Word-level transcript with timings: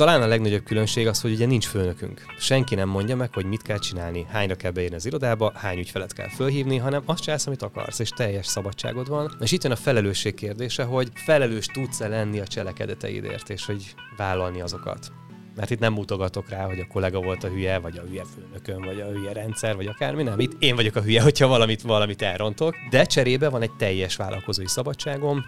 talán 0.00 0.22
a 0.22 0.26
legnagyobb 0.26 0.64
különbség 0.64 1.06
az, 1.06 1.20
hogy 1.20 1.32
ugye 1.32 1.46
nincs 1.46 1.66
főnökünk. 1.66 2.24
Senki 2.38 2.74
nem 2.74 2.88
mondja 2.88 3.16
meg, 3.16 3.34
hogy 3.34 3.44
mit 3.44 3.62
kell 3.62 3.78
csinálni, 3.78 4.26
hányra 4.30 4.54
kell 4.54 4.70
beírni 4.70 4.96
az 4.96 5.06
irodába, 5.06 5.52
hány 5.54 5.78
ügyfelet 5.78 6.12
kell 6.12 6.28
fölhívni, 6.28 6.76
hanem 6.76 7.02
azt 7.04 7.22
csinálsz, 7.22 7.46
amit 7.46 7.62
akarsz, 7.62 7.98
és 7.98 8.08
teljes 8.08 8.46
szabadságod 8.46 9.08
van. 9.08 9.36
És 9.40 9.52
itt 9.52 9.62
jön 9.62 9.72
a 9.72 9.76
felelősség 9.76 10.34
kérdése, 10.34 10.82
hogy 10.82 11.08
felelős 11.14 11.66
tudsz-e 11.66 12.08
lenni 12.08 12.38
a 12.38 12.46
cselekedeteidért, 12.46 13.50
és 13.50 13.66
hogy 13.66 13.94
vállalni 14.16 14.60
azokat. 14.60 15.12
Mert 15.56 15.70
itt 15.70 15.78
nem 15.78 15.92
mutogatok 15.92 16.48
rá, 16.48 16.64
hogy 16.64 16.78
a 16.78 16.86
kollega 16.92 17.20
volt 17.20 17.44
a 17.44 17.48
hülye, 17.48 17.78
vagy 17.78 17.98
a 17.98 18.02
hülye 18.02 18.24
főnökön, 18.34 18.82
vagy 18.82 19.00
a 19.00 19.06
hülye 19.06 19.32
rendszer, 19.32 19.76
vagy 19.76 19.86
akármi, 19.86 20.22
nem. 20.22 20.40
Itt 20.40 20.62
én 20.62 20.76
vagyok 20.76 20.96
a 20.96 21.02
hülye, 21.02 21.22
hogyha 21.22 21.46
valamit, 21.46 21.82
valamit 21.82 22.22
elrontok. 22.22 22.74
De 22.90 23.04
cserébe 23.04 23.48
van 23.48 23.62
egy 23.62 23.72
teljes 23.72 24.16
vállalkozói 24.16 24.68
szabadságom, 24.68 25.44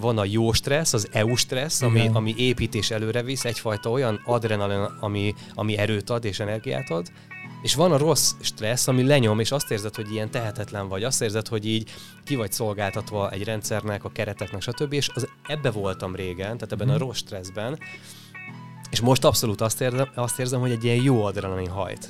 van 0.00 0.18
a 0.18 0.24
jó 0.24 0.52
stressz, 0.52 0.92
az 0.92 1.08
EU 1.12 1.34
stressz, 1.34 1.82
ami, 1.82 2.10
ami 2.12 2.34
épít 2.36 2.74
és 2.74 2.90
előre 2.90 3.22
visz, 3.22 3.44
egyfajta 3.44 3.90
olyan 3.90 4.20
adrenalin, 4.24 4.88
ami, 5.00 5.34
ami 5.54 5.76
erőt 5.76 6.10
ad 6.10 6.24
és 6.24 6.40
energiát 6.40 6.90
ad, 6.90 7.06
és 7.62 7.74
van 7.74 7.92
a 7.92 7.96
rossz 7.96 8.32
stressz, 8.40 8.88
ami 8.88 9.02
lenyom, 9.02 9.40
és 9.40 9.50
azt 9.50 9.70
érzed, 9.70 9.94
hogy 9.94 10.12
ilyen 10.12 10.30
tehetetlen 10.30 10.88
vagy, 10.88 11.04
azt 11.04 11.22
érzed, 11.22 11.48
hogy 11.48 11.66
így 11.66 11.90
ki 12.24 12.36
vagy 12.36 12.52
szolgáltatva 12.52 13.30
egy 13.30 13.44
rendszernek, 13.44 14.04
a 14.04 14.10
kereteknek, 14.10 14.62
stb. 14.62 14.92
És 14.92 15.10
az, 15.14 15.28
ebbe 15.46 15.70
voltam 15.70 16.14
régen, 16.14 16.56
tehát 16.56 16.72
ebben 16.72 16.88
a 16.88 16.92
mhm. 16.92 17.00
rossz 17.00 17.18
stresszben, 17.18 17.78
és 18.90 19.00
most 19.00 19.24
abszolút 19.24 19.60
azt 19.60 19.80
érzem, 19.80 20.08
azt 20.14 20.38
érzem 20.38 20.60
hogy 20.60 20.70
egy 20.70 20.84
ilyen 20.84 21.02
jó 21.02 21.24
adrenalin 21.24 21.68
hajt. 21.68 22.08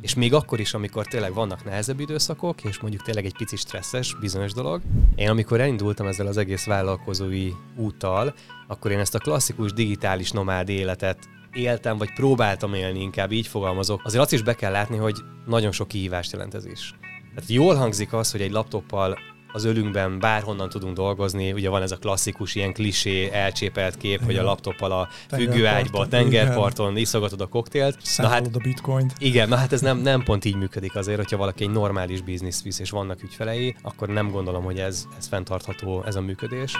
És 0.00 0.14
még 0.14 0.34
akkor 0.34 0.60
is, 0.60 0.74
amikor 0.74 1.06
tényleg 1.06 1.34
vannak 1.34 1.64
nehezebb 1.64 2.00
időszakok, 2.00 2.64
és 2.64 2.80
mondjuk 2.80 3.02
tényleg 3.02 3.24
egy 3.24 3.36
pici 3.36 3.56
stresszes 3.56 4.16
bizonyos 4.20 4.52
dolog. 4.52 4.82
Én 5.14 5.28
amikor 5.28 5.60
elindultam 5.60 6.06
ezzel 6.06 6.26
az 6.26 6.36
egész 6.36 6.64
vállalkozói 6.64 7.50
úttal, 7.76 8.34
akkor 8.68 8.90
én 8.90 8.98
ezt 8.98 9.14
a 9.14 9.18
klasszikus 9.18 9.72
digitális 9.72 10.30
nomád 10.30 10.68
életet 10.68 11.18
éltem, 11.52 11.98
vagy 11.98 12.12
próbáltam 12.12 12.74
élni, 12.74 13.00
inkább 13.00 13.32
így 13.32 13.46
fogalmazok. 13.46 14.00
Azért 14.04 14.22
azt 14.22 14.32
is 14.32 14.42
be 14.42 14.54
kell 14.54 14.72
látni, 14.72 14.96
hogy 14.96 15.16
nagyon 15.46 15.72
sok 15.72 15.88
kihívást 15.88 16.32
jelent 16.32 16.54
ez 16.54 16.66
is. 16.66 16.94
Tehát 17.34 17.50
jól 17.50 17.74
hangzik 17.74 18.12
az, 18.12 18.30
hogy 18.30 18.40
egy 18.40 18.50
laptoppal 18.50 19.18
az 19.52 19.64
ölünkben 19.64 20.18
bárhonnan 20.18 20.68
tudunk 20.68 20.96
dolgozni. 20.96 21.52
Ugye 21.52 21.68
van 21.68 21.82
ez 21.82 21.90
a 21.90 21.96
klasszikus 21.96 22.54
ilyen 22.54 22.72
klisé, 22.72 23.30
elcsépelt 23.32 23.96
kép, 23.96 24.14
igen. 24.14 24.24
hogy 24.24 24.36
a 24.36 24.42
laptoppal 24.42 24.92
a 24.92 25.08
függőágyba, 25.28 26.08
tengerparton 26.08 26.96
iszogatod 26.96 27.40
a 27.40 27.46
koktélt. 27.46 27.98
Na 28.16 28.28
hát, 28.28 28.46
a 28.52 28.58
bitcoint. 28.62 29.12
Igen, 29.18 29.48
na 29.48 29.56
hát 29.56 29.72
ez 29.72 29.80
nem, 29.80 29.98
nem 29.98 30.22
pont 30.22 30.44
így 30.44 30.56
működik 30.56 30.96
azért, 30.96 31.18
hogyha 31.18 31.36
valaki 31.36 31.64
egy 31.64 31.70
normális 31.70 32.20
biznisz 32.20 32.62
visz 32.62 32.78
és 32.78 32.90
vannak 32.90 33.22
ügyfelei, 33.22 33.74
akkor 33.82 34.08
nem 34.08 34.30
gondolom, 34.30 34.64
hogy 34.64 34.78
ez, 34.78 35.06
ez 35.18 35.26
fenntartható 35.26 36.02
ez 36.06 36.16
a 36.16 36.20
működés. 36.20 36.76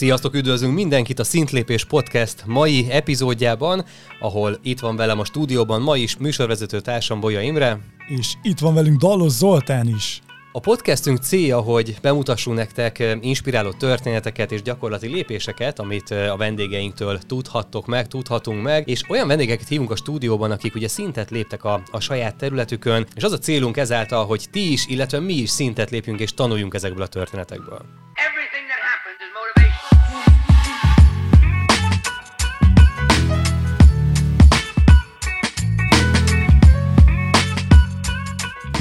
Sziasztok, 0.00 0.34
üdvözlünk 0.34 0.74
mindenkit 0.74 1.18
a 1.18 1.24
Szintlépés 1.24 1.84
Podcast 1.84 2.42
mai 2.46 2.90
epizódjában, 2.90 3.84
ahol 4.20 4.58
itt 4.62 4.80
van 4.80 4.96
velem 4.96 5.18
a 5.18 5.24
stúdióban 5.24 5.82
ma 5.82 5.96
is 5.96 6.16
műsorvezető 6.16 6.80
társam 6.80 7.20
Bolya 7.20 7.40
Imre. 7.40 7.78
És 8.08 8.34
itt 8.42 8.58
van 8.58 8.74
velünk 8.74 9.00
Dallos 9.00 9.32
Zoltán 9.32 9.88
is. 9.88 10.22
A 10.52 10.60
podcastünk 10.60 11.18
célja, 11.18 11.60
hogy 11.60 11.96
bemutassunk 12.02 12.56
nektek 12.56 12.98
eh, 12.98 13.18
inspiráló 13.20 13.70
történeteket 13.70 14.52
és 14.52 14.62
gyakorlati 14.62 15.08
lépéseket, 15.08 15.78
amit 15.78 16.10
eh, 16.10 16.32
a 16.32 16.36
vendégeinktől 16.36 17.18
tudhattok 17.18 17.86
meg, 17.86 18.06
tudhatunk 18.06 18.62
meg, 18.62 18.88
és 18.88 19.02
olyan 19.08 19.26
vendégeket 19.26 19.68
hívunk 19.68 19.90
a 19.90 19.96
stúdióban, 19.96 20.50
akik 20.50 20.74
ugye 20.74 20.88
szintet 20.88 21.30
léptek 21.30 21.64
a, 21.64 21.82
a 21.90 22.00
saját 22.00 22.36
területükön, 22.36 23.06
és 23.14 23.22
az 23.22 23.32
a 23.32 23.38
célunk 23.38 23.76
ezáltal, 23.76 24.26
hogy 24.26 24.46
ti 24.50 24.72
is, 24.72 24.86
illetve 24.86 25.20
mi 25.20 25.34
is 25.34 25.50
szintet 25.50 25.90
lépjünk 25.90 26.20
és 26.20 26.34
tanuljunk 26.34 26.74
ezekből 26.74 27.02
a 27.02 27.06
történetekből. 27.06 27.80
Everything 28.14 28.39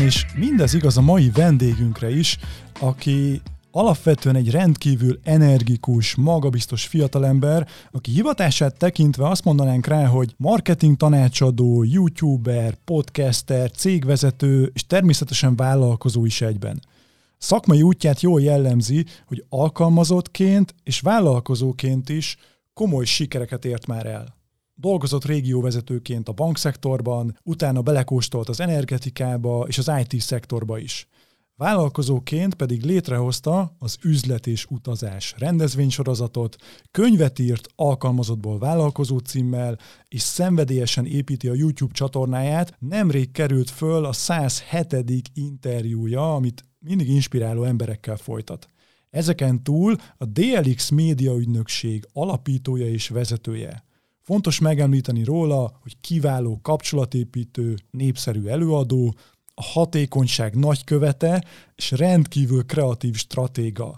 És 0.06 0.26
mindez 0.36 0.74
igaz 0.74 0.98
a 0.98 1.02
mai 1.02 1.30
vendégünkre 1.34 2.10
is, 2.10 2.38
aki 2.80 3.42
alapvetően 3.72 4.36
egy 4.36 4.52
rendkívül 4.52 5.20
energikus, 5.24 6.16
magabiztos 6.16 6.86
fiatalember, 6.86 7.68
aki 7.92 8.12
hivatását 8.12 8.78
tekintve 8.78 9.28
azt 9.28 9.44
mondanánk 9.44 9.86
rá, 9.86 10.06
hogy 10.06 10.34
marketing 10.38 10.98
tanácsadó, 10.98 11.84
youtuber, 11.84 12.78
podcaster, 12.86 13.72
cégvezető 13.72 14.72
és 14.74 14.86
természetesen 14.86 15.56
vállalkozó 15.56 16.26
is 16.26 16.42
egyben. 16.42 16.82
Szakmai 17.38 17.82
útját 17.82 18.22
jól 18.22 18.42
jellemzi, 18.42 19.06
hogy 19.26 19.46
alkalmazottként 19.50 20.76
és 20.84 21.00
vállalkozóként 21.00 22.10
is 22.10 22.38
komoly 22.74 23.06
sikereket 23.06 23.66
ért 23.66 23.88
már 23.88 24.06
el. 24.06 24.39
Dolgozott 24.82 25.26
régióvezetőként 25.26 26.30
a 26.30 26.34
bankszektorban, 26.34 27.38
utána 27.44 27.82
belekóstolt 27.82 28.50
az 28.50 28.60
energetikába 28.60 29.66
és 29.68 29.78
az 29.78 29.92
IT 30.02 30.22
szektorba 30.22 30.78
is. 30.78 31.08
Vállalkozóként 31.56 32.54
pedig 32.54 32.84
létrehozta 32.84 33.76
az 33.80 33.98
üzlet 34.04 34.48
és 34.48 34.66
utazás 34.70 35.36
rendezvénysorozatot, 35.38 36.56
könyvet 36.92 37.40
írt 37.40 37.68
alkalmazottból 37.76 38.60
vállalkozó 38.60 39.18
címmel, 39.18 39.80
és 40.08 40.22
szenvedélyesen 40.22 41.06
építi 41.06 41.48
a 41.48 41.54
YouTube 41.54 41.94
csatornáját. 41.94 42.76
Nemrég 42.80 43.32
került 43.32 43.70
föl 43.70 44.06
a 44.06 44.14
107. 44.14 44.96
interjúja, 45.34 46.36
amit 46.36 46.66
mindig 46.80 47.10
inspiráló 47.10 47.64
emberekkel 47.64 48.18
folytat. 48.18 48.68
Ezeken 49.10 49.64
túl 49.64 49.96
a 50.18 50.26
DLX 50.26 50.90
média 50.90 51.36
ügynökség 51.36 52.08
alapítója 52.14 52.88
és 52.88 53.10
vezetője. 53.10 53.88
Fontos 54.30 54.60
megemlíteni 54.60 55.24
róla, 55.24 55.72
hogy 55.82 55.98
kiváló 56.02 56.60
kapcsolatépítő, 56.62 57.78
népszerű 57.92 58.46
előadó, 58.46 59.16
a 59.54 59.64
hatékonyság 59.64 60.56
nagykövete 60.56 61.44
és 61.76 61.92
rendkívül 61.92 62.66
kreatív 62.66 63.16
stratéga. 63.16 63.94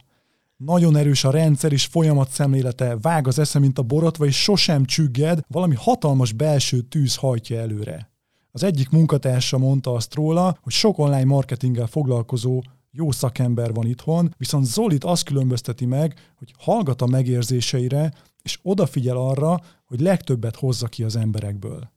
Nagyon 0.57 0.95
erős 0.95 1.23
a 1.23 1.31
rendszer 1.31 1.71
és 1.71 1.85
folyamat 1.85 2.29
szemlélete, 2.29 2.97
vág 3.01 3.27
az 3.27 3.39
esze, 3.39 3.59
mint 3.59 3.79
a 3.79 3.83
borotva, 3.83 4.25
és 4.25 4.41
sosem 4.41 4.85
csügged, 4.85 5.39
valami 5.47 5.75
hatalmas 5.75 6.31
belső 6.31 6.81
tűz 6.81 7.15
hajtja 7.15 7.59
előre. 7.59 8.11
Az 8.51 8.63
egyik 8.63 8.89
munkatársa 8.89 9.57
mondta 9.57 9.93
azt 9.93 10.13
róla, 10.13 10.57
hogy 10.61 10.73
sok 10.73 10.97
online 10.97 11.25
marketinggel 11.25 11.87
foglalkozó 11.87 12.61
jó 12.91 13.11
szakember 13.11 13.73
van 13.73 13.87
itthon, 13.87 14.33
viszont 14.37 14.65
Zolit 14.65 15.03
azt 15.03 15.23
különbözteti 15.23 15.85
meg, 15.85 16.33
hogy 16.37 16.53
hallgat 16.57 17.01
a 17.01 17.05
megérzéseire, 17.05 18.13
és 18.41 18.59
odafigyel 18.61 19.17
arra, 19.17 19.59
hogy 19.91 19.99
legtöbbet 19.99 20.55
hozza 20.55 20.87
ki 20.87 21.03
az 21.03 21.15
emberekből. 21.15 21.91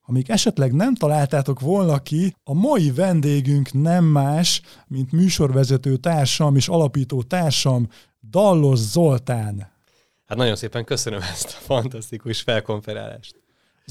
Ha 0.00 0.12
még 0.12 0.30
esetleg 0.30 0.72
nem 0.72 0.94
találtátok 0.94 1.60
volna 1.60 1.98
ki, 1.98 2.36
a 2.44 2.54
mai 2.54 2.90
vendégünk 2.90 3.72
nem 3.72 4.04
más, 4.04 4.62
mint 4.86 5.12
műsorvezető 5.12 5.96
társam 5.96 6.56
és 6.56 6.68
alapító 6.68 7.22
társam, 7.22 7.88
Dallos 8.30 8.78
Zoltán. 8.78 9.72
Hát 10.24 10.38
nagyon 10.38 10.56
szépen 10.56 10.84
köszönöm 10.84 11.20
ezt 11.20 11.46
a 11.46 11.62
fantasztikus 11.64 12.40
felkonferálást. 12.40 13.41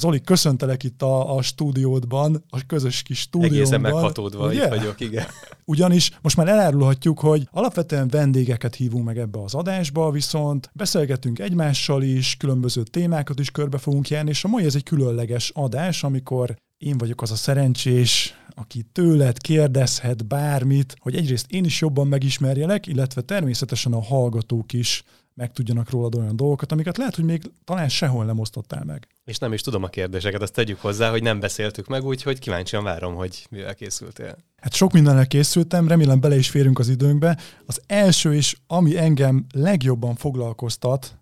Zoli, 0.01 0.22
köszöntelek 0.22 0.84
itt 0.84 1.01
a, 1.01 1.35
a 1.35 1.41
stúdiódban, 1.41 2.44
a 2.50 2.66
közös 2.67 3.01
kis 3.01 3.19
stúdióban. 3.19 3.57
Egészen 3.57 3.81
meghatódva 3.81 4.47
ugye? 4.47 4.63
itt 4.63 4.69
vagyok, 4.69 5.00
igen. 5.00 5.25
Ugyanis 5.66 6.12
most 6.22 6.38
már 6.38 6.47
elárulhatjuk, 6.47 7.19
hogy 7.19 7.47
alapvetően 7.51 8.07
vendégeket 8.07 8.75
hívunk 8.75 9.06
meg 9.06 9.17
ebbe 9.17 9.41
az 9.44 9.53
adásba, 9.53 10.11
viszont 10.11 10.69
beszélgetünk 10.73 11.40
egymással 11.40 12.03
is, 12.03 12.35
különböző 12.38 12.84
témákat 12.84 13.40
is 13.40 13.51
körbe 13.51 13.78
fogunk 13.78 14.09
járni, 14.09 14.29
és 14.29 14.44
a 14.44 14.47
mai 14.47 14.66
ez 14.66 14.75
egy 14.75 14.84
különleges 14.84 15.51
adás, 15.56 16.03
amikor 16.03 16.56
én 16.78 16.97
vagyok 16.97 17.22
az 17.22 17.31
a 17.31 17.35
szerencsés, 17.35 18.35
aki 18.56 18.84
tőled 18.91 19.37
kérdezhet 19.37 20.28
bármit, 20.28 20.96
hogy 20.99 21.16
egyrészt 21.16 21.52
én 21.52 21.66
is 21.66 21.81
jobban 21.81 22.08
megismerjelek, 22.08 22.87
illetve 22.87 23.22
természetesen 23.22 23.93
a 23.93 24.02
hallgatók 24.02 24.73
is 24.73 25.03
megtudjanak 25.33 25.89
rólad 25.89 26.16
olyan 26.16 26.35
dolgokat, 26.35 26.72
amiket 26.72 26.97
lehet, 26.97 27.16
hogy 27.16 27.25
még 27.25 27.51
talán 27.63 27.89
sehol 27.89 28.25
nem 28.25 28.39
osztottál 28.39 28.83
meg. 28.83 29.07
És 29.25 29.37
nem 29.37 29.53
is 29.53 29.61
tudom 29.61 29.83
a 29.83 29.87
kérdéseket, 29.87 30.41
azt 30.41 30.53
tegyük 30.53 30.79
hozzá, 30.79 31.09
hogy 31.09 31.22
nem 31.22 31.39
beszéltük 31.39 31.87
meg, 31.87 32.05
úgyhogy 32.05 32.39
kíváncsian 32.39 32.83
várom, 32.83 33.16
hogy 33.16 33.45
mivel 33.49 33.75
készültél. 33.75 34.37
Hát 34.57 34.73
sok 34.73 34.91
mindennel 34.91 35.28
készültem, 35.28 35.87
remélem 35.87 36.19
bele 36.19 36.35
is 36.35 36.49
férünk 36.49 36.79
az 36.79 36.89
időnkbe. 36.89 37.37
Az 37.66 37.81
első 37.87 38.35
is, 38.35 38.61
ami 38.67 38.97
engem 38.97 39.45
legjobban 39.53 40.16
foglalkoztat, 40.16 41.16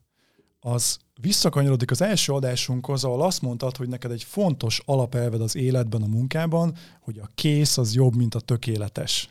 az 0.59 0.97
visszakanyarodik 1.21 1.91
az 1.91 2.01
első 2.01 2.33
adásunkhoz, 2.33 3.03
ahol 3.03 3.21
azt 3.21 3.41
mondtad, 3.41 3.77
hogy 3.77 3.87
neked 3.87 4.11
egy 4.11 4.23
fontos 4.23 4.81
alapelved 4.85 5.41
az 5.41 5.55
életben, 5.55 6.01
a 6.01 6.07
munkában, 6.07 6.75
hogy 7.01 7.19
a 7.19 7.29
kész 7.35 7.77
az 7.77 7.93
jobb, 7.93 8.15
mint 8.15 8.35
a 8.35 8.39
tökéletes 8.39 9.29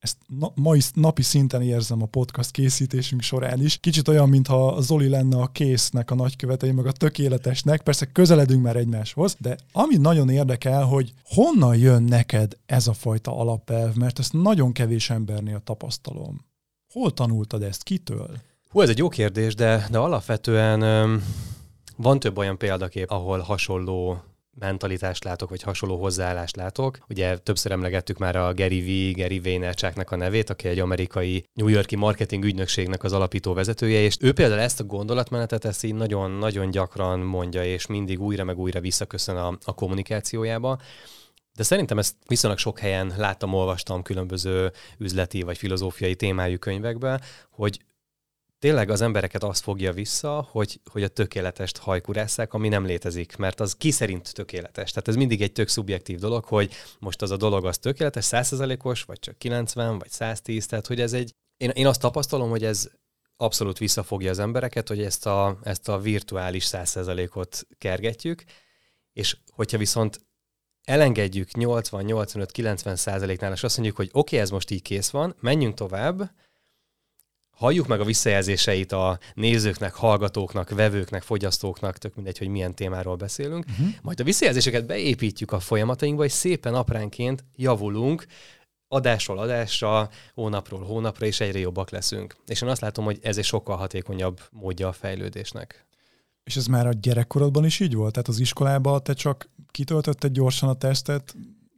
ezt 0.00 0.16
na, 0.26 0.52
mai 0.54 0.80
napi 0.94 1.22
szinten 1.22 1.62
érzem 1.62 2.02
a 2.02 2.06
podcast 2.06 2.50
készítésünk 2.50 3.22
során 3.22 3.62
is. 3.62 3.76
Kicsit 3.76 4.08
olyan, 4.08 4.28
mintha 4.28 4.80
Zoli 4.80 5.08
lenne 5.08 5.36
a 5.36 5.46
késznek 5.46 6.10
a 6.10 6.14
nagykövetei, 6.14 6.70
meg 6.70 6.86
a 6.86 6.92
tökéletesnek. 6.92 7.82
Persze 7.82 8.06
közeledünk 8.06 8.62
már 8.62 8.76
egymáshoz, 8.76 9.36
de 9.38 9.56
ami 9.72 9.96
nagyon 9.96 10.28
érdekel, 10.28 10.84
hogy 10.84 11.12
honnan 11.24 11.76
jön 11.76 12.02
neked 12.02 12.52
ez 12.66 12.86
a 12.86 12.92
fajta 12.92 13.36
alapelv, 13.36 13.94
mert 13.94 14.18
ezt 14.18 14.32
nagyon 14.32 14.72
kevés 14.72 15.10
embernél 15.10 15.60
tapasztalom. 15.64 16.44
Hol 16.92 17.12
tanultad 17.12 17.62
ezt? 17.62 17.82
Kitől? 17.82 18.30
Hú, 18.68 18.80
ez 18.80 18.88
egy 18.88 18.98
jó 18.98 19.08
kérdés, 19.08 19.54
de, 19.54 19.86
de 19.90 19.98
alapvetően 19.98 20.82
um, 20.82 21.24
van 21.96 22.18
több 22.18 22.38
olyan 22.38 22.58
példakép, 22.58 23.10
ahol 23.10 23.38
hasonló 23.38 24.22
mentalitást 24.58 25.24
látok, 25.24 25.48
vagy 25.48 25.62
hasonló 25.62 25.96
hozzáállást 25.96 26.56
látok. 26.56 26.98
Ugye 27.08 27.38
többször 27.38 27.72
emlegettük 27.72 28.18
már 28.18 28.36
a 28.36 28.54
Gary 28.54 28.80
V, 28.80 29.18
Gary 29.18 29.40
Vaynerchuknak 29.40 30.10
a 30.10 30.16
nevét, 30.16 30.50
aki 30.50 30.68
egy 30.68 30.78
amerikai 30.78 31.44
New 31.52 31.68
Yorki 31.68 31.96
marketing 31.96 32.44
ügynökségnek 32.44 33.02
az 33.02 33.12
alapító 33.12 33.52
vezetője, 33.52 34.00
és 34.00 34.16
ő 34.20 34.32
például 34.32 34.60
ezt 34.60 34.80
a 34.80 34.84
gondolatmenetet 34.84 35.64
ezt 35.64 35.84
így 35.84 35.94
nagyon-nagyon 35.94 36.70
gyakran 36.70 37.20
mondja, 37.20 37.64
és 37.64 37.86
mindig 37.86 38.20
újra 38.20 38.44
meg 38.44 38.58
újra 38.58 38.80
visszaköszön 38.80 39.36
a, 39.36 39.58
a 39.64 39.74
kommunikációjába. 39.74 40.78
De 41.56 41.62
szerintem 41.62 41.98
ezt 41.98 42.16
viszonylag 42.26 42.58
sok 42.58 42.78
helyen 42.78 43.12
láttam, 43.16 43.54
olvastam 43.54 44.02
különböző 44.02 44.72
üzleti 44.98 45.42
vagy 45.42 45.58
filozófiai 45.58 46.14
témájú 46.14 46.58
könyvekben, 46.58 47.20
hogy 47.50 47.80
tényleg 48.60 48.90
az 48.90 49.00
embereket 49.00 49.42
azt 49.42 49.62
fogja 49.62 49.92
vissza, 49.92 50.48
hogy, 50.50 50.80
hogy 50.90 51.02
a 51.02 51.08
tökéletest 51.08 51.78
hajkurásszák, 51.78 52.54
ami 52.54 52.68
nem 52.68 52.86
létezik, 52.86 53.36
mert 53.36 53.60
az 53.60 53.76
ki 53.76 53.90
szerint 53.90 54.34
tökéletes. 54.34 54.90
Tehát 54.90 55.08
ez 55.08 55.16
mindig 55.16 55.42
egy 55.42 55.52
tök 55.52 55.68
szubjektív 55.68 56.18
dolog, 56.18 56.44
hogy 56.44 56.72
most 56.98 57.22
az 57.22 57.30
a 57.30 57.36
dolog 57.36 57.66
az 57.66 57.78
tökéletes, 57.78 58.26
100%-os, 58.30 59.02
vagy 59.02 59.18
csak 59.18 59.38
90, 59.38 59.98
vagy 59.98 60.10
110, 60.10 60.66
tehát 60.66 60.86
hogy 60.86 61.00
ez 61.00 61.12
egy... 61.12 61.34
Én, 61.56 61.70
én 61.70 61.86
azt 61.86 62.00
tapasztalom, 62.00 62.50
hogy 62.50 62.64
ez 62.64 62.90
abszolút 63.36 63.78
visszafogja 63.78 64.30
az 64.30 64.38
embereket, 64.38 64.88
hogy 64.88 65.02
ezt 65.02 65.26
a, 65.26 65.58
ezt 65.62 65.88
a 65.88 65.98
virtuális 65.98 66.68
100%-ot 66.70 67.66
kergetjük, 67.78 68.44
és 69.12 69.36
hogyha 69.52 69.78
viszont 69.78 70.20
elengedjük 70.84 71.52
80, 71.52 72.04
85, 72.04 72.50
90 72.50 72.96
százaléknál, 72.96 73.52
és 73.52 73.62
azt 73.62 73.76
mondjuk, 73.76 73.96
hogy 73.96 74.08
oké, 74.12 74.18
okay, 74.18 74.38
ez 74.38 74.50
most 74.50 74.70
így 74.70 74.82
kész 74.82 75.10
van, 75.10 75.36
menjünk 75.40 75.74
tovább, 75.74 76.30
halljuk 77.60 77.86
meg 77.86 78.00
a 78.00 78.04
visszajelzéseit 78.04 78.92
a 78.92 79.18
nézőknek, 79.34 79.94
hallgatóknak, 79.94 80.70
vevőknek, 80.70 81.22
fogyasztóknak, 81.22 81.98
tök 81.98 82.14
mindegy, 82.14 82.38
hogy 82.38 82.48
milyen 82.48 82.74
témáról 82.74 83.16
beszélünk, 83.16 83.64
uh-huh. 83.70 83.86
majd 84.02 84.20
a 84.20 84.24
visszajelzéseket 84.24 84.86
beépítjük 84.86 85.52
a 85.52 85.60
folyamatainkba, 85.60 86.24
és 86.24 86.32
szépen 86.32 86.74
apránként 86.74 87.44
javulunk, 87.56 88.26
adásról 88.88 89.38
adásra, 89.38 90.08
hónapról 90.34 90.84
hónapra, 90.84 91.26
és 91.26 91.40
egyre 91.40 91.58
jobbak 91.58 91.90
leszünk. 91.90 92.36
És 92.46 92.62
én 92.62 92.68
azt 92.68 92.80
látom, 92.80 93.04
hogy 93.04 93.18
ez 93.22 93.38
egy 93.38 93.44
sokkal 93.44 93.76
hatékonyabb 93.76 94.40
módja 94.50 94.88
a 94.88 94.92
fejlődésnek. 94.92 95.86
És 96.44 96.56
ez 96.56 96.66
már 96.66 96.86
a 96.86 96.92
gyerekkorodban 96.92 97.64
is 97.64 97.80
így 97.80 97.94
volt? 97.94 98.12
Tehát 98.12 98.28
az 98.28 98.38
iskolában 98.38 99.02
te 99.02 99.12
csak 99.12 99.48
kitöltötted 99.70 100.32
gyorsan 100.32 100.68
a 100.68 100.74
tesztet, 100.74 101.34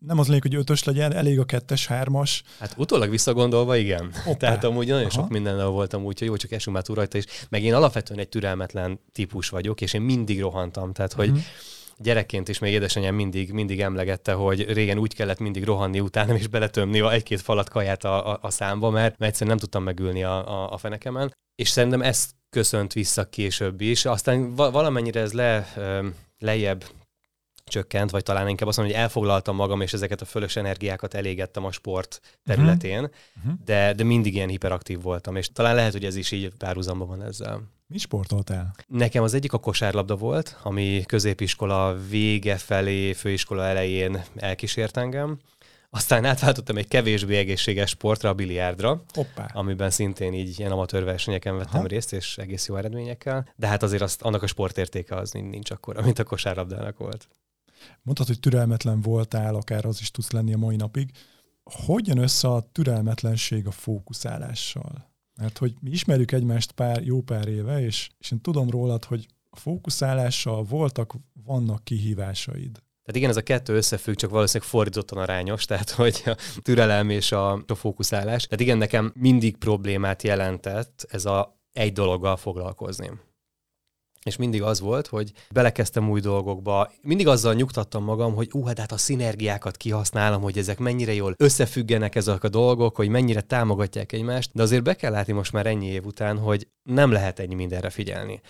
nem 0.06 0.18
az 0.18 0.26
lényeg, 0.26 0.42
hogy 0.42 0.54
ötös 0.54 0.84
legyen, 0.84 1.12
elég 1.14 1.38
a 1.38 1.44
kettes, 1.44 1.86
hármas. 1.86 2.42
Hát 2.58 2.74
utólag 2.76 3.10
visszagondolva, 3.10 3.76
igen. 3.76 4.12
Hoppá. 4.24 4.38
Tehát 4.38 4.64
amúgy 4.64 4.86
nagyon 4.86 5.00
Aha. 5.00 5.10
sok 5.10 5.28
mindennel 5.28 5.66
voltam 5.66 6.04
úgy, 6.04 6.18
hogy 6.18 6.28
jó, 6.28 6.36
csak 6.36 6.52
esünk 6.52 6.76
már 6.76 6.84
túl 6.84 6.96
rajta, 6.96 7.16
és 7.16 7.24
meg 7.48 7.62
én 7.62 7.74
alapvetően 7.74 8.20
egy 8.20 8.28
türelmetlen 8.28 9.00
típus 9.12 9.48
vagyok, 9.48 9.80
és 9.80 9.92
én 9.92 10.00
mindig 10.00 10.40
rohantam. 10.40 10.92
Tehát, 10.92 11.12
hogy 11.12 11.28
uh-huh 11.28 11.44
gyerekként 12.02 12.48
is 12.48 12.58
még 12.58 12.72
édesanyám 12.72 13.14
mindig, 13.14 13.52
mindig 13.52 13.80
emlegette, 13.80 14.32
hogy 14.32 14.72
régen 14.72 14.98
úgy 14.98 15.14
kellett 15.14 15.38
mindig 15.38 15.64
rohanni 15.64 16.00
utána, 16.00 16.34
és 16.36 16.46
beletömni 16.46 17.00
a 17.00 17.12
egy-két 17.12 17.40
falat 17.40 17.68
kaját 17.68 18.04
a, 18.04 18.32
a, 18.32 18.38
a 18.42 18.50
számba, 18.50 18.90
mert, 18.90 19.18
mert 19.18 19.30
egyszerűen 19.30 19.50
nem 19.50 19.58
tudtam 19.58 19.82
megülni 19.82 20.22
a, 20.22 20.48
a, 20.48 20.72
a 20.72 20.78
fenekemen. 20.78 21.34
És 21.54 21.68
szerintem 21.68 22.02
ezt 22.02 22.30
köszönt 22.50 22.92
vissza 22.92 23.28
később 23.28 23.80
is. 23.80 24.04
Aztán 24.04 24.54
valamennyire 24.54 25.20
ez 25.20 25.32
le, 25.32 25.72
lejjebb 26.38 26.84
csökkent, 27.72 28.10
vagy 28.10 28.22
talán 28.22 28.48
inkább 28.48 28.68
azt 28.68 28.76
mondom, 28.76 28.94
hogy 28.94 29.04
elfoglaltam 29.04 29.56
magam, 29.56 29.80
és 29.80 29.92
ezeket 29.92 30.20
a 30.20 30.24
fölös 30.24 30.56
energiákat 30.56 31.14
elégettem 31.14 31.64
a 31.64 31.72
sport 31.72 32.20
területén, 32.44 33.10
uh-huh. 33.36 33.52
de, 33.64 33.92
de 33.92 34.04
mindig 34.04 34.34
ilyen 34.34 34.48
hiperaktív 34.48 35.02
voltam, 35.02 35.36
és 35.36 35.48
talán 35.52 35.74
lehet, 35.74 35.92
hogy 35.92 36.04
ez 36.04 36.16
is 36.16 36.30
így 36.30 36.52
párhuzamban 36.58 37.08
van 37.08 37.22
ezzel. 37.22 37.62
Mi 37.86 37.98
sportoltál? 37.98 38.74
Nekem 38.86 39.22
az 39.22 39.34
egyik 39.34 39.52
a 39.52 39.58
kosárlabda 39.58 40.16
volt, 40.16 40.58
ami 40.62 41.02
középiskola 41.06 41.96
vége 42.08 42.56
felé, 42.56 43.12
főiskola 43.12 43.64
elején 43.64 44.22
elkísért 44.36 44.96
engem. 44.96 45.38
Aztán 45.94 46.24
átváltottam 46.24 46.76
egy 46.76 46.88
kevésbé 46.88 47.36
egészséges 47.36 47.90
sportra, 47.90 48.28
a 48.28 48.34
biliárdra, 48.34 49.02
Hoppá. 49.12 49.50
amiben 49.52 49.90
szintén 49.90 50.32
így 50.32 50.58
ilyen 50.58 50.72
amatőr 50.72 51.04
versenyeken 51.04 51.56
vettem 51.56 51.78
Aha. 51.78 51.86
részt, 51.86 52.12
és 52.12 52.38
egész 52.38 52.68
jó 52.68 52.76
eredményekkel. 52.76 53.48
De 53.56 53.66
hát 53.66 53.82
azért 53.82 54.02
azt, 54.02 54.22
annak 54.22 54.42
a 54.42 54.46
sportértéke 54.46 55.16
az 55.16 55.30
nincs 55.30 55.70
akkora, 55.70 56.02
mint 56.04 56.18
a 56.18 56.24
kosárlabdának 56.24 56.98
volt. 56.98 57.28
Mondtad, 58.02 58.26
hogy 58.26 58.40
türelmetlen 58.40 59.00
voltál, 59.00 59.54
akár 59.54 59.84
az 59.84 60.00
is 60.00 60.10
tudsz 60.10 60.30
lenni 60.30 60.54
a 60.54 60.58
mai 60.58 60.76
napig. 60.76 61.10
Hogy 61.64 62.06
jön 62.06 62.18
össze 62.18 62.48
a 62.48 62.68
türelmetlenség 62.72 63.66
a 63.66 63.70
fókuszálással? 63.70 65.10
Mert 65.34 65.58
hogy 65.58 65.74
mi 65.80 65.90
ismerjük 65.90 66.32
egymást 66.32 66.72
pár, 66.72 67.02
jó 67.02 67.20
pár 67.20 67.48
éve, 67.48 67.80
és, 67.80 68.10
és 68.18 68.30
én 68.30 68.40
tudom 68.40 68.70
rólad, 68.70 69.04
hogy 69.04 69.26
a 69.50 69.56
fókuszálással 69.56 70.62
voltak, 70.62 71.14
vannak 71.44 71.84
kihívásaid. 71.84 72.72
Tehát 72.72 73.16
igen, 73.16 73.30
ez 73.30 73.36
a 73.36 73.42
kettő 73.42 73.74
összefügg, 73.74 74.14
csak 74.14 74.30
valószínűleg 74.30 74.70
fordítottan 74.70 75.18
arányos, 75.18 75.64
tehát 75.64 75.90
hogy 75.90 76.22
a 76.24 76.36
türelem 76.62 77.10
és 77.10 77.32
a, 77.32 77.52
a 77.52 77.74
fókuszálás. 77.74 78.44
Tehát 78.44 78.60
igen, 78.60 78.78
nekem 78.78 79.12
mindig 79.14 79.56
problémát 79.56 80.22
jelentett 80.22 81.06
ez 81.08 81.24
a 81.24 81.60
egy 81.72 81.92
dologgal 81.92 82.36
foglalkozni 82.36 83.10
és 84.24 84.36
mindig 84.36 84.62
az 84.62 84.80
volt, 84.80 85.06
hogy 85.06 85.32
belekezdtem 85.50 86.10
új 86.10 86.20
dolgokba, 86.20 86.92
mindig 87.02 87.26
azzal 87.26 87.54
nyugtattam 87.54 88.04
magam, 88.04 88.34
hogy 88.34 88.48
ú, 88.52 88.64
hát 88.64 88.92
a 88.92 88.96
szinergiákat 88.96 89.76
kihasználom, 89.76 90.42
hogy 90.42 90.58
ezek 90.58 90.78
mennyire 90.78 91.12
jól 91.12 91.34
összefüggenek 91.36 92.14
ezek 92.14 92.44
a 92.44 92.48
dolgok, 92.48 92.96
hogy 92.96 93.08
mennyire 93.08 93.40
támogatják 93.40 94.12
egymást, 94.12 94.50
de 94.54 94.62
azért 94.62 94.82
be 94.82 94.94
kell 94.94 95.10
látni 95.10 95.32
most 95.32 95.52
már 95.52 95.66
ennyi 95.66 95.86
év 95.86 96.04
után, 96.04 96.38
hogy 96.38 96.68
nem 96.82 97.10
lehet 97.10 97.38
ennyi 97.38 97.54
mindenre 97.54 97.90
figyelni. 97.90 98.40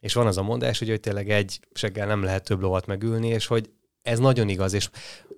És 0.00 0.14
van 0.14 0.26
az 0.26 0.36
a 0.36 0.42
mondás, 0.42 0.78
hogy, 0.78 0.88
hogy 0.88 1.00
tényleg 1.00 1.30
egy 1.30 1.60
seggel 1.72 2.06
nem 2.06 2.22
lehet 2.22 2.44
több 2.44 2.60
lovat 2.60 2.86
megülni, 2.86 3.28
és 3.28 3.46
hogy 3.46 3.70
ez 4.02 4.18
nagyon 4.18 4.48
igaz, 4.48 4.72
és 4.72 4.90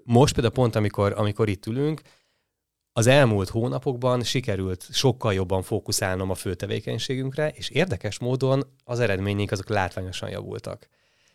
most 0.04 0.32
például 0.34 0.54
pont, 0.54 0.76
amikor, 0.76 1.12
amikor 1.16 1.48
itt 1.48 1.66
ülünk, 1.66 2.02
az 2.92 3.06
elmúlt 3.06 3.48
hónapokban 3.48 4.22
sikerült 4.22 4.88
sokkal 4.90 5.34
jobban 5.34 5.62
fókuszálnom 5.62 6.30
a 6.30 6.34
fő 6.34 6.54
tevékenységünkre, 6.54 7.50
és 7.50 7.68
érdekes 7.68 8.18
módon 8.18 8.62
az 8.84 9.00
eredményeink 9.00 9.50
azok 9.50 9.68
látványosan 9.68 10.30
javultak. 10.30 10.88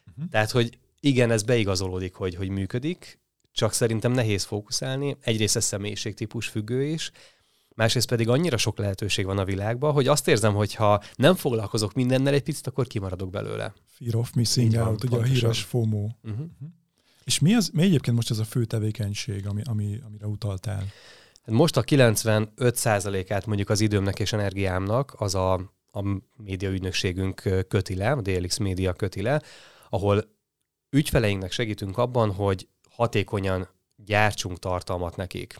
Uh-huh. 0.10 0.30
Tehát, 0.30 0.52
hogy 0.52 0.78
igen, 1.00 1.32
ez 1.32 1.44
beigazolódik, 1.44 2.14
hogy, 2.14 2.36
hogy 2.36 2.50
működik, 2.50 3.20
csak 3.52 3.74
szerintem 3.74 4.12
nehéz 4.12 4.44
fókuszálni. 4.44 5.18
Egyrészt 5.22 5.56
ez 5.56 5.66
személyiségtípus 5.66 6.48
függő 6.48 6.84
is, 6.84 7.12
másrészt 7.76 8.08
pedig 8.08 8.30
annyira 8.30 8.58
sok 8.58 8.78
lehetőség 8.78 9.26
van 9.26 9.38
a 9.38 9.46
világban, 9.46 9.94
hogy 9.94 10.08
azt 10.08 10.28
érzem, 10.28 10.54
hogy 10.54 10.74
ha 10.74 11.02
nem 11.16 11.36
foglalkozok 11.36 11.94
mindennel 11.94 12.34
egy 12.34 12.44
picit, 12.44 12.68
akkor 12.68 12.88
kimaradok 12.88 13.30
belőle. 13.30 13.74
Fear 13.86 14.16
of 14.16 14.34
missing 14.34 14.72
Így 14.72 14.78
out, 14.78 15.04
ugye 15.04 15.18
a 15.18 15.24
híres 15.24 15.62
FOMO. 15.62 15.98
Uh-huh. 15.98 16.14
Uh-huh. 16.24 16.70
És 17.24 17.40
mi, 17.40 17.54
az, 17.54 17.70
mi 17.74 17.82
egyébként 17.84 18.16
most 18.16 18.32
ez 18.32 18.40
a 18.40 18.44
fő 18.44 18.66
tevékenység, 18.66 19.48
ami, 19.48 19.62
ami, 19.66 20.00
amire 20.06 20.28
utaltál? 20.28 20.86
Most 21.52 21.78
a 21.78 21.84
95%-át 21.84 23.46
mondjuk 23.46 23.70
az 23.70 23.82
időmnek 23.82 24.20
és 24.20 24.34
energiámnak 24.34 25.14
az 25.18 25.36
a, 25.36 25.54
a 25.92 26.20
média 26.38 26.70
ügynökségünk 26.70 27.66
köti 27.68 27.96
le, 27.96 28.12
a 28.12 28.22
DLX 28.22 28.58
Média 28.58 28.94
köti 28.94 29.22
le, 29.22 29.42
ahol 29.90 30.24
ügyfeleinknek 30.90 31.52
segítünk 31.52 31.98
abban, 31.98 32.32
hogy 32.32 32.68
hatékonyan 32.90 33.68
gyártsunk 33.96 34.60
tartalmat 34.60 35.16
nekik. 35.16 35.56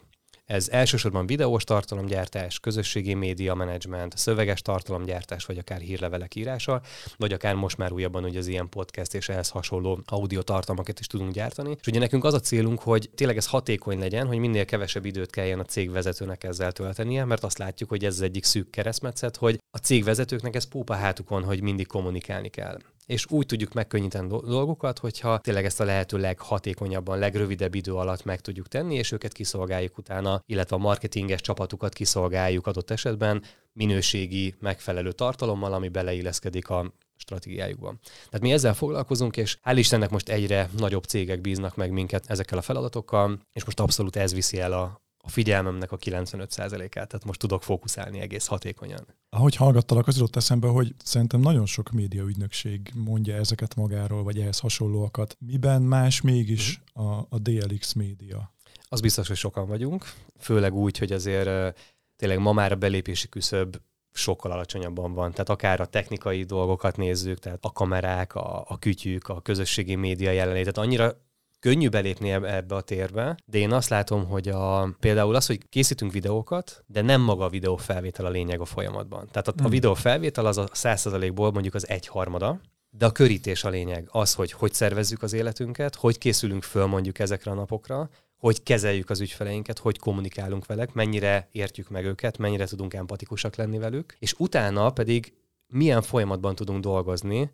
Ez 0.48 0.70
elsősorban 0.70 1.26
videós 1.26 1.64
tartalomgyártás, 1.64 2.60
közösségi 2.60 3.14
média 3.14 3.54
menedzsment, 3.54 4.18
szöveges 4.18 4.62
tartalomgyártás, 4.62 5.46
vagy 5.46 5.58
akár 5.58 5.80
hírlevelek 5.80 6.36
írása, 6.36 6.82
vagy 7.18 7.34
akár 7.34 7.56
most 7.56 7.78
már 7.78 7.92
újabban 7.92 8.22
hogy 8.22 8.38
az 8.38 8.48
ilyen 8.48 8.70
podcast 8.70 9.14
és 9.14 9.30
ehhez 9.30 9.50
hasonló 9.50 10.00
audio 10.06 10.42
tartalmakat 10.42 11.00
is 11.00 11.08
tudunk 11.08 11.32
gyártani. 11.32 11.76
És 11.80 11.88
ugye 11.88 12.00
nekünk 12.00 12.24
az 12.24 12.34
a 12.34 12.40
célunk, 12.40 12.80
hogy 12.80 13.10
tényleg 13.16 13.38
ez 13.38 13.48
hatékony 13.48 14.00
legyen, 14.00 14.28
hogy 14.28 14.38
minél 14.38 14.66
kevesebb 14.66 15.06
időt 15.06 15.30
kelljen 15.30 15.60
a 15.60 15.66
cégvezetőnek 15.66 16.44
ezzel 16.44 16.72
töltenie, 16.72 17.26
mert 17.26 17.44
azt 17.44 17.58
látjuk, 17.58 17.90
hogy 17.90 18.06
ez 18.06 18.14
az 18.14 18.22
egyik 18.22 18.44
szűk 18.44 18.70
keresztmetszet, 18.70 19.38
hogy 19.38 19.58
a 19.72 19.78
cégvezetőknek 19.78 20.56
ez 20.56 20.64
pópa 20.64 20.94
hátukon, 20.94 21.44
hogy 21.44 21.62
mindig 21.62 21.88
kommunikálni 21.88 22.50
kell 22.50 22.78
és 23.08 23.26
úgy 23.30 23.46
tudjuk 23.46 23.74
megkönnyíteni 23.74 24.28
dolgokat, 24.28 25.00
hogyha 25.00 25.38
tényleg 25.38 25.66
ezt 25.66 25.80
a 25.80 25.84
lehető 25.84 26.18
leghatékonyabban, 26.18 27.20
legrövidebb 27.20 27.76
idő 27.76 27.94
alatt 27.94 28.24
meg 28.24 28.42
tudjuk 28.42 28.68
tenni, 28.68 28.96
és 28.96 29.12
őket 29.12 29.34
kiszolgáljuk 29.34 29.98
utána, 29.98 30.42
illetve 30.46 30.76
a 30.76 30.80
marketinges 30.80 31.42
csapatukat 31.42 31.94
kiszolgáljuk 31.94 32.68
adott 32.68 32.92
esetben 32.92 33.44
minőségi, 33.74 34.56
megfelelő 34.60 35.12
tartalommal, 35.12 35.74
ami 35.74 35.88
beleilleszkedik 35.88 36.70
a 36.70 36.94
stratégiájukban. 37.16 38.00
Tehát 38.04 38.42
mi 38.42 38.52
ezzel 38.52 38.74
foglalkozunk, 38.74 39.38
és 39.38 39.58
hál' 39.64 39.76
Istennek 39.78 40.10
most 40.10 40.30
egyre 40.30 40.70
nagyobb 40.78 41.04
cégek 41.04 41.42
bíznak 41.42 41.76
meg 41.76 41.92
minket 41.92 42.26
ezekkel 42.28 42.58
a 42.58 42.62
feladatokkal, 42.62 43.40
és 43.54 43.66
most 43.66 43.80
abszolút 43.80 44.16
ez 44.16 44.34
viszi 44.34 44.60
el 44.60 44.74
a, 44.74 45.02
a 45.28 45.30
figyelmemnek 45.30 45.92
a 45.92 45.98
95%-át, 45.98 46.90
tehát 46.92 47.26
most 47.26 47.40
tudok 47.40 47.64
fókuszálni 47.64 48.20
egész 48.20 48.46
hatékonyan. 48.46 49.08
Ahogy 49.30 49.56
hallgattalak, 49.56 50.08
az 50.08 50.16
jutott 50.16 50.36
eszembe, 50.36 50.68
hogy 50.68 50.96
szerintem 51.04 51.40
nagyon 51.40 51.66
sok 51.66 51.92
média 51.92 52.24
ügynökség 52.24 52.92
mondja 52.96 53.36
ezeket 53.36 53.76
magáról, 53.76 54.24
vagy 54.24 54.40
ehhez 54.40 54.60
hasonlóakat. 54.60 55.38
Miben 55.40 55.82
más 55.82 56.22
mégis 56.22 56.82
mhm. 56.94 57.06
a, 57.06 57.28
a 57.30 57.38
DLX 57.40 57.94
média? 57.94 58.54
Az 58.90 59.02
biztos, 59.02 59.28
hogy 59.28 59.38
sokan 59.38 59.68
vagyunk, 59.68 60.14
főleg 60.40 60.74
úgy, 60.74 60.98
hogy 60.98 61.12
azért 61.12 61.78
tényleg 62.16 62.40
ma 62.40 62.52
már 62.52 62.72
a 62.72 62.76
belépési 62.76 63.30
küszöb 63.30 63.78
sokkal 64.14 64.52
alacsonyabban 64.52 65.14
van. 65.14 65.32
Tehát 65.32 65.50
akár 65.50 65.80
a 65.80 65.86
technikai 65.86 66.44
dolgokat 66.44 66.98
nézzük, 66.98 67.40
tehát 67.40 67.66
a 67.66 67.72
kamerák, 67.72 68.36
a, 68.36 68.64
a 68.68 68.78
kütyük, 68.80 69.28
a 69.28 69.42
közösségi 69.42 69.96
média 69.96 70.32
jelenlét, 70.32 70.64
tehát 70.64 70.88
annyira 70.88 71.27
könnyű 71.60 71.90
belépni 71.90 72.32
ebbe 72.32 72.76
a 72.76 72.82
térbe, 72.82 73.38
de 73.46 73.58
én 73.58 73.72
azt 73.72 73.90
látom, 73.90 74.26
hogy 74.26 74.48
a, 74.48 74.96
például 75.00 75.36
az, 75.36 75.46
hogy 75.46 75.70
készítünk 75.70 76.12
videókat, 76.12 76.84
de 76.88 77.02
nem 77.02 77.22
maga 77.22 77.46
a 77.46 77.50
videó 77.50 77.76
felvétel 77.76 78.26
a 78.26 78.30
lényeg 78.30 78.60
a 78.60 78.66
folyamatban. 78.66 79.28
Tehát 79.32 79.48
a, 79.48 79.52
a 79.56 79.62
hmm. 79.62 79.70
videó 79.70 79.94
felvétel 79.94 80.46
az 80.46 80.58
a 80.58 80.68
100%-ból 80.68 81.52
mondjuk 81.52 81.74
az 81.74 81.88
egyharmada, 81.88 82.60
de 82.90 83.06
a 83.06 83.12
körítés 83.12 83.64
a 83.64 83.70
lényeg. 83.70 84.08
Az, 84.12 84.34
hogy 84.34 84.52
hogy 84.52 84.74
szervezzük 84.74 85.24
az 85.24 85.34
életünket, 85.34 85.96
hogy 85.96 86.18
készülünk 86.18 86.64
föl 86.64 86.86
mondjuk 86.86 87.20
ezekre 87.20 87.52
a 87.52 87.54
napokra, 87.54 88.10
hogy 88.38 88.64
kezeljük 88.64 89.10
az 89.10 89.20
ügyfeleinket, 89.20 89.78
hogy 89.78 90.00
kommunikálunk 90.00 90.66
velük, 90.66 90.94
mennyire 90.94 91.48
értjük 91.52 91.90
meg 91.90 92.06
őket, 92.06 92.38
mennyire 92.38 92.66
tudunk 92.66 92.94
empatikusak 92.94 93.56
lenni 93.56 93.78
velük, 93.78 94.16
és 94.20 94.34
utána 94.38 94.90
pedig 94.90 95.34
milyen 95.68 96.02
folyamatban 96.02 96.56
tudunk 96.56 96.84
dolgozni, 96.84 97.52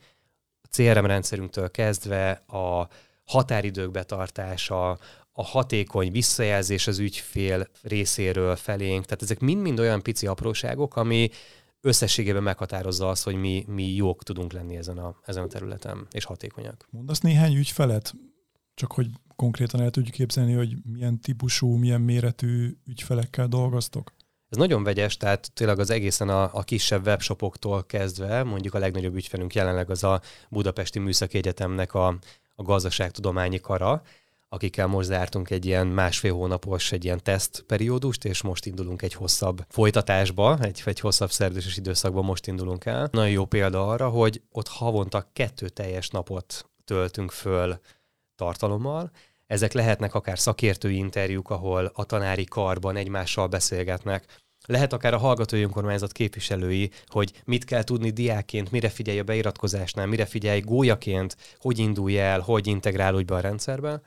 a 0.62 0.68
CRM 0.70 1.06
rendszerünktől 1.06 1.72
kezdve 1.72 2.32
a 2.32 2.88
határidők 3.26 3.92
betartása, 3.92 4.98
a 5.32 5.44
hatékony 5.44 6.12
visszajelzés 6.12 6.88
az 6.88 7.00
ügyfél 7.00 7.68
részéről 7.82 8.56
felénk, 8.56 9.04
tehát 9.04 9.22
ezek 9.22 9.40
mind-mind 9.40 9.80
olyan 9.80 10.02
pici 10.02 10.28
apróságok, 10.28 10.96
ami 10.96 11.30
összességében 11.82 12.44
meghatározza 12.44 13.10
azt, 13.10 13.24
hogy 13.24 13.36
mi, 13.36 13.66
mi 13.68 13.94
jók 13.94 14.24
tudunk 14.24 14.54
lenni 14.54 14.76
ezen 14.76 14.98
a, 14.98 15.16
ezen 15.26 15.44
a 15.44 15.48
területen, 15.48 16.08
és 16.12 16.24
hatékonyak. 16.24 16.88
Mondasz 16.90 17.20
néhány 17.20 17.56
ügyfelet, 17.56 18.14
csak 18.74 18.92
hogy 18.92 19.08
konkrétan 19.36 19.82
el 19.82 19.90
tudjuk 19.90 20.14
képzelni, 20.14 20.54
hogy 20.54 20.76
milyen 20.84 21.20
típusú, 21.20 21.76
milyen 21.76 22.02
méretű 22.02 22.78
ügyfelekkel 22.86 23.48
dolgoztok? 23.48 24.14
Ez 24.50 24.58
nagyon 24.58 24.84
vegyes, 24.84 25.18
tehát 25.18 25.52
tényleg 25.54 25.80
az 25.80 25.90
egészen 25.90 26.30
a, 26.30 26.50
a 26.54 26.64
kisebb 26.64 27.06
webshopoktól 27.06 27.86
kezdve, 27.86 28.44
mondjuk 28.44 28.74
a 28.74 28.80
legnagyobb 28.80 29.16
ügyfelünk 29.16 29.54
jelenleg 29.54 29.90
az 29.90 30.04
a 30.04 30.22
Budapesti 30.50 31.00
Műszaki 31.00 31.38
Egyetemnek 31.38 31.94
a, 31.94 32.18
a 32.56 32.64
gazdaságtudományi 32.64 33.60
kara, 33.60 34.02
akikkel 34.50 34.88
most 34.88 35.08
zártunk 35.08 35.50
egy 35.50 35.66
ilyen 35.66 35.88
másfél 35.88 36.34
hónapos 36.34 36.92
egy 36.92 37.04
ilyen 37.04 37.24
tesztperiódust, 37.24 38.26
és 38.26 38.42
most 38.42 38.66
indulunk 38.66 39.02
egy 39.02 39.14
hosszabb 39.14 39.66
folytatásba, 39.70 40.58
egy, 40.62 40.82
egy 40.86 41.00
hosszabb 41.00 41.32
szerződéses 41.32 41.78
időszakban 41.78 42.26
most 42.26 42.48
indulunk 42.48 42.86
el. 42.86 43.10
Nagyon 43.12 43.30
jó 43.30 43.46
példa 43.46 43.88
arra, 43.88 44.10
hogy 44.10 44.42
ott 44.52 44.68
havonta 44.68 45.30
kettő 45.34 45.70
teljes 45.70 46.10
napot 46.10 46.70
töltünk 46.86 47.32
föl 47.32 47.80
tartalommal, 48.36 49.12
ezek 49.48 49.74
lehetnek 49.74 50.14
akár 50.14 50.40
szakértői 50.40 50.96
interjúk, 50.96 51.50
ahol 51.50 51.92
a 51.94 52.04
tanári 52.04 52.44
karban 52.44 52.96
egymással 52.96 53.48
beszélgetnek, 53.48 54.43
lehet 54.66 54.94
akár 54.94 55.14
a 55.14 55.18
hallgatói 55.18 55.62
önkormányzat 55.62 56.12
képviselői, 56.12 56.92
hogy 57.08 57.32
mit 57.46 57.66
kell 57.66 57.84
tudni 57.84 58.10
diákként, 58.10 58.72
mire 58.72 58.90
figyelj 58.90 59.20
a 59.20 59.24
beiratkozásnál, 59.24 60.06
mire 60.06 60.26
figyelj 60.26 60.60
gólyaként, 60.60 61.38
hogy 61.58 61.80
indulj 61.80 62.20
el, 62.20 62.40
hogy 62.40 62.68
integrálódj 62.68 63.26
be 63.26 63.36
a 63.36 63.40
rendszerbe 63.40 64.02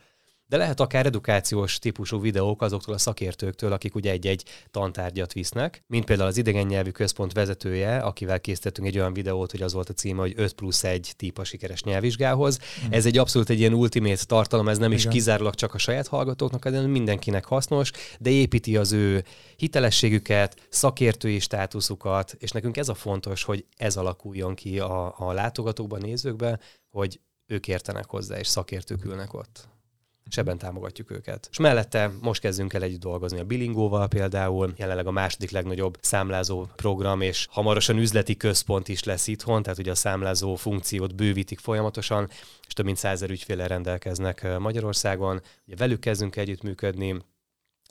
de 0.48 0.56
lehet 0.56 0.80
akár 0.80 1.06
edukációs 1.06 1.78
típusú 1.78 2.20
videók 2.20 2.62
azoktól 2.62 2.94
a 2.94 2.98
szakértőktől, 2.98 3.72
akik 3.72 3.94
ugye 3.94 4.10
egy-egy 4.10 4.44
tantárgyat 4.70 5.32
visznek, 5.32 5.84
mint 5.86 6.04
például 6.04 6.28
az 6.28 6.36
idegen 6.36 6.66
nyelvű 6.66 6.90
központ 6.90 7.32
vezetője, 7.32 7.98
akivel 7.98 8.40
készítettünk 8.40 8.88
egy 8.88 8.98
olyan 8.98 9.12
videót, 9.12 9.50
hogy 9.50 9.62
az 9.62 9.72
volt 9.72 9.88
a 9.88 9.92
címe, 9.92 10.20
hogy 10.20 10.32
5 10.36 10.52
plusz 10.52 10.84
1 10.84 11.12
típa 11.16 11.44
sikeres 11.44 11.82
nyelvvizsgához. 11.82 12.58
Mm. 12.86 12.92
Ez 12.92 13.06
egy 13.06 13.18
abszolút 13.18 13.50
egy 13.50 13.58
ilyen 13.58 13.72
ultimate 13.72 14.24
tartalom, 14.24 14.68
ez 14.68 14.78
nem 14.78 14.92
Igen. 14.92 15.04
is 15.04 15.12
kizárólag 15.12 15.54
csak 15.54 15.74
a 15.74 15.78
saját 15.78 16.06
hallgatóknak, 16.06 16.62
hanem 16.62 16.90
mindenkinek 16.90 17.44
hasznos, 17.44 17.90
de 18.18 18.30
építi 18.30 18.76
az 18.76 18.92
ő 18.92 19.24
hitelességüket, 19.56 20.66
szakértői 20.68 21.38
státuszukat, 21.38 22.36
és 22.38 22.50
nekünk 22.50 22.76
ez 22.76 22.88
a 22.88 22.94
fontos, 22.94 23.42
hogy 23.42 23.64
ez 23.76 23.96
alakuljon 23.96 24.54
ki 24.54 24.78
a, 24.78 25.14
a 25.18 25.32
látogatókban, 25.32 26.00
nézőkben, 26.00 26.60
hogy 26.90 27.20
ők 27.46 27.68
értenek 27.68 28.10
hozzá, 28.10 28.38
és 28.38 28.46
szakértők 28.46 29.04
ülnek 29.04 29.34
ott 29.34 29.68
és 30.30 30.36
ebben 30.36 30.58
támogatjuk 30.58 31.10
őket. 31.10 31.48
És 31.50 31.58
mellette 31.58 32.10
most 32.20 32.40
kezdünk 32.40 32.72
el 32.72 32.82
együtt 32.82 33.00
dolgozni 33.00 33.40
a 33.40 33.44
Bilingóval 33.44 34.08
például, 34.08 34.72
jelenleg 34.76 35.06
a 35.06 35.10
második 35.10 35.50
legnagyobb 35.50 35.98
számlázó 36.00 36.66
program, 36.76 37.20
és 37.20 37.46
hamarosan 37.50 37.98
üzleti 37.98 38.36
központ 38.36 38.88
is 38.88 39.04
lesz 39.04 39.26
itthon, 39.26 39.62
tehát 39.62 39.78
ugye 39.78 39.90
a 39.90 39.94
számlázó 39.94 40.54
funkciót 40.54 41.14
bővítik 41.14 41.58
folyamatosan, 41.58 42.28
és 42.66 42.72
több 42.72 42.84
mint 42.84 42.96
százer 42.96 43.30
ügyféle 43.30 43.66
rendelkeznek 43.66 44.58
Magyarországon. 44.58 45.42
Ugye 45.66 45.76
velük 45.76 46.00
kezdünk 46.00 46.36
együttműködni, 46.36 47.16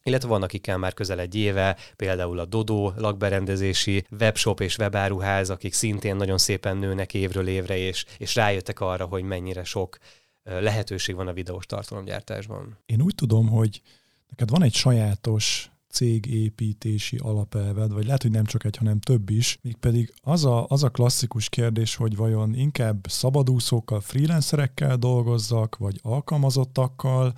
illetve 0.04 0.28
vannak, 0.28 0.44
akikkel 0.44 0.78
már 0.78 0.94
közel 0.94 1.20
egy 1.20 1.36
éve, 1.36 1.78
például 1.96 2.40
a 2.40 2.46
Dodo 2.46 2.92
lakberendezési 2.96 4.06
webshop 4.20 4.60
és 4.60 4.78
webáruház, 4.78 5.50
akik 5.50 5.74
szintén 5.74 6.16
nagyon 6.16 6.38
szépen 6.38 6.78
nőnek 6.78 7.14
évről 7.14 7.48
évre, 7.48 7.78
és, 7.78 8.06
és 8.18 8.36
rájöttek 8.36 8.80
arra, 8.80 9.06
hogy 9.06 9.24
mennyire 9.24 9.64
sok 9.64 9.98
lehetőség 10.46 11.16
van 11.16 11.28
a 11.28 11.34
videós 11.34 11.66
tartalomgyártásban. 11.66 12.78
Én 12.86 13.02
úgy 13.02 13.16
tudom, 13.16 13.48
hogy 13.48 13.82
neked 14.30 14.50
van 14.50 14.64
egy 14.64 14.74
sajátos 14.74 15.70
cégépítési 15.90 17.18
alapelved, 17.18 17.92
vagy 17.92 18.06
lehet, 18.06 18.22
hogy 18.22 18.32
nem 18.32 18.46
csak 18.46 18.64
egy, 18.64 18.78
hanem 18.78 19.00
több 19.00 19.30
is, 19.30 19.58
mégpedig 19.62 20.14
az 20.22 20.46
a, 20.46 20.66
az 20.68 20.84
a 20.84 20.90
klasszikus 20.90 21.50
kérdés, 21.50 21.96
hogy 21.96 22.16
vajon 22.16 22.56
inkább 22.56 23.06
szabadúszókkal, 23.08 24.00
freelancerekkel 24.00 24.98
dolgozzak, 24.98 25.78
vagy 25.78 26.00
alkalmazottakkal, 26.02 27.34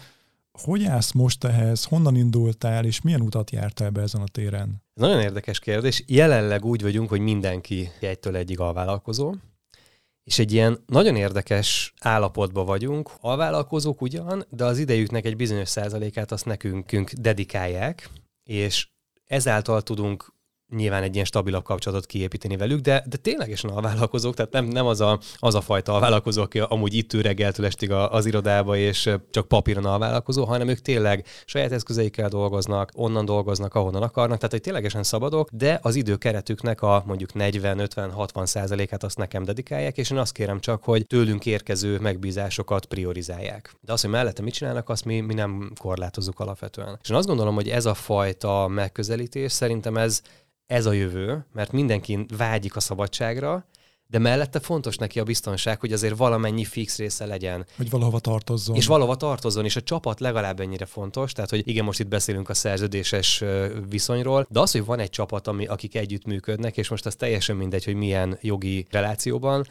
hogy 0.61 0.83
állsz 0.83 1.11
most 1.11 1.43
ehhez, 1.43 1.83
honnan 1.83 2.15
indultál, 2.15 2.85
és 2.85 3.01
milyen 3.01 3.21
utat 3.21 3.51
jártál 3.51 3.89
be 3.89 4.01
ezen 4.01 4.21
a 4.21 4.27
téren? 4.27 4.83
Ez 4.93 5.01
nagyon 5.01 5.21
érdekes 5.21 5.59
kérdés. 5.59 6.03
Jelenleg 6.07 6.65
úgy 6.65 6.81
vagyunk, 6.81 7.09
hogy 7.09 7.19
mindenki 7.19 7.89
egytől 7.99 8.35
egyig 8.35 8.59
alvállalkozó 8.59 9.33
és 10.27 10.39
egy 10.39 10.51
ilyen 10.51 10.83
nagyon 10.85 11.15
érdekes 11.15 11.93
állapotban 11.99 12.65
vagyunk. 12.65 13.11
A 13.19 13.35
vállalkozók 13.35 14.01
ugyan, 14.01 14.45
de 14.49 14.65
az 14.65 14.77
idejüknek 14.77 15.25
egy 15.25 15.35
bizonyos 15.35 15.69
százalékát 15.69 16.31
azt 16.31 16.45
nekünk 16.45 17.11
dedikálják, 17.11 18.09
és 18.43 18.87
ezáltal 19.25 19.81
tudunk 19.81 20.33
nyilván 20.75 21.03
egy 21.03 21.13
ilyen 21.13 21.25
stabilabb 21.25 21.63
kapcsolatot 21.63 22.05
kiépíteni 22.05 22.57
velük, 22.57 22.79
de, 22.79 23.03
de 23.09 23.17
ténylegesen 23.17 23.69
a 23.69 23.81
vállalkozók, 23.81 24.35
tehát 24.35 24.51
nem, 24.51 24.65
nem 24.65 24.85
az, 24.85 25.01
a, 25.01 25.19
az 25.35 25.55
a 25.55 25.61
fajta 25.61 25.95
a 25.95 25.99
vállalkozó, 25.99 26.41
aki 26.41 26.59
amúgy 26.59 26.93
itt 26.93 27.13
ül 27.13 27.21
reggeltől 27.21 27.65
estig 27.65 27.91
az 27.91 28.25
irodába, 28.25 28.77
és 28.77 29.09
csak 29.29 29.47
papíron 29.47 29.85
a 29.85 29.97
vállalkozó, 29.97 30.45
hanem 30.45 30.67
ők 30.67 30.79
tényleg 30.79 31.25
saját 31.45 31.71
eszközeikkel 31.71 32.29
dolgoznak, 32.29 32.91
onnan 32.95 33.25
dolgoznak, 33.25 33.75
ahonnan 33.75 34.01
akarnak, 34.01 34.37
tehát 34.37 34.51
hogy 34.51 34.61
ténylegesen 34.61 35.03
szabadok, 35.03 35.49
de 35.51 35.79
az 35.81 35.95
időkeretüknek 35.95 36.81
a 36.81 37.03
mondjuk 37.05 37.29
40-50-60 37.33 38.45
százalékát 38.45 39.03
azt 39.03 39.17
nekem 39.17 39.43
dedikálják, 39.43 39.97
és 39.97 40.09
én 40.09 40.17
azt 40.17 40.31
kérem 40.31 40.59
csak, 40.59 40.83
hogy 40.83 41.05
tőlünk 41.07 41.45
érkező 41.45 41.99
megbízásokat 41.99 42.85
priorizálják. 42.85 43.75
De 43.81 43.93
azt, 43.93 44.01
hogy 44.01 44.11
mellette 44.11 44.41
mit 44.41 44.53
csinálnak, 44.53 44.89
azt 44.89 45.05
mi, 45.05 45.19
mi 45.19 45.33
nem 45.33 45.71
korlátozzuk 45.79 46.39
alapvetően. 46.39 46.99
És 47.01 47.09
én 47.09 47.15
azt 47.15 47.27
gondolom, 47.27 47.55
hogy 47.55 47.69
ez 47.69 47.85
a 47.85 47.93
fajta 47.93 48.67
megközelítés 48.67 49.51
szerintem 49.51 49.97
ez 49.97 50.21
ez 50.67 50.85
a 50.85 50.91
jövő, 50.91 51.45
mert 51.53 51.71
mindenki 51.71 52.25
vágyik 52.37 52.75
a 52.75 52.79
szabadságra, 52.79 53.65
de 54.09 54.19
mellette 54.19 54.59
fontos 54.59 54.97
neki 54.97 55.19
a 55.19 55.23
biztonság, 55.23 55.79
hogy 55.79 55.93
azért 55.93 56.17
valamennyi 56.17 56.65
fix 56.65 56.97
része 56.97 57.25
legyen. 57.25 57.65
Hogy 57.75 57.89
valahova 57.89 58.19
tartozzon. 58.19 58.75
És 58.75 58.85
valahova 58.85 59.15
tartozzon, 59.15 59.65
és 59.65 59.75
a 59.75 59.81
csapat 59.81 60.19
legalább 60.19 60.59
ennyire 60.59 60.85
fontos, 60.85 61.31
tehát 61.31 61.49
hogy 61.49 61.67
igen, 61.67 61.83
most 61.83 61.99
itt 61.99 62.07
beszélünk 62.07 62.49
a 62.49 62.53
szerződéses 62.53 63.43
viszonyról, 63.89 64.47
de 64.49 64.59
az, 64.59 64.71
hogy 64.71 64.85
van 64.85 64.99
egy 64.99 65.09
csapat, 65.09 65.47
ami, 65.47 65.65
akik 65.65 65.95
együtt 65.95 66.25
működnek, 66.25 66.77
és 66.77 66.89
most 66.89 67.05
az 67.05 67.15
teljesen 67.15 67.55
mindegy, 67.55 67.83
hogy 67.83 67.95
milyen 67.95 68.37
jogi 68.41 68.87
relációban, 68.89 69.65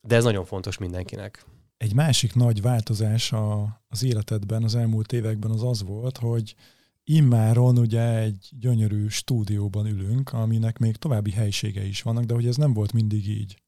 de 0.00 0.16
ez 0.16 0.24
nagyon 0.24 0.44
fontos 0.44 0.78
mindenkinek. 0.78 1.44
Egy 1.76 1.94
másik 1.94 2.34
nagy 2.34 2.62
változás 2.62 3.32
a, 3.32 3.80
az 3.88 4.04
életedben 4.04 4.62
az 4.64 4.74
elmúlt 4.74 5.12
években 5.12 5.50
az 5.50 5.62
az 5.62 5.82
volt, 5.82 6.18
hogy 6.18 6.54
immáron 7.04 7.78
ugye 7.78 8.18
egy 8.18 8.48
gyönyörű 8.58 9.08
stúdióban 9.08 9.86
ülünk, 9.86 10.32
aminek 10.32 10.78
még 10.78 10.96
további 10.96 11.30
helysége 11.30 11.86
is 11.86 12.02
vannak, 12.02 12.24
de 12.24 12.34
hogy 12.34 12.46
ez 12.46 12.56
nem 12.56 12.72
volt 12.72 12.92
mindig 12.92 13.28
így. 13.28 13.62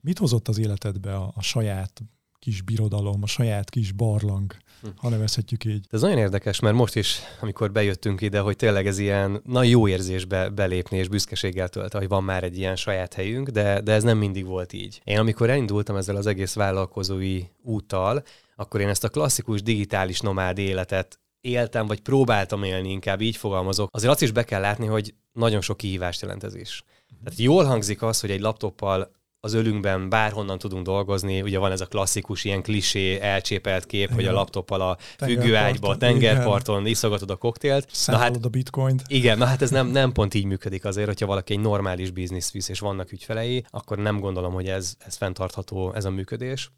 Mit 0.00 0.18
hozott 0.18 0.48
az 0.48 0.58
életedbe 0.58 1.16
a, 1.16 1.32
a 1.34 1.42
saját 1.42 2.02
kis 2.38 2.62
birodalom, 2.62 3.22
a 3.22 3.26
saját 3.26 3.70
kis 3.70 3.92
barlang, 3.92 4.56
hm. 4.82 4.88
ha 4.96 5.08
nevezhetjük 5.08 5.64
így. 5.64 5.86
Ez 5.90 6.00
nagyon 6.00 6.18
érdekes, 6.18 6.60
mert 6.60 6.74
most 6.74 6.96
is, 6.96 7.18
amikor 7.40 7.72
bejöttünk 7.72 8.20
ide, 8.20 8.40
hogy 8.40 8.56
tényleg 8.56 8.86
ez 8.86 8.98
ilyen 8.98 9.40
nagy 9.44 9.70
jó 9.70 9.88
érzésbe 9.88 10.48
belépni, 10.48 10.96
és 10.96 11.08
büszkeséggel 11.08 11.68
tölt, 11.68 11.92
hogy 11.92 12.08
van 12.08 12.24
már 12.24 12.44
egy 12.44 12.58
ilyen 12.58 12.76
saját 12.76 13.14
helyünk, 13.14 13.48
de, 13.48 13.80
de 13.80 13.92
ez 13.92 14.02
nem 14.02 14.18
mindig 14.18 14.46
volt 14.46 14.72
így. 14.72 15.00
Én 15.04 15.18
amikor 15.18 15.50
elindultam 15.50 15.96
ezzel 15.96 16.16
az 16.16 16.26
egész 16.26 16.54
vállalkozói 16.54 17.42
úttal, 17.62 18.22
akkor 18.56 18.80
én 18.80 18.88
ezt 18.88 19.04
a 19.04 19.08
klasszikus 19.08 19.62
digitális 19.62 20.20
nomád 20.20 20.58
életet 20.58 21.20
éltem, 21.46 21.86
vagy 21.86 22.00
próbáltam 22.00 22.62
élni, 22.62 22.90
inkább 22.90 23.20
így 23.20 23.36
fogalmazok, 23.36 23.88
azért 23.92 24.12
azt 24.12 24.22
is 24.22 24.30
be 24.30 24.44
kell 24.44 24.60
látni, 24.60 24.86
hogy 24.86 25.14
nagyon 25.32 25.60
sok 25.60 25.76
kihívást 25.76 26.22
jelent 26.22 26.44
ez 26.44 26.54
is. 26.54 26.84
Tehát 27.24 27.38
jól 27.38 27.64
hangzik 27.64 28.02
az, 28.02 28.20
hogy 28.20 28.30
egy 28.30 28.40
laptoppal 28.40 29.14
az 29.46 29.52
ölünkben 29.52 30.08
bárhonnan 30.08 30.58
tudunk 30.58 30.84
dolgozni. 30.84 31.42
Ugye 31.42 31.58
van 31.58 31.72
ez 31.72 31.80
a 31.80 31.86
klasszikus 31.86 32.44
ilyen 32.44 32.62
klisé, 32.62 33.20
elcsépelt 33.20 33.86
kép, 33.86 34.04
igen. 34.04 34.14
hogy 34.14 34.26
a 34.26 34.32
laptoppal 34.32 34.80
a 34.80 34.96
függőágyba, 35.18 35.88
a 35.88 35.96
tengerparton 35.96 36.80
igen. 36.80 36.90
iszogatod 36.90 37.30
a 37.30 37.36
koktélt. 37.36 37.90
Na 38.06 38.16
hát, 38.16 38.44
a 38.44 38.48
bitcoint. 38.48 39.02
Igen, 39.06 39.38
na 39.38 39.44
hát 39.44 39.62
ez 39.62 39.70
nem, 39.70 39.86
nem 39.86 40.12
pont 40.12 40.34
így 40.34 40.44
működik 40.44 40.84
azért, 40.84 41.06
hogyha 41.06 41.26
valaki 41.26 41.52
egy 41.52 41.60
normális 41.60 42.10
biznisz 42.10 42.50
visz, 42.50 42.68
és 42.68 42.78
vannak 42.78 43.12
ügyfelei, 43.12 43.64
akkor 43.70 43.98
nem 43.98 44.20
gondolom, 44.20 44.52
hogy 44.52 44.68
ez, 44.68 44.94
ez 44.98 45.16
fenntartható, 45.16 45.92
ez 45.92 46.04
a 46.04 46.10
működés. 46.10 46.70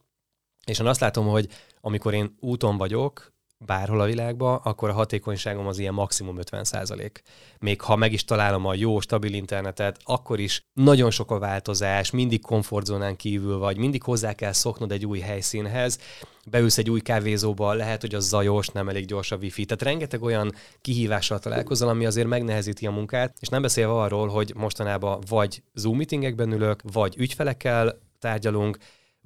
És 0.67 0.79
én 0.79 0.87
azt 0.87 1.01
látom, 1.01 1.27
hogy 1.27 1.49
amikor 1.81 2.15
én 2.15 2.37
úton 2.41 2.77
vagyok, 2.77 3.33
bárhol 3.59 4.01
a 4.01 4.05
világban, 4.05 4.61
akkor 4.63 4.89
a 4.89 4.93
hatékonyságom 4.93 5.67
az 5.67 5.79
ilyen 5.79 5.95
maximum 5.95 6.39
50 6.39 6.65
százalék. 6.65 7.23
Még 7.59 7.81
ha 7.81 7.97
meg 7.97 8.13
is 8.13 8.25
találom 8.25 8.67
a 8.67 8.75
jó, 8.75 9.01
stabil 9.01 9.35
internetet, 9.35 9.99
akkor 10.05 10.41
is 10.41 10.67
nagyon 10.73 11.11
sok 11.11 11.31
a 11.31 11.39
változás, 11.39 12.11
mindig 12.11 12.41
komfortzónán 12.41 13.17
kívül 13.17 13.59
vagy, 13.59 13.77
mindig 13.77 14.03
hozzá 14.03 14.33
kell 14.33 14.53
szoknod 14.53 14.93
egy 14.93 15.07
új 15.07 15.19
helyszínhez, 15.19 15.99
beülsz 16.51 16.79
egy 16.79 16.91
új 16.91 17.01
kávézóba, 17.01 17.73
lehet, 17.73 18.01
hogy 18.01 18.15
az 18.15 18.29
zajos, 18.29 18.69
nem 18.69 18.89
elég 18.89 19.07
gyors 19.07 19.31
a 19.31 19.37
wifi. 19.37 19.65
Tehát 19.65 19.83
rengeteg 19.83 20.23
olyan 20.23 20.53
kihívással 20.81 21.39
találkozol, 21.39 21.89
ami 21.89 22.07
azért 22.07 22.27
megnehezíti 22.27 22.87
a 22.87 22.91
munkát, 22.91 23.37
és 23.41 23.49
nem 23.49 23.63
beszélve 23.63 23.93
arról, 23.93 24.29
hogy 24.29 24.53
mostanában 24.57 25.23
vagy 25.29 25.63
Zoom 25.75 25.97
meetingekben 25.97 26.53
ülök, 26.53 26.83
vagy 26.93 27.15
ügyfelekkel 27.17 27.99
tárgyalunk, 28.19 28.79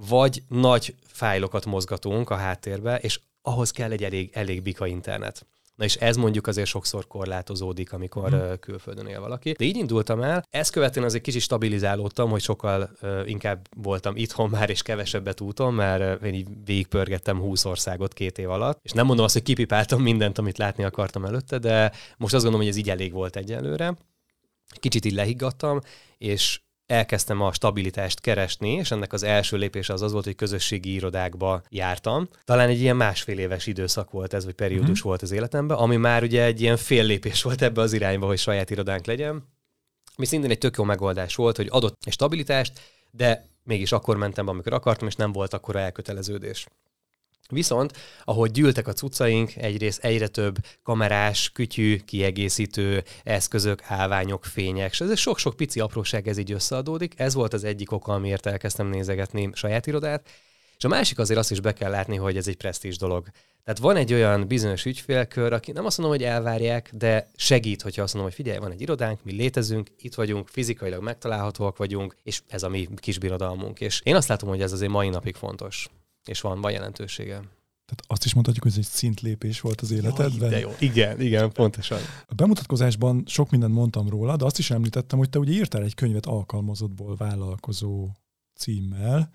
vagy 0.08 0.42
nagy 0.48 0.94
fájlokat 1.06 1.66
mozgatunk 1.66 2.30
a 2.30 2.34
háttérbe, 2.34 2.96
és 2.96 3.20
ahhoz 3.42 3.70
kell 3.70 3.90
egy 3.90 4.04
elég, 4.04 4.30
elég 4.32 4.62
bika 4.62 4.87
internet. 4.87 5.46
Na 5.75 5.84
és 5.84 5.94
ez 5.94 6.16
mondjuk 6.16 6.46
azért 6.46 6.68
sokszor 6.68 7.06
korlátozódik, 7.06 7.92
amikor 7.92 8.28
hmm. 8.30 8.58
külföldön 8.61 9.06
él 9.06 9.20
valaki. 9.20 9.52
De 9.52 9.64
így 9.64 9.76
indultam 9.76 10.22
el, 10.22 10.44
ezt 10.50 10.72
követően 10.72 11.06
azért 11.06 11.22
kicsit 11.22 11.40
stabilizálódtam, 11.40 12.30
hogy 12.30 12.40
sokkal 12.40 12.90
uh, 13.02 13.22
inkább 13.25 13.68
voltam 13.76 14.16
itthon 14.16 14.50
már, 14.50 14.70
és 14.70 14.82
kevesebbet 14.82 15.40
úton, 15.40 15.75
mert 15.75 16.20
uh, 16.20 16.26
én 16.26 16.34
így 16.34 16.49
végigpörgettem 16.64 17.38
20 17.38 17.64
országot 17.64 18.12
két 18.12 18.38
év 18.38 18.50
alatt. 18.50 18.78
És 18.82 18.92
nem 18.92 19.06
mondom 19.06 19.25
azt, 19.25 19.34
hogy 19.34 19.42
kipipáltam 19.42 20.02
mindent, 20.02 20.38
amit 20.38 20.58
látni 20.58 20.84
akartam 20.84 21.25
előtte, 21.25 21.58
de 21.58 21.92
most 22.16 22.34
azt 22.34 22.42
gondolom, 22.42 22.66
hogy 22.66 22.68
ez 22.68 22.76
így 22.76 22.90
elég 22.90 23.12
volt 23.12 23.37
egyelőre. 23.37 23.96
Kicsit 24.80 25.04
így 25.04 25.14
lehiggadtam, 25.14 25.80
és 26.18 26.61
elkezdtem 26.92 27.40
a 27.40 27.52
stabilitást 27.52 28.20
keresni, 28.20 28.72
és 28.72 28.90
ennek 28.90 29.12
az 29.12 29.22
első 29.22 29.56
lépése 29.56 29.92
az 29.92 30.02
az 30.02 30.12
volt, 30.12 30.25
hogy 30.25 30.34
közösségi 30.34 30.92
irodákba 30.92 31.62
jártam. 31.68 32.28
Talán 32.44 32.68
egy 32.68 32.80
ilyen 32.80 32.96
másfél 32.96 33.38
éves 33.38 33.66
időszak 33.66 34.11
volt 34.11 34.34
ez, 34.34 34.44
vagy 34.44 34.54
periódus 34.54 34.88
mm-hmm. 34.88 35.08
volt 35.08 35.22
az 35.22 35.30
életemben, 35.30 35.76
ami 35.76 35.96
már 35.96 36.22
ugye 36.22 36.44
egy 36.44 36.61
ilyen 36.61 36.76
fél 36.76 37.04
lépés 37.04 37.42
volt 37.42 37.62
ebbe 37.62 37.80
az 37.80 37.92
irányba, 37.92 38.26
hogy 38.26 38.38
saját 38.38 38.70
irodánk 38.70 39.06
legyen. 39.06 39.49
Mi 40.16 40.25
szintén 40.25 40.50
egy 40.50 40.58
tök 40.58 40.76
jó 40.76 40.84
megoldás 40.84 41.34
volt, 41.34 41.56
hogy 41.56 41.68
adott 41.70 41.96
egy 42.04 42.12
stabilitást, 42.12 42.80
de 43.11 43.46
mégis 43.64 43.92
akkor 43.92 44.16
mentem 44.16 44.44
be, 44.44 44.50
amikor 44.50 44.72
akartam, 44.72 45.08
és 45.08 45.14
nem 45.14 45.32
volt 45.32 45.54
akkora 45.54 45.78
elköteleződés. 45.78 46.66
Viszont, 47.50 47.92
ahogy 48.25 48.50
gyűltek 48.50 48.87
a 48.87 48.92
cuccaink, 48.92 49.56
egyrészt 49.56 50.04
egyre 50.04 50.28
több 50.28 50.56
kamerás, 50.82 51.50
kütyű, 51.50 51.96
kiegészítő 51.96 53.04
eszközök, 53.22 53.82
állványok, 53.87 54.44
fények, 54.44 54.90
és 54.90 55.00
ez 55.00 55.18
sok-sok 55.18 55.56
pici 55.56 55.80
apróság 55.80 56.28
ez 56.28 56.38
így 56.38 56.52
összeadódik. 56.52 57.14
Ez 57.16 57.34
volt 57.34 57.52
az 57.52 57.64
egyik 57.64 57.92
oka, 57.92 58.12
amiért 58.12 58.46
elkezdtem 58.46 58.87
nézegetni 58.88 59.50
saját 59.52 59.87
irodát. 59.87 60.28
És 60.76 60.84
a 60.84 60.88
másik 60.88 61.18
azért 61.18 61.38
azt 61.38 61.50
is 61.50 61.61
be 61.61 61.72
kell 61.72 61.90
látni, 61.90 62.16
hogy 62.16 62.37
ez 62.37 62.49
egy 62.49 62.56
presztízs 62.56 62.96
dolog. 62.96 63.28
Tehát 63.64 63.80
van 63.80 63.96
egy 63.96 64.12
olyan 64.12 64.46
bizonyos 64.46 64.84
ügyfélkör, 64.84 65.52
aki 65.52 65.72
nem 65.72 65.84
azt 65.84 65.99
mondom, 65.99 66.16
hogy 66.16 66.26
elvárják, 66.26 66.90
de 66.92 67.30
segít, 67.37 67.82
hogyha 67.82 68.02
azt 68.02 68.14
mondom, 68.14 68.32
hogy 68.32 68.40
figyelj, 68.42 68.58
van 68.58 68.70
egy 68.70 68.80
irodánk, 68.80 69.25
mi 69.25 69.32
létezünk, 69.32 69.88
itt 69.99 70.14
vagyunk, 70.14 70.49
fizikailag 70.49 71.02
megtalálhatóak 71.02 71.76
vagyunk, 71.76 72.16
és 72.22 72.40
ez 72.49 72.62
a 72.62 72.68
mi 72.68 72.88
kis 72.96 73.18
birodalmunk. 73.18 73.80
És 73.80 74.00
én 74.04 74.16
azt 74.16 74.28
látom, 74.28 74.49
hogy 74.49 74.62
ez 74.62 74.72
azért 74.72 74.90
mai 74.90 75.08
napig 75.08 75.34
fontos 75.34 75.88
és 76.24 76.40
van, 76.40 76.60
van 76.60 76.72
jelentősége. 76.72 77.34
Tehát 77.84 78.04
azt 78.06 78.24
is 78.24 78.34
mondhatjuk, 78.34 78.64
hogy 78.64 78.72
ez 78.72 78.78
egy 78.78 78.90
szintlépés 78.92 79.60
volt 79.60 79.80
az 79.80 79.90
életedben. 79.90 80.50
de 80.50 80.58
jó. 80.58 80.74
Igen, 80.78 81.20
igen, 81.20 81.52
pontosan. 81.52 81.98
A 82.26 82.34
bemutatkozásban 82.34 83.22
sok 83.26 83.50
mindent 83.50 83.74
mondtam 83.74 84.08
róla, 84.08 84.36
de 84.36 84.44
azt 84.44 84.58
is 84.58 84.70
említettem, 84.70 85.18
hogy 85.18 85.30
te 85.30 85.38
ugye 85.38 85.52
írtál 85.52 85.82
egy 85.82 85.94
könyvet 85.94 86.26
alkalmazottból 86.26 87.16
vállalkozó 87.16 88.08
címmel, 88.54 89.30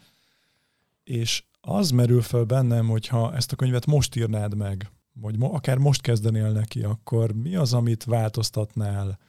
és 1.03 1.43
az 1.61 1.89
merül 1.89 2.21
fel 2.21 2.43
bennem, 2.43 2.87
hogyha 2.87 3.35
ezt 3.35 3.51
a 3.51 3.55
könyvet 3.55 3.85
most 3.85 4.15
írnád 4.15 4.55
meg, 4.55 4.91
vagy 5.13 5.35
akár 5.39 5.77
most 5.77 6.01
kezdenél 6.01 6.51
neki, 6.51 6.83
akkor 6.83 7.33
mi 7.33 7.55
az, 7.55 7.73
amit 7.73 8.03
változtatnál 8.03 9.19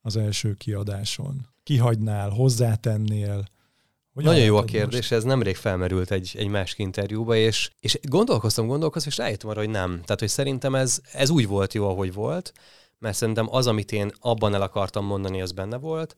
az 0.00 0.16
első 0.16 0.54
kiadáson? 0.54 1.46
Kihagynál, 1.62 2.30
hozzátennél, 2.30 3.44
hogy 4.18 4.26
Nagyon 4.26 4.44
jó 4.44 4.56
a 4.56 4.64
kérdés, 4.64 4.98
most? 4.98 5.12
ez 5.12 5.24
nemrég 5.24 5.56
felmerült 5.56 6.10
egy, 6.10 6.34
egy 6.38 6.48
másik 6.48 6.78
interjúba, 6.78 7.36
és, 7.36 7.70
és 7.80 7.98
gondolkoztam, 8.02 8.66
gondolkoztam, 8.66 9.12
és 9.12 9.18
rájöttem 9.18 9.50
arra, 9.50 9.58
hogy 9.58 9.70
nem. 9.70 9.90
Tehát, 9.90 10.18
hogy 10.18 10.28
szerintem 10.28 10.74
ez, 10.74 11.00
ez 11.12 11.30
úgy 11.30 11.46
volt 11.46 11.74
jó, 11.74 11.88
ahogy 11.88 12.12
volt, 12.12 12.52
mert 12.98 13.16
szerintem 13.16 13.46
az, 13.50 13.66
amit 13.66 13.92
én 13.92 14.10
abban 14.20 14.54
el 14.54 14.62
akartam 14.62 15.04
mondani, 15.04 15.42
az 15.42 15.52
benne 15.52 15.76
volt, 15.76 16.14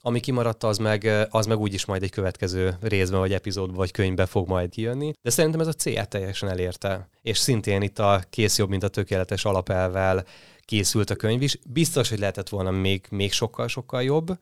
ami 0.00 0.20
kimaradt, 0.20 0.64
az 0.64 0.78
meg, 0.78 1.26
az 1.30 1.46
meg 1.46 1.58
úgyis 1.58 1.84
majd 1.84 2.02
egy 2.02 2.10
következő 2.10 2.76
részben, 2.80 3.20
vagy 3.20 3.32
epizódban, 3.32 3.76
vagy 3.76 3.90
könyvbe 3.90 4.26
fog 4.26 4.48
majd 4.48 4.70
kijönni. 4.70 5.12
De 5.22 5.30
szerintem 5.30 5.60
ez 5.60 5.66
a 5.66 5.72
célját 5.72 6.08
teljesen 6.08 6.48
elérte. 6.48 7.08
És 7.22 7.38
szintén 7.38 7.82
itt 7.82 7.98
a 7.98 8.22
kész 8.30 8.58
jobb, 8.58 8.68
mint 8.68 8.82
a 8.82 8.88
tökéletes 8.88 9.44
alapelvel 9.44 10.24
készült 10.60 11.10
a 11.10 11.16
könyv 11.16 11.42
is. 11.42 11.58
Biztos, 11.66 12.08
hogy 12.08 12.18
lehetett 12.18 12.48
volna 12.48 12.70
még, 12.70 13.06
még 13.10 13.32
sokkal-sokkal 13.32 14.02
jobb, 14.02 14.38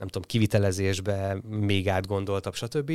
nem 0.00 0.08
tudom, 0.08 0.28
kivitelezésbe 0.28 1.40
még 1.48 1.88
átgondoltabb, 1.88 2.54
stb. 2.54 2.92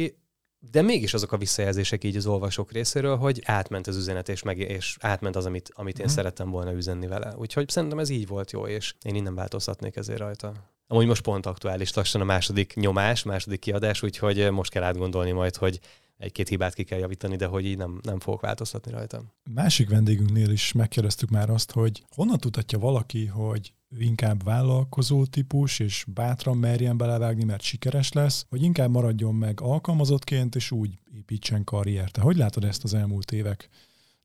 De 0.72 0.82
mégis 0.82 1.14
azok 1.14 1.32
a 1.32 1.38
visszajelzések 1.38 2.04
így 2.04 2.16
az 2.16 2.26
olvasók 2.26 2.72
részéről, 2.72 3.18
hogy 3.18 3.42
átment 3.46 3.88
az 3.88 3.98
üzenet, 3.98 4.30
és, 4.30 4.44
meg, 4.44 4.58
és 4.58 4.98
átment 5.00 5.36
az, 5.36 5.46
amit, 5.46 5.72
amit 5.74 6.00
én 6.00 6.06
mm. 6.06 6.14
szerettem 6.14 6.50
volna 6.50 6.74
üzenni 6.74 7.08
vele. 7.08 7.34
Úgyhogy 7.38 7.70
szerintem 7.70 8.00
ez 8.00 8.10
így 8.10 8.28
volt 8.28 8.52
jó, 8.52 8.68
és 8.68 8.94
én 9.02 9.16
innen 9.16 9.36
változtatnék 9.36 9.96
ezért 9.96 10.20
rajta. 10.20 10.54
Amúgy 10.88 11.06
most 11.06 11.22
pont 11.22 11.46
aktuális, 11.46 11.94
lassan 11.94 12.22
a 12.22 12.26
második 12.26 12.74
nyomás, 12.76 13.24
második 13.24 13.60
kiadás, 13.60 14.04
úgyhogy 14.04 14.52
most 14.52 14.72
kell 14.72 14.84
átgondolni 14.84 15.32
majd, 15.32 15.56
hogy 15.56 15.80
egy-két 16.18 16.48
hibát 16.48 16.74
ki 16.74 16.84
kell 16.84 17.00
javítani, 17.00 17.36
de 17.36 17.46
hogy 17.46 17.66
így 17.66 17.78
nem, 17.78 18.00
nem 18.02 18.20
fogok 18.20 18.42
változtatni 18.42 18.92
rajta. 18.92 19.24
Másik 19.54 19.90
vendégünknél 19.90 20.50
is 20.50 20.72
megkérdeztük 20.72 21.30
már 21.30 21.50
azt, 21.50 21.72
hogy 21.72 22.04
honnan 22.16 22.38
tudhatja 22.38 22.80
valaki, 22.80 23.26
hogy 23.26 23.74
inkább 23.98 24.44
vállalkozó 24.44 25.26
típus, 25.26 25.80
és 25.80 26.06
bátran 26.08 26.58
merjen 26.58 26.98
belevágni, 26.98 27.44
mert 27.44 27.62
sikeres 27.62 28.12
lesz, 28.12 28.46
vagy 28.50 28.64
inkább 28.64 28.90
maradjon 28.90 29.36
meg 29.36 29.62
alkalmazottként, 29.62 30.56
és 30.56 30.72
úgy 30.72 31.00
építsen 31.12 31.64
karriert. 31.64 32.12
Te 32.12 32.22
hogy 32.22 32.38
látod 32.38 32.64
ezt 32.64 32.84
az 32.84 32.94
elmúlt 32.94 33.32
évek 33.32 33.70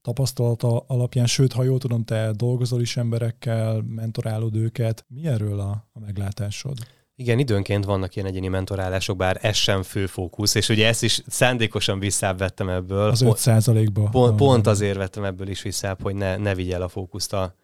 tapasztalata 0.02 0.78
alapján, 0.78 1.26
sőt, 1.26 1.52
ha 1.52 1.62
jól 1.62 1.78
tudom, 1.78 2.04
te 2.04 2.32
dolgozol 2.32 2.80
is 2.80 2.96
emberekkel, 2.96 3.82
mentorálod 3.82 4.56
őket. 4.56 5.04
Mi 5.08 5.26
erről 5.26 5.60
a, 5.60 5.88
a 5.92 5.98
meglátásod? 5.98 6.78
Igen, 7.20 7.38
időnként 7.38 7.84
vannak 7.84 8.16
ilyen 8.16 8.28
egyéni 8.28 8.48
mentorálások, 8.48 9.16
bár 9.16 9.38
ez 9.42 9.56
sem 9.56 9.82
fő 9.82 10.06
fókusz, 10.06 10.54
és 10.54 10.68
ugye 10.68 10.86
ezt 10.86 11.02
is 11.02 11.22
szándékosan 11.26 11.98
visszávettem 11.98 12.68
ebből. 12.68 13.08
Az 13.08 13.22
5 13.22 13.92
ba 13.92 14.08
Pont, 14.10 14.36
pont 14.36 14.66
azért 14.66 14.96
vettem 14.96 15.24
ebből 15.24 15.48
is 15.48 15.62
visszább, 15.62 16.02
hogy 16.02 16.14
ne, 16.14 16.36
ne 16.36 16.54
vigye 16.54 16.74
el 16.74 16.82
a 16.82 16.88
fókuszt 16.88 17.32
a, 17.32 17.54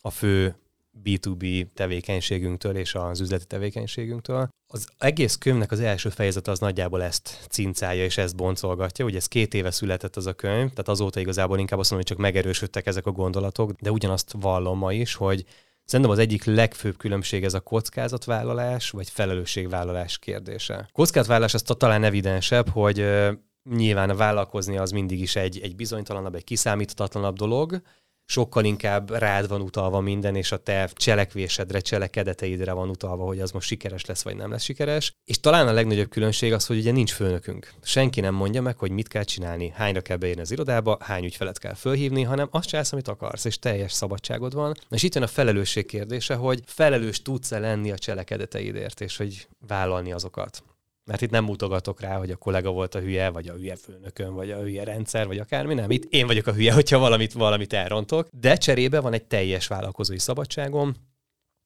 a 0.00 0.10
fő 0.10 0.56
B2B 1.04 1.66
tevékenységünktől 1.74 2.76
és 2.76 2.94
az 2.94 3.20
üzleti 3.20 3.44
tevékenységünktől. 3.44 4.48
Az 4.66 4.88
egész 4.98 5.36
könyvnek 5.36 5.70
az 5.70 5.80
első 5.80 6.08
fejezet 6.08 6.48
az 6.48 6.58
nagyjából 6.58 7.02
ezt 7.02 7.46
cincálja 7.48 8.04
és 8.04 8.16
ezt 8.16 8.36
boncolgatja. 8.36 9.04
Ugye 9.04 9.16
ez 9.16 9.26
két 9.26 9.54
éve 9.54 9.70
született 9.70 10.16
az 10.16 10.26
a 10.26 10.32
könyv, 10.32 10.70
tehát 10.70 10.88
azóta 10.88 11.20
igazából 11.20 11.58
inkább 11.58 11.78
azt 11.78 11.90
mondom, 11.90 12.08
hogy 12.08 12.16
csak 12.16 12.32
megerősödtek 12.32 12.86
ezek 12.86 13.06
a 13.06 13.12
gondolatok, 13.12 13.72
de 13.72 13.90
ugyanazt 13.90 14.34
vallom 14.40 14.78
ma 14.78 14.92
is, 14.92 15.14
hogy 15.14 15.44
Szerintem 15.84 16.14
az 16.14 16.18
egyik 16.18 16.44
legfőbb 16.44 16.96
különbség 16.96 17.44
ez 17.44 17.54
a 17.54 17.60
kockázatvállalás 17.60 18.90
vagy 18.90 19.10
felelősségvállalás 19.10 20.18
kérdése. 20.18 20.88
Kockázatvállalás 20.92 21.54
az 21.54 21.62
talán 21.62 22.04
evidensebb, 22.04 22.68
hogy 22.68 23.06
nyilván 23.70 24.16
vállalkozni 24.16 24.76
az 24.76 24.90
mindig 24.90 25.20
is 25.20 25.36
egy, 25.36 25.60
egy 25.62 25.76
bizonytalanabb, 25.76 26.34
egy 26.34 26.44
kiszámíthatatlanabb 26.44 27.36
dolog, 27.36 27.82
sokkal 28.26 28.64
inkább 28.64 29.10
rád 29.10 29.48
van 29.48 29.60
utalva 29.60 30.00
minden, 30.00 30.36
és 30.36 30.52
a 30.52 30.56
te 30.56 30.90
cselekvésedre, 30.94 31.80
cselekedeteidre 31.80 32.72
van 32.72 32.88
utalva, 32.88 33.24
hogy 33.24 33.40
az 33.40 33.50
most 33.50 33.66
sikeres 33.66 34.04
lesz, 34.04 34.22
vagy 34.22 34.36
nem 34.36 34.50
lesz 34.50 34.62
sikeres. 34.62 35.12
És 35.24 35.40
talán 35.40 35.68
a 35.68 35.72
legnagyobb 35.72 36.08
különbség 36.08 36.52
az, 36.52 36.66
hogy 36.66 36.78
ugye 36.78 36.92
nincs 36.92 37.12
főnökünk. 37.12 37.72
Senki 37.82 38.20
nem 38.20 38.34
mondja 38.34 38.62
meg, 38.62 38.78
hogy 38.78 38.90
mit 38.90 39.08
kell 39.08 39.22
csinálni, 39.22 39.72
hányra 39.74 40.00
kell 40.00 40.16
beírni 40.16 40.40
az 40.40 40.50
irodába, 40.50 40.98
hány 41.00 41.24
ügyfelet 41.24 41.58
kell 41.58 41.74
fölhívni, 41.74 42.22
hanem 42.22 42.48
azt 42.50 42.68
csinálsz, 42.68 42.92
amit 42.92 43.08
akarsz, 43.08 43.44
és 43.44 43.58
teljes 43.58 43.92
szabadságod 43.92 44.54
van. 44.54 44.74
És 44.90 45.02
itt 45.02 45.14
jön 45.14 45.24
a 45.24 45.26
felelősség 45.26 45.86
kérdése, 45.86 46.34
hogy 46.34 46.60
felelős 46.66 47.22
tudsz-e 47.22 47.58
lenni 47.58 47.90
a 47.90 47.98
cselekedeteidért, 47.98 49.00
és 49.00 49.16
hogy 49.16 49.46
vállalni 49.66 50.12
azokat. 50.12 50.62
Mert 51.04 51.20
itt 51.22 51.30
nem 51.30 51.44
mutogatok 51.44 52.00
rá, 52.00 52.16
hogy 52.16 52.30
a 52.30 52.36
kollega 52.36 52.70
volt 52.70 52.94
a 52.94 53.00
hülye, 53.00 53.30
vagy 53.30 53.48
a 53.48 53.52
hülye 53.52 53.76
főnökön, 53.76 54.34
vagy 54.34 54.50
a 54.50 54.60
hülye 54.60 54.84
rendszer, 54.84 55.26
vagy 55.26 55.38
akármi, 55.38 55.74
nem. 55.74 55.90
Itt 55.90 56.04
én 56.12 56.26
vagyok 56.26 56.46
a 56.46 56.52
hülye, 56.52 56.72
hogyha 56.72 56.98
valamit, 56.98 57.32
valamit 57.32 57.72
elrontok. 57.72 58.28
De 58.32 58.56
cserébe 58.56 59.00
van 59.00 59.12
egy 59.12 59.24
teljes 59.24 59.66
vállalkozói 59.66 60.18
szabadságom, 60.18 60.94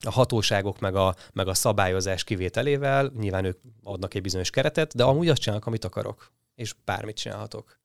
a 0.06 0.10
hatóságok 0.10 0.78
meg 0.80 0.94
a, 0.94 1.14
meg 1.32 1.48
a 1.48 1.54
szabályozás 1.54 2.24
kivételével, 2.24 3.12
nyilván 3.18 3.44
ők 3.44 3.58
adnak 3.82 4.14
egy 4.14 4.22
bizonyos 4.22 4.50
keretet, 4.50 4.94
de 4.94 5.04
amúgy 5.04 5.28
azt 5.28 5.40
csinálok, 5.40 5.66
amit 5.66 5.84
akarok, 5.84 6.32
és 6.54 6.74
bármit 6.84 7.16
csinálhatok. 7.16 7.80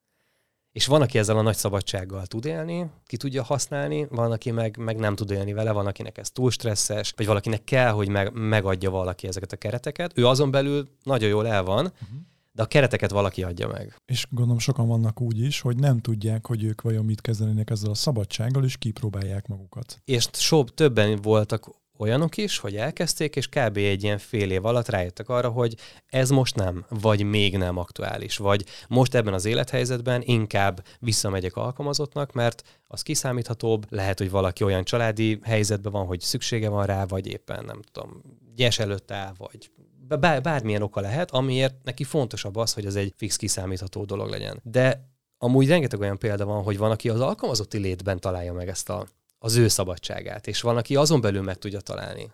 És 0.74 0.86
van, 0.86 1.02
aki 1.02 1.18
ezzel 1.18 1.38
a 1.38 1.42
nagy 1.42 1.56
szabadsággal 1.56 2.26
tud 2.26 2.46
élni, 2.46 2.90
ki 3.06 3.18
tudja 3.18 3.44
használni, 3.44 4.08
van, 4.10 4.32
aki 4.32 4.52
meg, 4.52 4.78
meg 4.78 4.98
nem 4.98 5.16
tud 5.16 5.32
élni 5.32 5.54
vele, 5.54 5.72
van, 5.72 5.86
akinek 5.86 6.18
ez 6.18 6.32
túl 6.32 6.52
stresszes, 6.52 7.14
vagy 7.18 7.26
valakinek 7.26 7.64
kell, 7.64 7.92
hogy 7.92 8.10
meg, 8.10 8.32
megadja 8.34 8.90
valaki 8.90 9.28
ezeket 9.28 9.52
a 9.52 9.58
kereteket. 9.58 10.18
Ő 10.18 10.28
azon 10.28 10.52
belül 10.52 10.88
nagyon 11.04 11.30
jól 11.30 11.48
el 11.48 11.64
van, 11.64 11.86
uh-huh. 11.86 12.20
de 12.52 12.62
a 12.62 12.66
kereteket 12.66 13.12
valaki 13.12 13.44
adja 13.44 13.68
meg. 13.68 13.96
És 14.06 14.28
gondolom 14.30 14.60
sokan 14.60 14.88
vannak 14.88 15.22
úgy 15.22 15.40
is, 15.40 15.62
hogy 15.62 15.78
nem 15.78 16.00
tudják, 16.00 16.48
hogy 16.48 16.64
ők 16.64 16.82
vajon 16.82 17.06
mit 17.06 17.22
kezdenének 17.22 17.70
ezzel 17.70 17.90
a 17.90 17.96
szabadsággal, 17.96 18.64
és 18.64 18.78
kipróbálják 18.78 19.48
magukat. 19.48 20.02
És 20.06 20.28
sobb 20.32 20.74
többen 20.74 21.22
voltak 21.22 21.70
olyanok 22.04 22.38
is, 22.38 22.58
hogy 22.58 22.76
elkezdték, 22.76 23.36
és 23.36 23.48
kb. 23.48 23.78
egy 23.78 24.04
ilyen 24.04 24.18
fél 24.18 24.52
év 24.52 24.66
alatt 24.66 24.90
rájöttek 24.90 25.30
arra, 25.30 25.50
hogy 25.50 25.76
ez 26.06 26.30
most 26.30 26.56
nem, 26.56 26.86
vagy 26.90 27.24
még 27.24 27.58
nem 27.58 27.78
aktuális, 27.78 28.38
vagy 28.38 28.66
most 28.88 29.16
ebben 29.16 29.34
az 29.34 29.46
élethelyzetben 29.46 30.22
inkább 30.26 30.86
visszamegyek 31.00 31.56
alkalmazottnak, 31.56 32.34
mert 32.34 32.64
az 32.88 33.02
kiszámíthatóbb, 33.02 33.86
lehet, 33.90 34.18
hogy 34.18 34.30
valaki 34.30 34.64
olyan 34.64 34.84
családi 34.84 35.40
helyzetben 35.44 35.92
van, 35.92 36.06
hogy 36.06 36.20
szüksége 36.20 36.70
van 36.70 36.86
rá, 36.86 37.06
vagy 37.06 37.28
éppen 37.28 37.66
nem 37.66 37.82
tudom, 37.92 38.22
gyes 38.56 38.80
előtt 38.80 39.12
áll, 39.12 39.34
vagy 39.38 39.72
bár, 40.20 40.42
bármilyen 40.42 40.82
oka 40.82 41.02
lehet, 41.02 41.32
amiért 41.32 41.76
neki 41.84 42.04
fontosabb 42.04 42.56
az, 42.56 42.74
hogy 42.74 42.86
ez 42.86 42.96
egy 42.96 43.14
fix 43.18 43.36
kiszámítható 43.36 44.06
dolog 44.06 44.30
legyen. 44.30 44.60
De 44.64 45.12
amúgy 45.38 45.68
rengeteg 45.68 46.00
olyan 46.00 46.18
példa 46.18 46.46
van, 46.46 46.64
hogy 46.64 46.78
van, 46.78 46.92
aki 46.92 47.10
az 47.10 47.20
alkalmazotti 47.20 47.78
létben 47.78 48.20
találja 48.20 48.54
meg 48.54 48.68
ezt 48.68 48.90
a 48.90 49.08
az 49.44 49.56
ő 49.56 49.68
szabadságát, 49.68 50.48
és 50.48 50.62
van, 50.62 50.78
aki 50.78 50.96
azon 50.96 51.22
belül 51.22 51.42
meg 51.42 51.58
tudja 51.58 51.80
találni. 51.80 52.32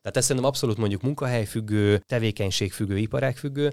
Tehát 0.00 0.16
ez 0.16 0.24
szerintem 0.24 0.50
abszolút 0.50 0.76
mondjuk 0.76 1.02
munkahelyfüggő, 1.02 1.98
tevékenységfüggő, 1.98 2.98
iparágfüggő, 2.98 3.72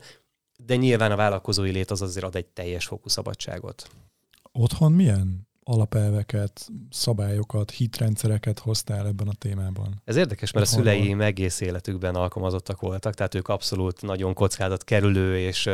de 0.65 0.75
nyilván 0.75 1.11
a 1.11 1.15
vállalkozói 1.15 1.71
lét 1.71 1.91
az 1.91 2.01
azért 2.01 2.25
ad 2.25 2.35
egy 2.35 2.45
teljes 2.45 2.85
fokú 2.85 3.09
szabadságot. 3.09 3.89
Otthon 4.51 4.91
milyen 4.91 5.47
alapelveket, 5.63 6.67
szabályokat, 6.89 7.71
hitrendszereket 7.71 8.59
hoztál 8.59 9.07
ebben 9.07 9.27
a 9.27 9.33
témában? 9.33 10.01
Ez 10.05 10.15
érdekes, 10.15 10.51
mert 10.51 10.65
a 10.65 10.69
szüleim 10.69 11.21
egész 11.21 11.59
életükben 11.59 12.15
alkalmazottak 12.15 12.81
voltak, 12.81 13.13
tehát 13.13 13.35
ők 13.35 13.47
abszolút 13.47 14.01
nagyon 14.01 14.33
kockázat 14.33 14.83
kerülő, 14.83 15.39
és 15.39 15.69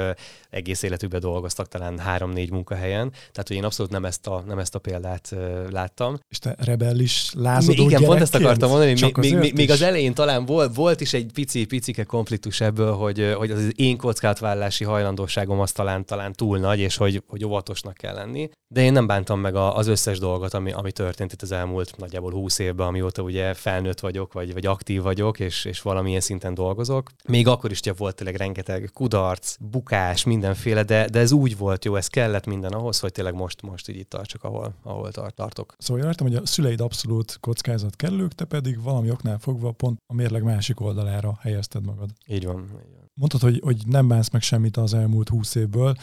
egész 0.49 0.83
életükben 0.83 1.19
dolgoztak 1.19 1.67
talán 1.67 1.99
három-négy 1.99 2.51
munkahelyen, 2.51 3.09
tehát 3.09 3.47
hogy 3.47 3.55
én 3.55 3.63
abszolút 3.63 3.91
nem 3.91 4.05
ezt 4.05 4.27
a, 4.27 4.43
nem 4.47 4.59
ezt 4.59 4.75
a 4.75 4.79
példát 4.79 5.35
láttam. 5.69 6.17
És 6.29 6.39
te 6.39 6.55
rebellis 6.57 7.31
lázadó 7.33 7.83
Igen, 7.83 8.03
pont 8.03 8.21
ezt 8.21 8.35
akartam 8.35 8.69
mondani, 8.69 8.93
még, 9.01 9.35
még, 9.35 9.53
még 9.53 9.71
az 9.71 9.81
elején 9.81 10.13
talán 10.13 10.45
volt, 10.45 10.75
volt 10.75 11.01
is 11.01 11.13
egy 11.13 11.31
pici, 11.33 11.65
picike 11.65 12.03
konfliktus 12.03 12.61
ebből, 12.61 12.93
hogy, 12.93 13.33
hogy 13.37 13.51
az 13.51 13.71
én 13.75 13.97
kockázatvállalási 13.97 14.83
hajlandóságom 14.83 15.59
az 15.59 15.71
talán, 15.71 16.05
talán 16.05 16.33
túl 16.33 16.57
nagy, 16.57 16.79
és 16.79 16.97
hogy, 16.97 17.23
hogy 17.27 17.45
óvatosnak 17.45 17.93
kell 17.93 18.13
lenni. 18.13 18.49
De 18.67 18.81
én 18.81 18.91
nem 18.91 19.07
bántam 19.07 19.39
meg 19.39 19.55
a, 19.55 19.76
az 19.77 19.87
összes 19.87 20.19
dolgot, 20.19 20.53
ami, 20.53 20.71
ami 20.71 20.91
történt 20.91 21.33
itt 21.33 21.41
az 21.41 21.51
elmúlt 21.51 21.97
nagyjából 21.97 22.31
20 22.31 22.59
évben, 22.59 22.87
amióta 22.87 23.21
ugye 23.21 23.53
felnőtt 23.53 23.99
vagyok, 23.99 24.33
vagy, 24.33 24.53
vagy 24.53 24.65
aktív 24.65 25.01
vagyok, 25.01 25.39
és, 25.39 25.65
és 25.65 25.81
valamilyen 25.81 26.19
szinten 26.19 26.53
dolgozok. 26.53 27.09
Még 27.27 27.47
akkor 27.47 27.71
is 27.71 27.79
volt 27.97 28.15
tényleg 28.15 28.35
rengeteg 28.35 28.89
kudarc, 28.93 29.55
bukás, 29.59 30.23
mindenféle, 30.23 30.83
de, 30.83 31.07
de 31.07 31.19
ez 31.19 31.31
úgy 31.31 31.57
volt 31.57 31.85
jó, 31.85 31.95
ez 31.95 32.07
kellett 32.07 32.45
minden 32.45 32.71
ahhoz, 32.71 32.99
hogy 32.99 33.11
tényleg 33.11 33.33
most, 33.33 33.61
most 33.61 33.89
így 33.89 33.97
itt 33.97 34.09
tartsak, 34.09 34.43
ahol, 34.43 34.73
ahol 34.83 35.11
tart, 35.11 35.35
tartok. 35.35 35.75
Szóval 35.77 36.03
értem, 36.03 36.27
hogy 36.27 36.35
a 36.35 36.45
szüleid 36.45 36.81
abszolút 36.81 37.37
kockázat 37.39 37.95
kerülők, 37.95 38.33
te 38.33 38.45
pedig 38.45 38.81
valami 38.83 39.11
oknál 39.11 39.37
fogva 39.39 39.71
pont 39.71 39.99
a 40.07 40.13
mérleg 40.13 40.43
másik 40.43 40.79
oldalára 40.79 41.37
helyezted 41.41 41.85
magad. 41.85 42.09
Így 42.27 42.45
van. 42.45 42.61
Így 42.61 42.69
van. 42.69 43.09
Mondtad, 43.13 43.41
hogy, 43.41 43.59
hogy 43.63 43.77
nem 43.85 44.07
bánsz 44.07 44.29
meg 44.29 44.41
semmit 44.41 44.77
az 44.77 44.93
elmúlt 44.93 45.29
húsz 45.29 45.55
évből 45.55 45.95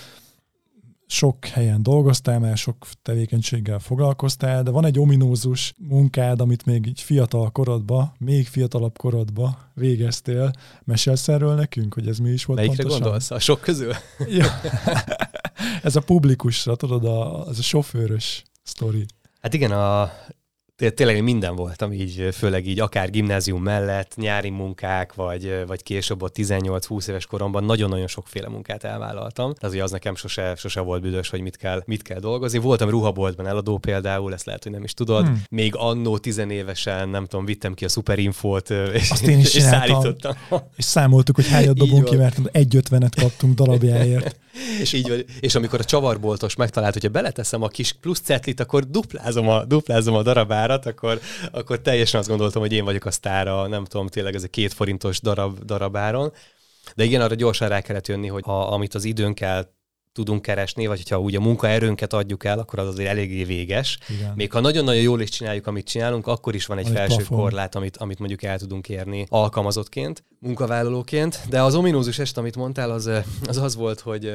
sok 1.14 1.46
helyen 1.46 1.82
dolgoztál, 1.82 2.38
mert 2.38 2.56
sok 2.56 2.86
tevékenységgel 3.02 3.78
foglalkoztál, 3.78 4.62
de 4.62 4.70
van 4.70 4.84
egy 4.84 4.98
ominózus 4.98 5.74
munkád, 5.78 6.40
amit 6.40 6.64
még 6.64 6.86
így 6.86 7.00
fiatal 7.00 7.50
korodba, 7.50 8.14
még 8.18 8.46
fiatalabb 8.46 8.98
korodba 8.98 9.58
végeztél. 9.74 10.50
Mesélsz 10.84 11.28
erről 11.28 11.54
nekünk, 11.54 11.94
hogy 11.94 12.08
ez 12.08 12.18
mi 12.18 12.30
is 12.30 12.44
volt 12.44 12.58
Melyikre 12.58 12.82
pontosan? 12.82 13.02
gondolsz? 13.02 13.30
A 13.30 13.38
sok 13.38 13.60
közül? 13.60 13.92
ja. 14.38 14.46
ez 15.82 15.96
a 15.96 16.00
publikusra, 16.00 16.76
tudod, 16.76 17.04
a, 17.04 17.46
az 17.46 17.58
a 17.58 17.62
sofőrös 17.62 18.42
sztori. 18.62 19.06
Hát 19.40 19.54
igen, 19.54 19.70
a 19.70 20.10
tényleg 20.76 21.22
minden 21.22 21.56
voltam 21.56 21.92
így, 21.92 22.28
főleg 22.32 22.66
így 22.66 22.80
akár 22.80 23.10
gimnázium 23.10 23.62
mellett, 23.62 24.12
nyári 24.16 24.50
munkák, 24.50 25.14
vagy, 25.14 25.64
vagy 25.66 25.82
később 25.82 26.22
ott 26.22 26.34
18-20 26.36 27.08
éves 27.08 27.26
koromban 27.26 27.64
nagyon-nagyon 27.64 28.06
sokféle 28.06 28.48
munkát 28.48 28.84
elvállaltam. 28.84 29.52
Az, 29.58 29.74
az 29.74 29.90
nekem 29.90 30.14
sose, 30.14 30.54
sose 30.56 30.80
volt 30.80 31.02
büdös, 31.02 31.28
hogy 31.28 31.40
mit 31.40 31.56
kell, 31.56 31.82
mit 31.86 32.02
kell 32.02 32.18
dolgozni. 32.18 32.58
Voltam 32.58 32.88
ruhaboltban 32.88 33.46
eladó 33.46 33.78
például, 33.78 34.32
ezt 34.32 34.46
lehet, 34.46 34.62
hogy 34.62 34.72
nem 34.72 34.84
is 34.84 34.94
tudod. 34.94 35.26
Hmm. 35.26 35.42
Még 35.50 35.74
annó 35.76 36.18
tizenévesen, 36.18 37.08
nem 37.08 37.26
tudom, 37.26 37.44
vittem 37.44 37.74
ki 37.74 37.84
a 37.84 37.88
superinfót, 37.88 38.70
és, 38.70 39.10
Azt 39.10 39.26
én 39.26 39.38
is 39.38 39.54
és 39.54 39.62
szállítottam. 39.62 40.34
És 40.76 40.84
számoltuk, 40.84 41.34
hogy 41.34 41.48
hányat 41.48 41.76
dobunk 41.76 42.04
ki, 42.04 42.16
mert 42.16 42.38
egy 42.52 42.76
ötvenet 42.76 43.14
kaptunk 43.14 43.54
darabjáért. 43.54 44.36
és 44.80 44.92
így 44.92 45.08
vagy. 45.08 45.24
És 45.40 45.54
amikor 45.54 45.80
a 45.80 45.84
csavarboltos 45.84 46.56
megtalált, 46.56 46.92
hogyha 46.92 47.08
beleteszem 47.08 47.62
a 47.62 47.68
kis 47.68 47.92
plusz 47.92 48.20
cetlit, 48.20 48.60
akkor 48.60 48.84
duplázom 48.84 49.48
a, 49.48 49.64
duplázom 49.64 50.14
a 50.14 50.22
darabárat, 50.66 50.86
akkor, 50.86 51.20
akkor 51.52 51.80
teljesen 51.80 52.20
azt 52.20 52.28
gondoltam, 52.28 52.62
hogy 52.62 52.72
én 52.72 52.84
vagyok 52.84 53.04
a 53.04 53.10
sztára, 53.10 53.66
nem 53.66 53.84
tudom, 53.84 54.06
tényleg 54.06 54.34
ez 54.34 54.42
egy 54.42 54.50
két 54.50 54.72
forintos 54.72 55.20
darab, 55.20 55.58
darabáron. 55.58 56.32
De 56.94 57.04
igen, 57.04 57.20
arra 57.20 57.34
gyorsan 57.34 57.68
rá 57.68 57.80
kellett 57.80 58.06
jönni, 58.06 58.28
hogy 58.28 58.42
ha, 58.44 58.68
amit 58.68 58.94
az 58.94 59.04
időnkkel 59.04 59.72
tudunk 60.12 60.42
keresni, 60.42 60.86
vagy 60.86 60.96
hogyha 60.96 61.20
úgy 61.20 61.36
a 61.36 61.40
munkaerőnket 61.40 62.12
adjuk 62.12 62.44
el, 62.44 62.58
akkor 62.58 62.78
az 62.78 62.88
azért 62.88 63.08
eléggé 63.08 63.44
véges. 63.44 63.98
Igen. 64.08 64.32
Még 64.34 64.52
ha 64.52 64.60
nagyon-nagyon 64.60 65.02
jól 65.02 65.20
is 65.20 65.28
csináljuk, 65.28 65.66
amit 65.66 65.86
csinálunk, 65.86 66.26
akkor 66.26 66.54
is 66.54 66.66
van 66.66 66.78
egy 66.78 66.84
van 66.84 66.94
felső 66.94 67.20
egy 67.20 67.26
korlát, 67.26 67.74
amit, 67.74 67.96
amit 67.96 68.18
mondjuk 68.18 68.42
el 68.42 68.58
tudunk 68.58 68.88
érni 68.88 69.26
alkalmazottként, 69.28 70.24
munkavállalóként. 70.38 71.40
De 71.48 71.62
az 71.62 71.74
ominózus 71.74 72.18
est, 72.18 72.36
amit 72.38 72.56
mondtál, 72.56 72.90
az 72.90 73.10
az, 73.46 73.56
az 73.56 73.74
volt, 73.74 74.00
hogy 74.00 74.32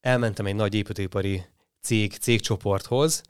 elmentem 0.00 0.46
egy 0.46 0.54
nagy 0.54 0.74
építőipari 0.74 1.42
cég, 1.82 2.12
cégcsoporthoz, 2.12 3.22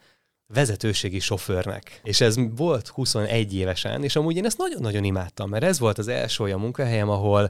vezetőségi 0.55 1.19
sofőrnek. 1.19 2.01
És 2.03 2.21
ez 2.21 2.37
volt 2.57 2.89
21 2.89 3.55
évesen, 3.55 4.05
és 4.05 4.17
amúgy 4.17 4.37
én 4.37 4.45
ezt 4.45 4.59
nagyon-nagyon 4.59 5.05
imádtam, 5.05 5.49
mert 5.49 5.65
ez 5.65 5.79
volt 5.79 5.99
az 5.99 6.09
első 6.09 6.45
olyan 6.45 6.61
munkahelyem, 6.61 7.09
ahol 7.09 7.49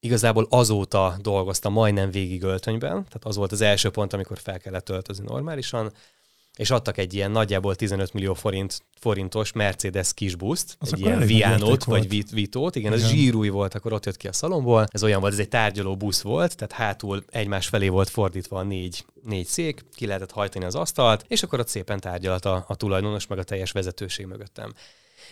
igazából 0.00 0.46
azóta 0.50 1.16
dolgoztam 1.20 1.72
majdnem 1.72 2.10
végig 2.10 2.42
öltönyben, 2.42 2.90
tehát 2.90 3.24
az 3.24 3.36
volt 3.36 3.52
az 3.52 3.60
első 3.60 3.90
pont, 3.90 4.12
amikor 4.12 4.38
fel 4.38 4.58
kellett 4.58 4.88
öltözni 4.88 5.24
normálisan, 5.24 5.92
és 6.58 6.70
adtak 6.70 6.98
egy 6.98 7.14
ilyen 7.14 7.30
nagyjából 7.30 7.74
15 7.74 8.12
millió 8.12 8.34
forint, 8.34 8.82
forintos 9.00 9.52
Mercedes 9.52 10.14
kisbuszt, 10.14 10.76
az 10.78 10.92
egy 10.92 11.00
ilyen 11.00 11.18
Vianót 11.18 11.84
vagy 11.84 12.08
vit, 12.08 12.30
Vitót, 12.30 12.76
igen, 12.76 12.92
igen, 12.92 13.04
ez 13.04 13.10
zsírúj 13.10 13.48
volt, 13.48 13.74
akkor 13.74 13.92
ott 13.92 14.06
jött 14.06 14.16
ki 14.16 14.28
a 14.28 14.32
szalomból, 14.32 14.86
ez 14.90 15.02
olyan 15.02 15.20
volt, 15.20 15.32
ez 15.32 15.38
egy 15.38 15.48
tárgyaló 15.48 15.96
busz 15.96 16.20
volt, 16.20 16.56
tehát 16.56 16.72
hátul 16.72 17.24
egymás 17.30 17.68
felé 17.68 17.88
volt 17.88 18.08
fordítva 18.08 18.58
a 18.58 18.62
négy, 18.62 19.04
négy 19.22 19.46
szék, 19.46 19.84
ki 19.94 20.06
lehetett 20.06 20.30
hajtani 20.30 20.64
az 20.64 20.74
asztalt, 20.74 21.24
és 21.28 21.42
akkor 21.42 21.58
ott 21.58 21.68
szépen 21.68 22.00
tárgyalt 22.00 22.44
a, 22.44 22.64
a 22.68 22.76
tulajdonos, 22.76 23.26
meg 23.26 23.38
a 23.38 23.42
teljes 23.42 23.72
vezetőség 23.72 24.26
mögöttem. 24.26 24.72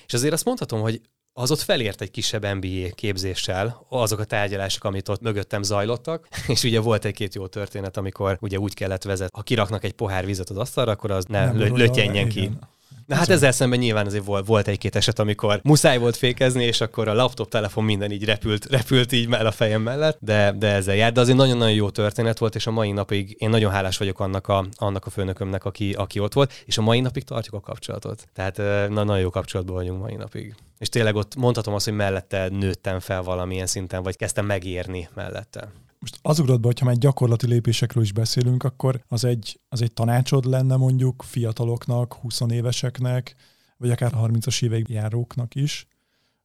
És 0.07 0.15
azért 0.15 0.33
azt 0.33 0.45
mondhatom, 0.45 0.81
hogy 0.81 1.01
az 1.39 1.51
ott 1.51 1.61
felért 1.61 2.01
egy 2.01 2.11
kisebb 2.11 2.55
MBA 2.55 2.89
képzéssel 2.95 3.87
azok 3.89 4.19
a 4.19 4.25
tárgyalások, 4.25 4.85
amit 4.85 5.09
ott 5.09 5.21
mögöttem 5.21 5.63
zajlottak, 5.63 6.29
és 6.49 6.63
ugye 6.63 6.81
volt 6.81 7.05
egy-két 7.05 7.35
jó 7.35 7.47
történet, 7.47 7.97
amikor 7.97 8.39
ugye 8.41 8.59
úgy 8.59 8.75
kellett 8.75 9.03
vezet, 9.03 9.31
ha 9.35 9.43
kiraknak 9.43 9.85
egy 9.85 9.93
pohár 9.93 10.27
vizet 10.27 10.51
az 10.51 10.57
asztalra, 10.57 10.91
akkor 10.91 11.11
az 11.11 11.25
ne 11.25 11.53
lötyenjen 11.53 12.29
ki. 12.29 12.41
Igen. 12.41 12.75
Na 13.07 13.15
hát 13.15 13.29
ezzel 13.29 13.53
szemben 13.53 13.79
nyilván 13.79 14.07
azért 14.07 14.25
volt, 14.25 14.47
volt 14.47 14.69
egy-két 14.69 14.97
eset, 14.97 15.19
amikor 15.19 15.61
muszáj 15.63 15.99
volt 15.99 16.17
fékezni, 16.17 16.65
és 16.65 16.81
akkor 16.81 17.09
a 17.09 17.15
laptop, 17.15 17.51
telefon 17.51 17.85
minden 17.85 18.11
így 18.11 18.25
repült, 18.25 18.65
repült 18.65 19.13
így 19.13 19.33
el 19.33 19.47
a 19.47 19.51
fejem 19.51 19.83
mellett, 19.83 20.19
de, 20.21 20.55
de 20.59 20.73
ezzel 20.73 20.95
járt. 20.95 21.15
De 21.15 21.21
azért 21.21 21.37
nagyon-nagyon 21.37 21.75
jó 21.75 21.91
történet 21.91 22.39
volt, 22.39 22.55
és 22.55 22.67
a 22.67 22.71
mai 22.71 22.93
napig 22.93 23.37
én 23.39 23.51
nagyon 23.51 23.71
hálás 23.71 23.99
vagyok 23.99 24.21
annak 24.21 24.49
a, 24.49 24.67
annak 24.77 25.07
a 25.07 25.11
főnökömnek, 25.11 25.65
aki, 25.65 25.93
aki 25.93 26.19
ott 26.19 26.33
volt, 26.33 26.63
és 26.65 26.79
a 26.79 26.83
mai 26.83 27.01
napig 27.01 27.25
tartjuk 27.25 27.55
a 27.55 27.61
kapcsolatot. 27.61 28.29
Tehát 28.35 28.57
na, 28.89 29.05
nagyon 29.05 29.21
jó 29.21 29.31
kapcsolatban 29.31 29.75
vagyunk 29.75 30.01
mai 30.01 30.15
napig. 30.15 30.55
És 30.79 30.89
tényleg 30.89 31.15
ott 31.15 31.37
mondhatom 31.37 31.75
azt, 31.75 31.85
hogy 31.85 31.95
mellette 31.95 32.49
nőttem 32.49 33.01
fel 33.01 33.23
valamilyen 33.23 33.67
szinten, 33.67 34.03
vagy 34.03 34.17
kezdtem 34.17 34.47
megérni 34.47 35.09
mellette. 35.15 35.69
Most 36.07 36.19
az 36.23 36.39
ugrott 36.39 36.61
be, 36.61 36.67
hogyha 36.67 36.85
már 36.85 36.97
gyakorlati 36.97 37.47
lépésekről 37.47 38.03
is 38.03 38.13
beszélünk, 38.13 38.63
akkor 38.63 39.05
az 39.09 39.25
egy, 39.25 39.61
az 39.69 39.83
egy 39.83 39.93
tanácsod 39.93 40.45
lenne 40.45 40.77
mondjuk 40.77 41.23
fiataloknak, 41.23 42.15
20 42.15 42.41
éveseknek, 42.51 43.35
vagy 43.77 43.91
akár 43.91 44.13
30-as 44.17 44.65
évek 44.65 44.89
járóknak 44.89 45.55
is, 45.55 45.87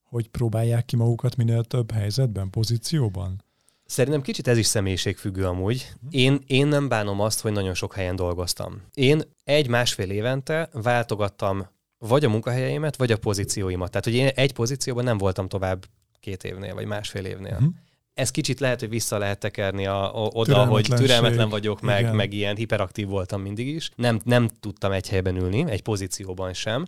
hogy 0.03 0.27
próbálják 0.27 0.85
ki 0.85 0.95
magukat 0.95 1.35
minél 1.35 1.63
több 1.63 1.91
helyzetben, 1.91 2.49
pozícióban? 2.49 3.43
Szerintem 3.85 4.21
kicsit 4.21 4.47
ez 4.47 4.57
is 4.57 4.65
személyiségfüggő 4.65 5.45
amúgy. 5.45 5.93
Én, 6.09 6.41
én 6.47 6.67
nem 6.67 6.87
bánom 6.87 7.19
azt, 7.19 7.41
hogy 7.41 7.51
nagyon 7.51 7.73
sok 7.73 7.93
helyen 7.93 8.15
dolgoztam. 8.15 8.81
Én 8.93 9.21
egy-másfél 9.43 10.09
évente 10.09 10.69
váltogattam 10.73 11.67
vagy 11.97 12.25
a 12.25 12.29
munkahelyeimet, 12.29 12.95
vagy 12.95 13.11
a 13.11 13.17
pozícióimat. 13.17 13.89
Tehát, 13.89 14.05
hogy 14.05 14.15
én 14.15 14.27
egy 14.27 14.53
pozícióban 14.53 15.03
nem 15.03 15.17
voltam 15.17 15.47
tovább 15.47 15.85
két 16.19 16.43
évnél, 16.43 16.73
vagy 16.73 16.85
másfél 16.85 17.25
évnél. 17.25 17.53
Uh-huh. 17.53 17.73
Ez 18.13 18.31
kicsit 18.31 18.59
lehet, 18.59 18.79
hogy 18.79 18.89
vissza 18.89 19.17
lehet 19.17 19.39
tekerni 19.39 19.85
a, 19.85 20.23
a, 20.23 20.29
oda, 20.33 20.65
hogy 20.65 20.87
türelmetlen 20.95 21.49
vagyok, 21.49 21.81
meg, 21.81 22.13
meg 22.13 22.33
ilyen 22.33 22.55
hiperaktív 22.55 23.07
voltam 23.07 23.41
mindig 23.41 23.67
is. 23.67 23.89
Nem, 23.95 24.19
nem 24.23 24.49
tudtam 24.59 24.91
egy 24.91 25.09
helyben 25.09 25.35
ülni, 25.35 25.71
egy 25.71 25.81
pozícióban 25.81 26.53
sem. 26.53 26.85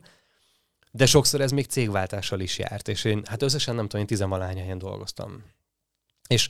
De 0.91 1.05
sokszor 1.05 1.41
ez 1.41 1.51
még 1.51 1.65
cégváltással 1.65 2.39
is 2.39 2.57
járt, 2.57 2.87
és 2.87 3.03
én 3.03 3.21
hát 3.25 3.41
összesen 3.41 3.75
nem 3.75 3.83
tudom, 3.83 4.01
én 4.01 4.07
tizenvalány 4.07 4.57
helyen 4.57 4.77
dolgoztam. 4.77 5.43
És 6.27 6.49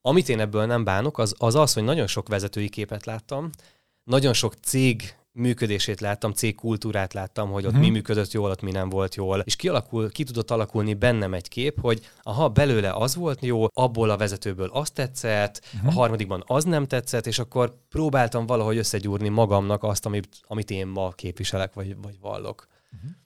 amit 0.00 0.28
én 0.28 0.40
ebből 0.40 0.66
nem 0.66 0.84
bánok, 0.84 1.18
az, 1.18 1.34
az 1.38 1.54
az, 1.54 1.72
hogy 1.72 1.84
nagyon 1.84 2.06
sok 2.06 2.28
vezetői 2.28 2.68
képet 2.68 3.06
láttam, 3.06 3.50
nagyon 4.04 4.32
sok 4.32 4.54
cég 4.62 5.14
működését 5.38 6.00
láttam, 6.00 6.32
cégkultúrát 6.32 7.12
láttam, 7.12 7.50
hogy 7.50 7.66
ott 7.66 7.72
hmm. 7.72 7.80
mi 7.80 7.90
működött 7.90 8.32
jól, 8.32 8.50
ott 8.50 8.62
mi 8.62 8.70
nem 8.70 8.88
volt 8.88 9.14
jól, 9.14 9.40
és 9.40 9.56
kialakul, 9.56 10.10
ki 10.10 10.24
tudott 10.24 10.50
alakulni 10.50 10.94
bennem 10.94 11.34
egy 11.34 11.48
kép, 11.48 11.80
hogy 11.80 12.10
aha, 12.22 12.48
belőle 12.48 12.92
az 12.92 13.14
volt 13.14 13.44
jó, 13.44 13.66
abból 13.72 14.10
a 14.10 14.16
vezetőből 14.16 14.68
azt 14.72 14.94
tetszett, 14.94 15.64
hmm. 15.64 15.88
a 15.88 15.92
harmadikban 15.92 16.44
az 16.46 16.64
nem 16.64 16.86
tetszett, 16.86 17.26
és 17.26 17.38
akkor 17.38 17.76
próbáltam 17.88 18.46
valahogy 18.46 18.76
összegyúrni 18.76 19.28
magamnak 19.28 19.82
azt, 19.82 20.06
amit, 20.06 20.28
amit 20.42 20.70
én 20.70 20.86
ma 20.86 21.10
képviselek, 21.10 21.74
vagy, 21.74 21.96
vagy 22.02 22.18
vallok. 22.20 22.66
Hmm. 22.90 23.16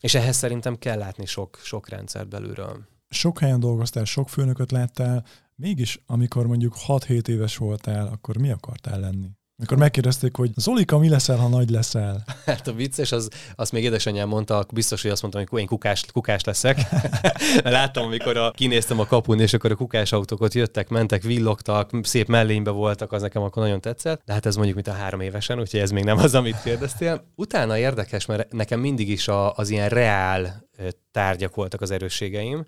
És 0.00 0.14
ehhez 0.14 0.36
szerintem 0.36 0.78
kell 0.78 0.98
látni 0.98 1.26
sok, 1.26 1.58
sok 1.62 1.88
rendszert 1.88 2.28
belülről. 2.28 2.86
Sok 3.08 3.38
helyen 3.38 3.60
dolgoztál, 3.60 4.04
sok 4.04 4.28
főnököt 4.28 4.70
láttál, 4.70 5.24
mégis 5.54 6.02
amikor 6.06 6.46
mondjuk 6.46 6.74
6-7 6.86 7.28
éves 7.28 7.56
voltál, 7.56 8.06
akkor 8.06 8.38
mi 8.38 8.50
akartál 8.50 9.00
lenni? 9.00 9.28
Mikor 9.60 9.76
megkérdezték, 9.76 10.36
hogy 10.36 10.50
Zolika, 10.56 10.98
mi 10.98 11.08
leszel, 11.08 11.36
ha 11.36 11.48
nagy 11.48 11.70
leszel? 11.70 12.24
Hát 12.44 12.66
a 12.66 12.72
vicces, 12.72 13.12
az, 13.12 13.28
azt 13.56 13.72
még 13.72 13.84
édesanyám 13.84 14.28
mondta, 14.28 14.66
biztos, 14.72 15.02
hogy 15.02 15.10
azt 15.10 15.22
mondtam, 15.22 15.44
hogy 15.48 15.60
én 15.60 15.66
kukás, 15.66 16.04
kukás 16.12 16.44
leszek. 16.44 16.80
Láttam, 17.62 18.04
amikor 18.04 18.36
a, 18.36 18.50
kinéztem 18.50 19.00
a 19.00 19.06
kapun, 19.06 19.40
és 19.40 19.52
akkor 19.52 19.70
a 19.70 19.74
kukás 19.74 20.12
autók 20.12 20.40
ott 20.40 20.52
jöttek, 20.52 20.88
mentek, 20.88 21.22
villogtak, 21.22 21.90
szép 22.02 22.28
mellénybe 22.28 22.70
voltak, 22.70 23.12
az 23.12 23.22
nekem 23.22 23.42
akkor 23.42 23.62
nagyon 23.62 23.80
tetszett. 23.80 24.22
De 24.24 24.32
hát 24.32 24.46
ez 24.46 24.54
mondjuk, 24.54 24.74
mint 24.74 24.88
a 24.88 24.92
három 24.92 25.20
évesen, 25.20 25.60
úgyhogy 25.60 25.80
ez 25.80 25.90
még 25.90 26.04
nem 26.04 26.18
az, 26.18 26.34
amit 26.34 26.62
kérdeztél. 26.62 27.24
Utána 27.34 27.78
érdekes, 27.78 28.26
mert 28.26 28.52
nekem 28.52 28.80
mindig 28.80 29.08
is 29.08 29.28
a, 29.28 29.54
az 29.54 29.70
ilyen 29.70 29.88
reál 29.88 30.68
tárgyak 31.12 31.54
voltak 31.54 31.80
az 31.80 31.90
erősségeim, 31.90 32.64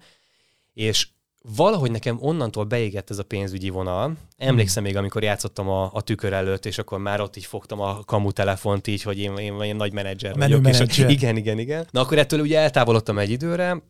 és 0.73 1.09
valahogy 1.43 1.91
nekem 1.91 2.17
onnantól 2.21 2.65
beégett 2.65 3.11
ez 3.11 3.19
a 3.19 3.23
pénzügyi 3.23 3.69
vonal. 3.69 4.13
Emlékszem 4.37 4.83
még, 4.83 4.97
amikor 4.97 5.23
játszottam 5.23 5.69
a, 5.69 5.91
a 5.93 6.01
tükör 6.01 6.33
előtt, 6.33 6.67
és 6.67 6.79
akkor 6.79 6.99
már 6.99 7.21
ott 7.21 7.37
így 7.37 7.45
fogtam 7.45 7.81
a 7.81 8.01
kamu 8.05 8.33
telefont 8.33 8.87
így, 8.87 9.03
hogy 9.03 9.19
én, 9.19 9.37
én, 9.37 9.61
én 9.61 9.77
nagy 9.77 9.93
menedzser 9.93 10.35
vagyok. 10.35 10.63
Menedzser. 10.63 10.89
És, 10.89 11.15
igen, 11.15 11.37
igen, 11.37 11.59
igen. 11.59 11.87
Na 11.91 12.01
akkor 12.01 12.19
ettől 12.19 12.41
ugye 12.41 12.59
eltávolodtam 12.59 13.19
egy 13.19 13.31
időre, 13.31 13.83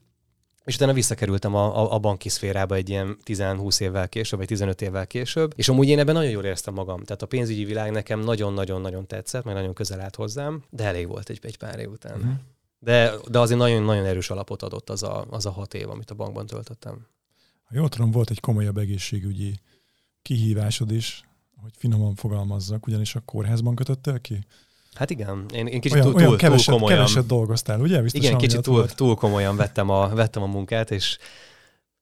és 0.64 0.74
utána 0.74 0.92
visszakerültem 0.92 1.54
a, 1.54 1.78
a, 1.78 1.94
a 1.94 1.98
banki 1.98 2.28
szférába 2.28 2.74
egy 2.74 2.88
ilyen 2.88 3.16
10-20 3.24 3.80
évvel 3.80 4.08
később, 4.08 4.38
vagy 4.38 4.48
15 4.48 4.82
évvel 4.82 5.06
később, 5.06 5.52
és 5.56 5.68
amúgy 5.68 5.88
én 5.88 5.98
ebben 5.98 6.14
nagyon 6.14 6.30
jól 6.30 6.44
éreztem 6.44 6.74
magam. 6.74 7.04
Tehát 7.04 7.22
a 7.22 7.26
pénzügyi 7.26 7.64
világ 7.64 7.90
nekem 7.90 8.20
nagyon-nagyon-nagyon 8.20 9.06
tetszett, 9.06 9.44
mert 9.44 9.56
nagyon 9.56 9.74
közel 9.74 10.00
állt 10.00 10.16
hozzám, 10.16 10.62
de 10.70 10.84
elég 10.84 11.08
volt 11.08 11.30
egy, 11.30 11.38
egy 11.42 11.58
pár 11.58 11.78
év 11.78 11.90
után. 11.90 12.16
Uh-huh. 12.16 12.32
De, 12.78 13.12
de 13.30 13.38
azért 13.38 13.58
nagyon-nagyon 13.58 14.04
erős 14.04 14.30
alapot 14.30 14.62
adott 14.62 14.90
az 14.90 15.02
a, 15.02 15.26
az 15.30 15.46
a 15.46 15.50
hat 15.50 15.74
év, 15.74 15.90
amit 15.90 16.10
a 16.10 16.14
bankban 16.14 16.46
töltöttem. 16.46 17.06
Ha 17.70 17.76
jól 17.76 17.88
tudom, 17.88 18.10
volt 18.10 18.30
egy 18.30 18.40
komolyabb 18.40 18.76
egészségügyi 18.76 19.60
kihívásod 20.22 20.90
is, 20.90 21.24
hogy 21.62 21.70
finoman 21.76 22.14
fogalmazzak, 22.14 22.86
ugyanis 22.86 23.14
a 23.14 23.20
kórházban 23.20 23.74
kötöttél 23.74 24.20
ki? 24.20 24.38
Hát 24.94 25.10
igen, 25.10 25.46
én, 25.54 25.66
én 25.66 25.80
kicsit 25.80 25.98
olyan, 25.98 26.10
túl, 26.10 26.20
olyan 26.20 26.36
keveset, 26.36 26.66
túl 26.66 26.74
komolyan... 26.74 26.98
keveset 26.98 27.26
dolgoztál, 27.26 27.80
ugye? 27.80 28.02
Biztos 28.02 28.24
igen, 28.24 28.38
kicsit 28.38 28.60
túl, 28.60 28.86
túl 28.86 29.14
komolyan 29.14 29.56
vettem 29.56 29.88
a, 29.88 30.08
vettem 30.08 30.42
a 30.42 30.46
munkát, 30.46 30.90
és 30.90 31.18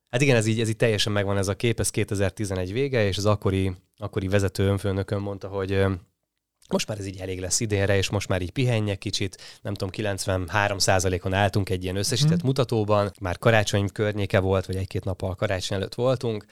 hát 0.09 0.20
igen, 0.20 0.37
ez 0.37 0.46
így, 0.46 0.61
ez 0.61 0.68
így 0.68 0.76
teljesen 0.76 1.12
megvan 1.12 1.37
ez 1.37 1.48
a 1.48 1.57
kép, 1.57 1.81
ez 1.81 1.90
2011 1.90 2.72
vége, 2.72 3.07
és 3.07 3.16
az 3.16 3.26
akkori, 3.26 3.72
akkori 3.96 4.28
vezető 4.28 4.68
önfőnökön 4.68 5.20
mondta, 5.20 5.48
hogy 5.48 5.85
most 6.68 6.88
már 6.88 6.98
ez 6.98 7.07
így 7.07 7.18
elég 7.18 7.40
lesz 7.40 7.61
idénre, 7.61 7.96
és 7.96 8.11
most 8.11 8.28
már 8.28 8.42
így 8.42 8.50
pihenjek 8.50 8.98
kicsit, 8.98 9.59
nem 9.62 9.74
tudom, 9.74 10.16
93%-on 10.16 11.33
álltunk 11.33 11.70
egy 11.70 11.83
ilyen 11.83 11.96
összesített 11.96 12.42
mm. 12.42 12.46
mutatóban, 12.46 13.12
már 13.20 13.38
karácsony 13.38 13.88
környéke 13.92 14.38
volt, 14.38 14.66
vagy 14.66 14.76
egy-két 14.76 15.04
nap 15.04 15.22
a 15.22 15.35
karácsony 15.35 15.76
előtt 15.76 15.94
voltunk, 15.94 16.44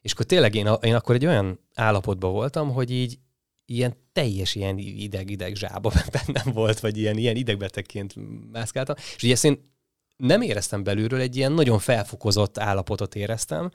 és 0.00 0.12
akkor 0.12 0.24
tényleg 0.24 0.54
én, 0.54 0.70
én 0.80 0.94
akkor 0.94 1.14
egy 1.14 1.26
olyan 1.26 1.60
állapotban 1.74 2.32
voltam, 2.32 2.72
hogy 2.72 2.90
így 2.90 3.18
ilyen 3.66 3.96
teljes 4.12 4.54
ilyen 4.54 4.78
ideg-ideg 4.78 5.54
zsába 5.54 5.92
bennem 6.26 6.54
volt, 6.54 6.80
vagy 6.80 6.96
ilyen, 6.96 7.16
ilyen 7.16 7.36
idegbetegként 7.36 8.14
mászkáltam, 8.52 8.94
és 9.16 9.22
ugye 9.22 9.32
ezt 9.32 9.44
én 9.44 9.76
nem 10.16 10.42
éreztem 10.42 10.82
belülről, 10.82 11.20
egy 11.20 11.36
ilyen 11.36 11.52
nagyon 11.52 11.78
felfokozott 11.78 12.58
állapotot 12.58 13.14
éreztem, 13.14 13.70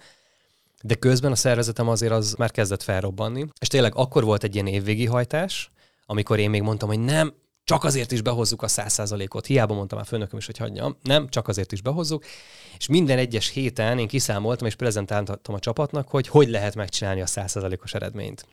de 0.82 0.96
közben 0.96 1.32
a 1.32 1.36
szervezetem 1.36 1.88
azért 1.88 2.12
az 2.12 2.34
már 2.34 2.52
kezdett 2.52 2.84
felrobbanni, 2.84 3.46
és 3.60 3.68
tényleg 3.68 3.96
akkor 3.96 4.24
volt 4.24 4.44
egy 4.44 4.54
ilyen 4.54 4.68
évvégi 4.68 5.06
hajtás, 5.06 5.72
amikor 6.06 6.40
én 6.40 6.50
még 6.50 6.62
mondtam, 6.62 6.90
hogy 6.90 7.00
nem, 7.00 7.34
csak 7.64 7.84
azért 7.84 8.12
is 8.12 8.22
behozzuk 8.22 8.62
a 8.62 8.68
száz 8.68 8.94
százalékot. 8.94 9.46
Hiába 9.46 9.74
mondtam 9.74 10.00
a 10.00 10.04
főnököm 10.04 10.40
is, 10.40 10.46
hogy 10.46 10.58
hagyjam. 10.58 10.98
Nem, 11.02 11.30
csak 11.30 11.48
azért 11.48 11.72
is 11.72 11.82
behozzuk. 11.82 12.26
És 12.78 12.88
minden 12.88 13.18
egyes 13.18 13.50
héten 13.50 14.00
én 14.00 14.08
kiszámoltam 14.08 14.68
és 14.68 14.76
prezentáltam 14.76 15.56
a 15.56 15.60
csapatnak, 15.60 16.08
hogy 16.08 16.28
hogy 16.28 16.50
lehet 16.50 16.76
megcsinálni 16.76 17.22
a 17.22 17.26
száz 17.26 17.52
százalékos 17.52 17.94
eredményt. 17.94 18.46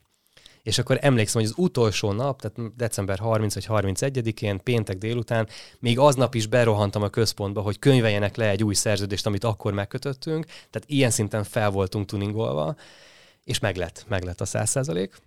És 0.63 0.79
akkor 0.79 0.99
emlékszem, 1.01 1.41
hogy 1.41 1.51
az 1.51 1.65
utolsó 1.65 2.13
nap, 2.13 2.41
tehát 2.41 2.77
december 2.77 3.19
30 3.19 3.55
vagy 3.55 3.67
31-én, 3.69 4.63
péntek 4.63 4.99
délután, 4.99 5.49
még 5.79 5.99
aznap 5.99 6.35
is 6.35 6.47
berohantam 6.47 7.03
a 7.03 7.09
központba, 7.09 7.61
hogy 7.61 7.79
könyveljenek 7.79 8.37
le 8.37 8.49
egy 8.49 8.65
új 8.65 8.75
szerződést, 8.75 9.27
amit 9.27 9.45
akkor 9.45 9.73
megkötöttünk. 9.73 10.45
Tehát 10.47 10.85
ilyen 10.87 11.11
szinten 11.11 11.45
fel 11.45 11.71
voltunk 11.71 12.07
tuningolva, 12.07 12.77
és 13.45 13.59
meglett, 13.59 14.05
meglett 14.09 14.41
a 14.41 14.45
100 14.45 14.71
százalék 14.71 15.21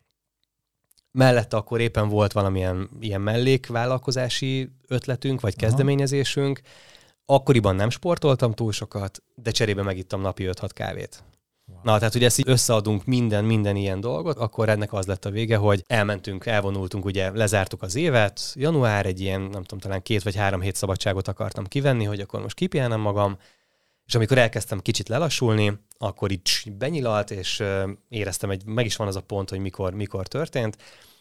mellette 1.14 1.58
akkor 1.58 1.82
éppen 1.82 2.10
volt 2.10 2.32
valamilyen 2.32 2.90
ilyen 3.00 3.22
mellékvállalkozási 3.22 4.70
ötletünk, 4.88 5.42
vagy 5.42 5.56
kezdeményezésünk. 5.56 6.62
Akkoriban 7.26 7.76
nem 7.76 7.90
sportoltam 7.90 8.54
túl 8.54 8.72
sokat, 8.72 9.24
de 9.36 9.52
cserébe 9.52 9.82
megittam 9.82 10.22
napi 10.22 10.50
5-6 10.52 10.70
kávét. 10.74 11.24
Wow. 11.66 11.80
Na, 11.84 11.98
tehát 11.98 12.16
ugye 12.16 12.26
ezt 12.26 12.40
így 12.40 12.50
összeadunk 12.50 13.06
minden, 13.06 13.46
minden 13.46 13.76
ilyen 13.76 14.00
dolgot, 14.00 14.38
akkor 14.38 14.70
ennek 14.70 14.94
az 14.94 15.06
lett 15.06 15.26
a 15.26 15.30
vége, 15.30 15.58
hogy 15.58 15.84
elmentünk, 15.88 16.46
elvonultunk, 16.46 17.06
ugye 17.06 17.32
lezártuk 17.32 17.82
az 17.82 17.96
évet, 17.96 18.54
január 18.56 19.06
egy 19.06 19.22
ilyen, 19.22 19.42
nem 19.42 19.64
tudom, 19.64 19.80
talán 19.80 20.02
két 20.02 20.24
vagy 20.24 20.36
három 20.36 20.62
hét 20.62 20.76
szabadságot 20.76 21.28
akartam 21.28 21.66
kivenni, 21.66 22.04
hogy 22.04 22.20
akkor 22.20 22.42
most 22.42 22.56
kipihenem 22.56 23.00
magam, 23.00 23.38
és 24.06 24.16
amikor 24.16 24.38
elkezdtem 24.38 24.80
kicsit 24.80 25.10
lelassulni, 25.10 25.80
akkor 25.98 26.32
így 26.32 26.74
benyilalt, 26.78 27.32
és 27.32 27.64
éreztem, 28.10 28.50
hogy 28.50 28.62
meg 28.66 28.86
is 28.86 28.96
van 28.96 29.08
az 29.08 29.16
a 29.16 29.22
pont, 29.22 29.50
hogy 29.50 29.60
mikor, 29.60 29.94
mikor 29.94 30.28
történt, 30.28 30.78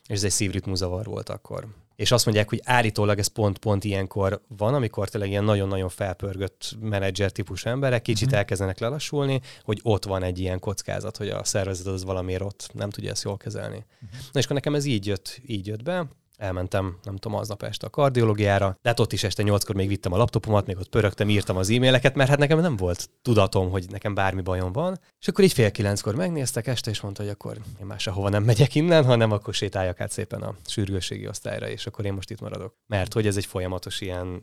és 0.07 0.15
ez 0.17 0.25
egy 0.25 0.31
szívritmuzavar 0.31 1.05
volt 1.05 1.29
akkor. 1.29 1.67
És 1.97 2.13
azt 2.13 2.25
mondják, 2.25 2.49
hogy 2.49 2.61
állítólag 2.65 3.19
ez 3.19 3.27
pont-pont 3.27 3.85
ilyenkor 3.85 4.43
van, 4.57 4.75
amikor 4.75 5.09
tényleg 5.09 5.31
ilyen 5.31 5.45
nagyon-nagyon 5.45 5.89
felpörgött 5.89 6.77
menedzser 6.81 7.31
típusú 7.31 7.69
emberek 7.69 8.03
kicsit 8.03 8.25
uh-huh. 8.25 8.39
elkezdenek 8.39 8.79
lelassulni, 8.79 9.41
hogy 9.63 9.81
ott 9.83 10.05
van 10.05 10.23
egy 10.23 10.39
ilyen 10.39 10.59
kockázat, 10.59 11.17
hogy 11.17 11.29
a 11.29 11.45
szervezet 11.45 11.87
az 11.87 12.05
valamiért 12.05 12.43
ott 12.43 12.71
nem 12.73 12.91
tudja 12.91 13.11
ezt 13.11 13.23
jól 13.23 13.37
kezelni. 13.37 13.77
Uh-huh. 13.77 14.21
Na 14.33 14.39
és 14.39 14.45
akkor 14.45 14.57
nekem 14.57 14.75
ez 14.75 14.85
így 14.85 15.07
jött, 15.07 15.41
így 15.47 15.67
jött 15.67 15.83
be, 15.83 16.09
elmentem, 16.37 16.99
nem 17.03 17.17
tudom, 17.17 17.39
aznap 17.39 17.63
este 17.63 17.87
a 17.87 17.91
kardiológiára, 17.91 18.79
de 18.83 18.89
hát 18.89 19.01
ott 19.01 19.13
is 19.13 19.25
este 19.25 19.43
nyolckor 19.43 19.75
még 19.75 19.89
vittem 19.89 20.13
a 20.13 20.17
laptopomat, 20.17 20.67
még 20.67 20.77
ott 20.77 20.89
pörögtem, 20.89 21.29
írtam 21.29 21.57
az 21.57 21.71
e-maileket, 21.71 22.15
mert 22.15 22.29
hát 22.29 22.39
nekem 22.39 22.61
nem 22.61 22.77
volt 22.77 23.11
tudatom, 23.23 23.71
hogy 23.71 23.87
nekem 23.91 24.15
bármi 24.15 24.41
bajom 24.41 24.73
van. 24.73 25.01
És 25.21 25.29
akkor 25.29 25.45
így 25.45 25.53
fél 25.53 25.71
kilenckor 25.71 26.15
megnéztek 26.15 26.67
este, 26.67 26.91
és 26.91 27.01
mondta, 27.01 27.23
hogy 27.23 27.31
akkor 27.31 27.57
én 27.81 27.87
már 27.87 28.01
sehova 28.01 28.29
nem 28.29 28.45
megyek 28.45 28.75
innen, 28.75 29.05
hanem 29.05 29.31
akkor 29.31 29.55
sétáljak 29.55 30.01
át 30.01 30.11
szépen 30.11 30.43
a 30.43 30.57
sürgősségi 30.67 31.29
osztályra, 31.29 31.69
és 31.69 31.87
akkor 31.87 32.05
én 32.05 32.13
most 32.13 32.31
itt 32.31 32.41
maradok. 32.41 32.75
Mert 32.87 33.13
hogy 33.13 33.27
ez 33.27 33.37
egy 33.37 33.47
folyamatos 33.47 34.01
ilyen 34.01 34.43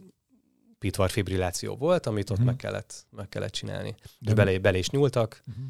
pitvar 0.80 1.10
fibrilláció 1.10 1.76
volt, 1.76 2.06
amit 2.06 2.30
ott 2.30 2.32
uh-huh. 2.32 2.46
meg, 2.46 2.56
kellett, 2.56 3.06
meg 3.10 3.30
kellett 3.30 3.52
csinálni. 3.52 3.96
De 4.20 4.34
belé, 4.34 4.58
belé 4.58 4.78
is 4.78 4.90
nyúltak, 4.90 5.42
uh-huh. 5.48 5.66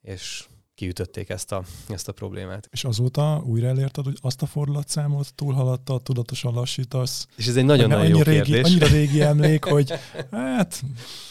és 0.00 0.44
kiütötték 0.82 1.28
ezt 1.28 1.52
a, 1.52 1.62
ezt 1.88 2.08
a 2.08 2.12
problémát. 2.12 2.68
És 2.70 2.84
azóta 2.84 3.42
újra 3.46 3.66
elérted, 3.66 4.04
hogy 4.04 4.18
azt 4.20 4.42
a 4.42 4.46
fordulatszámot 4.46 5.34
túlhaladta, 5.34 5.98
tudatosan 5.98 6.54
lassítasz. 6.54 7.26
És 7.36 7.46
ez 7.46 7.56
egy 7.56 7.64
nagyon-nagyon 7.64 8.06
jó 8.06 8.22
régi, 8.22 8.42
kérdés. 8.42 8.64
Annyira 8.64 8.86
régi 8.86 9.20
emlék, 9.32 9.64
hogy 9.64 9.92
hát 10.30 10.82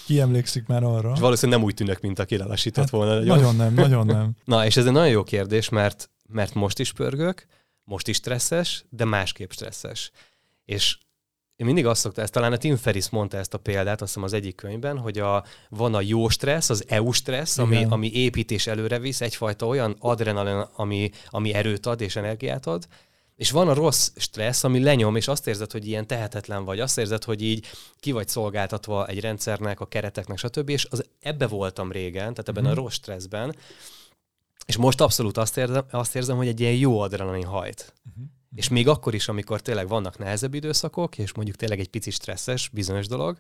ki 0.06 0.20
emlékszik 0.20 0.68
már 0.68 0.84
arra. 0.84 1.12
És 1.14 1.20
valószínűleg 1.20 1.60
nem 1.60 1.70
úgy 1.70 1.74
tűnök, 1.74 2.02
mint 2.02 2.20
aki 2.20 2.38
lelassított 2.38 2.84
hát, 2.84 2.90
volna. 2.90 3.14
Nagyon. 3.14 3.38
nagyon 3.38 3.56
nem, 3.56 3.74
nagyon 3.74 4.06
nem. 4.06 4.32
Na, 4.46 4.66
és 4.66 4.78
ez 4.78 4.86
egy 4.86 4.92
nagyon 4.92 5.12
jó 5.12 5.24
kérdés, 5.24 5.70
mert, 5.70 6.10
mert 6.28 6.54
most 6.54 6.80
is 6.80 6.94
pörgök, 6.94 7.46
most 7.84 8.08
is 8.08 8.16
stresszes, 8.16 8.86
de 8.90 9.06
másképp 9.06 9.52
stresszes. 9.52 10.12
És 10.66 10.98
én 11.62 11.68
mindig 11.68 11.86
azt 11.86 12.02
szoktam, 12.02 12.24
ezt 12.24 12.34
talán 12.34 12.52
a 12.52 12.58
Tim 12.58 12.76
Ferris 12.76 13.10
mondta 13.10 13.38
ezt 13.38 13.54
a 13.54 13.58
példát, 13.58 14.02
azt 14.02 14.14
hiszem 14.14 14.24
az 14.24 14.34
egyik 14.34 14.56
könyvben, 14.56 14.98
hogy 14.98 15.20
a, 15.20 15.44
van 15.70 15.94
a 15.96 16.02
jó 16.02 16.30
stressz, 16.30 16.70
az 16.70 16.86
EU 16.88 17.12
stressz, 17.12 17.58
ami, 17.58 17.86
ami 17.90 18.12
építés 18.14 18.68
előre 18.68 19.00
visz, 19.00 19.22
egyfajta 19.22 19.68
olyan 19.68 19.96
adrenalin, 20.00 20.66
ami, 20.76 21.10
ami 21.30 21.54
erőt 21.54 21.86
ad 21.86 22.02
és 22.02 22.16
energiát 22.16 22.66
ad, 22.66 22.88
És 23.36 23.52
van 23.52 23.68
a 23.68 23.74
rossz 23.74 24.10
stressz, 24.16 24.64
ami 24.64 24.84
lenyom, 24.84 25.16
és 25.16 25.28
azt 25.28 25.48
érzed, 25.48 25.72
hogy 25.72 25.88
ilyen 25.88 26.08
tehetetlen 26.08 26.64
vagy, 26.66 26.80
azt 26.80 26.98
érzed, 26.98 27.24
hogy 27.24 27.42
így 27.42 27.68
ki 28.00 28.12
vagy 28.12 28.28
szolgáltatva 28.28 29.08
egy 29.08 29.20
rendszernek, 29.20 29.80
a 29.80 29.86
kereteknek, 29.86 30.38
stb. 30.38 30.70
És 30.70 30.88
az, 30.90 31.06
ebbe 31.20 31.48
voltam 31.48 31.92
régen, 31.92 32.34
tehát 32.34 32.50
ebben 32.50 32.64
mm-hmm. 32.64 32.72
a 32.72 32.76
rossz 32.76 32.94
stresszben, 32.94 33.56
és 34.66 34.78
most 34.78 35.02
abszolút 35.02 35.38
azt 35.38 35.58
érzem, 35.58 35.84
azt 35.92 36.16
érzem 36.16 36.38
hogy 36.38 36.48
egy 36.48 36.60
ilyen 36.60 36.74
jó 36.74 37.00
adrenalin 37.00 37.46
hajt. 37.46 37.94
Uh-huh. 38.10 38.24
És 38.56 38.70
még 38.70 38.88
akkor 38.88 39.14
is, 39.14 39.28
amikor 39.28 39.62
tényleg 39.62 39.88
vannak 39.88 40.18
nehezebb 40.18 40.54
időszakok, 40.54 41.18
és 41.18 41.34
mondjuk 41.34 41.58
tényleg 41.58 41.80
egy 41.80 41.90
pici 41.90 42.12
stresszes 42.12 42.70
bizonyos 42.70 43.08
dolog, 43.08 43.40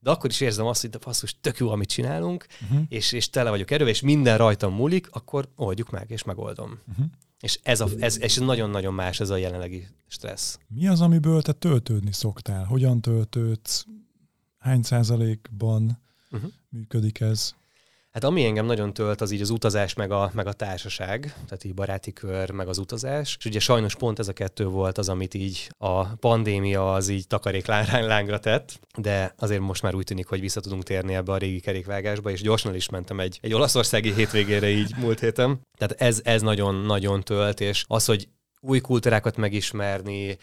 de 0.00 0.10
akkor 0.10 0.30
is 0.30 0.40
érzem 0.40 0.66
azt, 0.66 0.80
hogy 0.80 0.90
de 0.90 0.98
basszus, 0.98 1.36
tök 1.40 1.58
jó, 1.58 1.70
amit 1.70 1.88
csinálunk, 1.88 2.46
uh-huh. 2.62 2.80
és, 2.88 3.12
és 3.12 3.30
tele 3.30 3.50
vagyok 3.50 3.70
erővel, 3.70 3.92
és 3.92 4.00
minden 4.00 4.38
rajtam 4.38 4.74
múlik, 4.74 5.08
akkor 5.10 5.48
oldjuk 5.56 5.90
meg, 5.90 6.10
és 6.10 6.22
megoldom. 6.22 6.78
Uh-huh. 6.88 7.06
És 7.40 7.58
ez, 7.62 7.80
a, 7.80 7.88
ez, 7.98 8.16
ez 8.16 8.36
nagyon-nagyon 8.36 8.94
más 8.94 9.20
ez 9.20 9.30
a 9.30 9.36
jelenlegi 9.36 9.86
stressz. 10.06 10.58
Mi 10.68 10.88
az, 10.88 11.00
amiből 11.00 11.42
te 11.42 11.52
töltődni 11.52 12.12
szoktál? 12.12 12.64
Hogyan 12.64 13.00
töltődsz? 13.00 13.86
Hány 14.58 14.82
százalékban 14.82 16.00
uh-huh. 16.30 16.50
működik 16.68 17.20
ez? 17.20 17.54
Hát 18.18 18.30
ami 18.30 18.44
engem 18.44 18.66
nagyon 18.66 18.92
tölt, 18.92 19.20
az 19.20 19.30
így 19.30 19.40
az 19.40 19.50
utazás, 19.50 19.94
meg 19.94 20.10
a, 20.10 20.30
meg 20.34 20.46
a 20.46 20.52
társaság, 20.52 21.20
tehát 21.20 21.64
így 21.64 21.74
baráti 21.74 22.12
kör, 22.12 22.50
meg 22.50 22.68
az 22.68 22.78
utazás. 22.78 23.36
És 23.38 23.44
ugye 23.44 23.58
sajnos 23.58 23.94
pont 23.94 24.18
ez 24.18 24.28
a 24.28 24.32
kettő 24.32 24.66
volt 24.66 24.98
az, 24.98 25.08
amit 25.08 25.34
így 25.34 25.70
a 25.76 26.04
pandémia 26.04 26.92
az 26.92 27.08
így 27.08 27.26
takaréklángra 27.26 28.38
tett, 28.38 28.80
de 28.96 29.34
azért 29.36 29.60
most 29.60 29.82
már 29.82 29.94
úgy 29.94 30.04
tűnik, 30.04 30.26
hogy 30.26 30.40
vissza 30.40 30.60
tudunk 30.60 30.82
térni 30.82 31.14
ebbe 31.14 31.32
a 31.32 31.36
régi 31.36 31.60
kerékvágásba, 31.60 32.30
és 32.30 32.40
gyorsan 32.42 32.74
is 32.74 32.88
mentem 32.88 33.20
egy, 33.20 33.38
egy 33.42 33.54
olaszországi 33.54 34.12
hétvégére 34.12 34.68
így 34.68 34.94
múlt 34.96 35.20
héten. 35.20 35.60
Tehát 35.76 36.00
ez, 36.00 36.20
ez 36.24 36.42
nagyon-nagyon 36.42 37.20
tölt, 37.20 37.60
és 37.60 37.84
az, 37.86 38.04
hogy 38.04 38.28
új 38.60 38.80
kultúrákat 38.80 39.36
megismerni, 39.36 40.38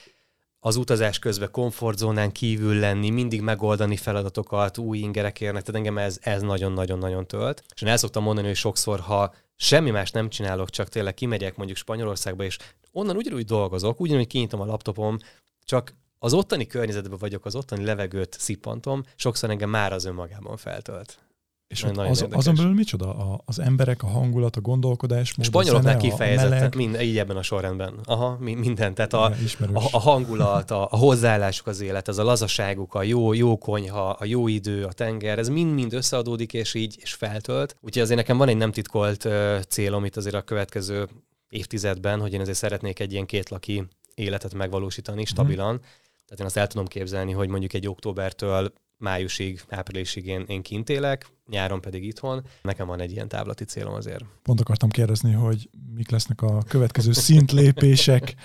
az 0.65 0.75
utazás 0.75 1.19
közben 1.19 1.51
komfortzónán 1.51 2.31
kívül 2.31 2.79
lenni, 2.79 3.09
mindig 3.09 3.41
megoldani 3.41 3.97
feladatokat, 3.97 4.77
új 4.77 4.97
ingerek 4.97 5.41
érnek, 5.41 5.61
tehát 5.61 5.75
engem 5.75 5.97
ez, 5.97 6.17
ez 6.21 6.41
nagyon-nagyon-nagyon 6.41 7.27
tölt. 7.27 7.63
És 7.75 7.81
én 7.81 7.89
el 7.89 7.97
szoktam 7.97 8.23
mondani, 8.23 8.47
hogy 8.47 8.55
sokszor, 8.55 8.99
ha 8.99 9.33
semmi 9.55 9.89
más 9.89 10.11
nem 10.11 10.29
csinálok, 10.29 10.69
csak 10.69 10.89
tényleg 10.89 11.13
kimegyek 11.13 11.55
mondjuk 11.55 11.77
Spanyolországba, 11.77 12.43
és 12.43 12.57
onnan 12.91 13.15
ugyanúgy 13.15 13.45
dolgozok, 13.45 13.99
ugyanúgy 13.99 14.27
kinyitom 14.27 14.61
a 14.61 14.65
laptopom, 14.65 15.17
csak 15.63 15.93
az 16.19 16.33
ottani 16.33 16.67
környezetben 16.67 17.19
vagyok, 17.19 17.45
az 17.45 17.55
ottani 17.55 17.83
levegőt 17.83 18.35
szippantom, 18.39 19.03
sokszor 19.15 19.49
engem 19.49 19.69
már 19.69 19.93
az 19.93 20.05
önmagában 20.05 20.57
feltölt. 20.57 21.24
És 21.67 21.83
ott 21.83 21.97
az, 21.97 22.25
azon 22.31 22.55
belül 22.55 22.73
micsoda? 22.73 23.15
A, 23.15 23.41
az 23.45 23.59
emberek, 23.59 24.03
a 24.03 24.07
hangulat, 24.07 24.55
a 24.55 24.61
gondolkodás, 24.61 25.35
mód, 25.35 25.45
Spanyoloknál 25.45 25.97
kifejezetten, 25.97 26.71
mind, 26.75 27.01
így 27.01 27.17
ebben 27.17 27.37
a 27.37 27.41
sorrendben. 27.41 27.93
Aha, 28.03 28.37
minden. 28.39 28.93
Tehát 28.93 29.13
a, 29.13 29.25
a, 29.73 29.87
a 29.91 29.99
hangulat, 29.99 30.71
a, 30.71 30.87
a 30.91 30.97
hozzáállásuk 30.97 31.67
az 31.67 31.81
élet, 31.81 32.07
ez 32.07 32.17
a 32.17 32.23
lazaságuk, 32.23 32.93
a 32.93 33.03
jó, 33.03 33.33
jó 33.33 33.57
konyha, 33.57 34.09
a 34.09 34.25
jó 34.25 34.47
idő, 34.47 34.83
a 34.83 34.91
tenger, 34.91 35.39
ez 35.39 35.49
mind-mind 35.49 35.93
összeadódik, 35.93 36.53
és 36.53 36.73
így 36.73 36.95
és 36.99 37.13
feltölt. 37.13 37.75
Úgyhogy 37.81 38.01
azért 38.01 38.19
nekem 38.19 38.37
van 38.37 38.47
egy 38.47 38.57
nem 38.57 38.71
titkolt 38.71 39.25
uh, 39.25 39.59
célom 39.61 40.05
itt 40.05 40.15
azért 40.15 40.35
a 40.35 40.41
következő 40.41 41.07
évtizedben, 41.49 42.19
hogy 42.19 42.33
én 42.33 42.41
azért 42.41 42.57
szeretnék 42.57 42.99
egy 42.99 43.11
ilyen 43.11 43.25
kétlaki 43.25 43.87
életet 44.15 44.53
megvalósítani 44.53 45.21
mhm. 45.21 45.29
stabilan. 45.29 45.73
Mm. 45.73 45.77
Tehát 46.25 46.39
én 46.39 46.45
azt 46.45 46.57
el 46.57 46.67
tudom 46.67 46.85
képzelni, 46.85 47.31
hogy 47.31 47.49
mondjuk 47.49 47.73
egy 47.73 47.87
októbertől 47.87 48.73
májusig, 48.97 49.61
áprilisig 49.69 50.25
én, 50.25 50.43
én 50.47 50.61
kint 50.61 50.89
élek, 50.89 51.27
nyáron 51.47 51.81
pedig 51.81 52.03
itthon. 52.03 52.45
Nekem 52.61 52.87
van 52.87 52.99
egy 52.99 53.11
ilyen 53.11 53.27
távlati 53.27 53.63
célom 53.63 53.93
azért. 53.93 54.25
Pont 54.43 54.59
akartam 54.59 54.89
kérdezni, 54.89 55.31
hogy 55.31 55.69
mik 55.93 56.09
lesznek 56.09 56.41
a 56.41 56.63
következő 56.67 57.11
szintlépések 57.11 58.35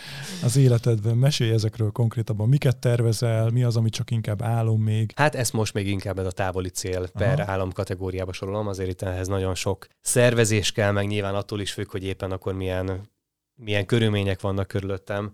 az 0.42 0.56
életedben. 0.56 1.16
Mesélj 1.16 1.50
ezekről 1.50 1.90
konkrétabban. 1.90 2.48
Miket 2.48 2.76
tervezel, 2.76 3.50
mi 3.50 3.62
az, 3.62 3.76
ami 3.76 3.90
csak 3.90 4.10
inkább 4.10 4.42
álom 4.42 4.82
még? 4.82 5.12
Hát 5.14 5.34
ezt 5.34 5.52
most 5.52 5.74
még 5.74 5.88
inkább 5.88 6.18
ez 6.18 6.26
a 6.26 6.30
távoli 6.30 6.68
cél 6.68 7.08
per 7.08 7.40
Aha. 7.40 7.50
álom 7.50 7.72
kategóriába 7.72 8.32
sorolom, 8.32 8.66
azért 8.66 8.90
itt 8.90 9.02
ehhez 9.02 9.28
nagyon 9.28 9.54
sok 9.54 9.86
szervezés 10.00 10.72
kell, 10.72 10.90
meg 10.90 11.06
nyilván 11.06 11.34
attól 11.34 11.60
is 11.60 11.72
függ, 11.72 11.90
hogy 11.90 12.04
éppen 12.04 12.30
akkor 12.30 12.54
milyen, 12.54 13.10
milyen 13.54 13.86
körülmények 13.86 14.40
vannak 14.40 14.66
körülöttem 14.66 15.32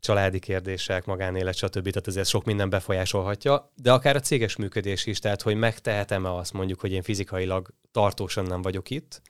családi 0.00 0.38
kérdések, 0.38 1.04
magánélet, 1.04 1.54
stb. 1.54 1.88
Tehát 1.88 2.06
ezért 2.06 2.28
sok 2.28 2.44
minden 2.44 2.70
befolyásolhatja, 2.70 3.72
de 3.74 3.92
akár 3.92 4.16
a 4.16 4.20
céges 4.20 4.56
működés 4.56 5.06
is, 5.06 5.18
tehát 5.18 5.42
hogy 5.42 5.56
megtehetem-e 5.56 6.34
azt 6.34 6.52
mondjuk, 6.52 6.80
hogy 6.80 6.92
én 6.92 7.02
fizikailag 7.02 7.68
tartósan 7.90 8.44
nem 8.44 8.62
vagyok 8.62 8.90
itt, 8.90 9.22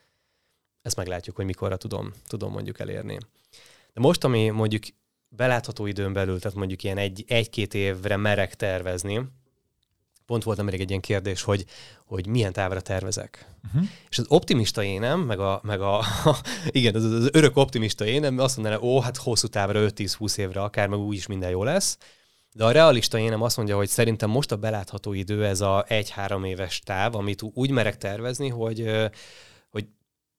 ezt 0.83 0.97
meglátjuk, 0.97 1.37
hogy 1.37 1.45
mikorra 1.45 1.77
tudom, 1.77 2.13
tudom 2.27 2.53
mondjuk 2.53 2.79
elérni. 2.79 3.19
De 3.93 4.01
most, 4.01 4.25
ami 4.25 4.49
mondjuk 4.49 4.83
belátható 5.29 5.87
időn 5.87 6.13
belül, 6.13 6.41
tehát 6.41 6.57
mondjuk 6.57 6.83
ilyen 6.83 6.99
egy, 6.99 7.25
egy-két 7.27 7.75
évre 7.75 8.17
merek 8.17 8.55
tervezni, 8.55 9.21
pont 10.29 10.43
volt 10.43 10.57
nemrég 10.57 10.81
egy 10.81 10.89
ilyen 10.89 11.01
kérdés, 11.01 11.43
hogy, 11.43 11.65
hogy 12.05 12.27
milyen 12.27 12.53
távra 12.53 12.81
tervezek. 12.81 13.55
Uh-huh. 13.67 13.89
És 14.09 14.19
az 14.19 14.25
optimista 14.29 14.83
énem, 14.83 15.21
meg 15.21 15.39
a, 15.41 15.61
meg 15.63 15.81
a 15.81 16.05
igen, 16.71 16.95
az, 16.95 17.05
az 17.05 17.29
örök 17.33 17.57
optimista 17.57 18.07
énem 18.07 18.39
azt 18.39 18.57
mondaná, 18.57 18.79
ó, 18.81 19.01
hát 19.01 19.17
hosszú 19.17 19.47
távra, 19.47 19.81
5-10-20 19.89 20.39
évre 20.39 20.63
akár, 20.63 20.89
meg 20.89 20.99
úgyis 20.99 21.27
minden 21.27 21.51
jó 21.51 21.65
lesz. 21.65 21.99
De 22.53 22.65
a 22.65 22.71
realista 22.71 23.19
énem 23.19 23.43
azt 23.43 23.57
mondja, 23.57 23.77
hogy 23.77 23.89
szerintem 23.89 24.31
most 24.31 24.53
a 24.53 24.57
belátható 24.57 25.13
idő 25.13 25.45
ez 25.45 25.61
a 25.61 25.85
1-3 25.89 26.47
éves 26.47 26.81
táv, 26.81 27.15
amit 27.15 27.43
úgy 27.43 27.71
merek 27.71 27.97
tervezni, 27.97 28.49
hogy, 28.49 28.91
hogy 29.71 29.87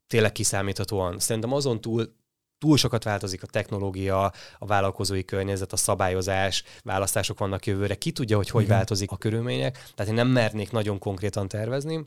tényleg 0.08 0.32
kiszámíthatóan. 0.32 1.19
Szerintem 1.19 1.54
azon 1.54 1.82
túl 1.82 2.15
túl 2.60 2.78
sokat 2.78 3.04
változik 3.04 3.43
a 3.43 3.48
technológia, 3.48 4.24
a 4.58 4.65
vállalkozói 4.65 5.26
környezet, 5.26 5.74
a 5.74 5.78
szabályozás, 5.78 6.63
választások 6.84 7.39
vannak 7.39 7.65
jövőre, 7.65 7.95
ki 7.95 8.12
tudja, 8.12 8.38
hogy 8.38 8.50
hogy 8.50 8.63
Igen. 8.63 8.76
változik 8.76 9.12
a 9.12 9.17
körülmények, 9.17 9.74
tehát 9.95 10.12
én 10.12 10.17
nem 10.17 10.28
mernék 10.28 10.72
nagyon 10.72 11.00
konkrétan 11.00 11.48
tervezni, 11.48 12.06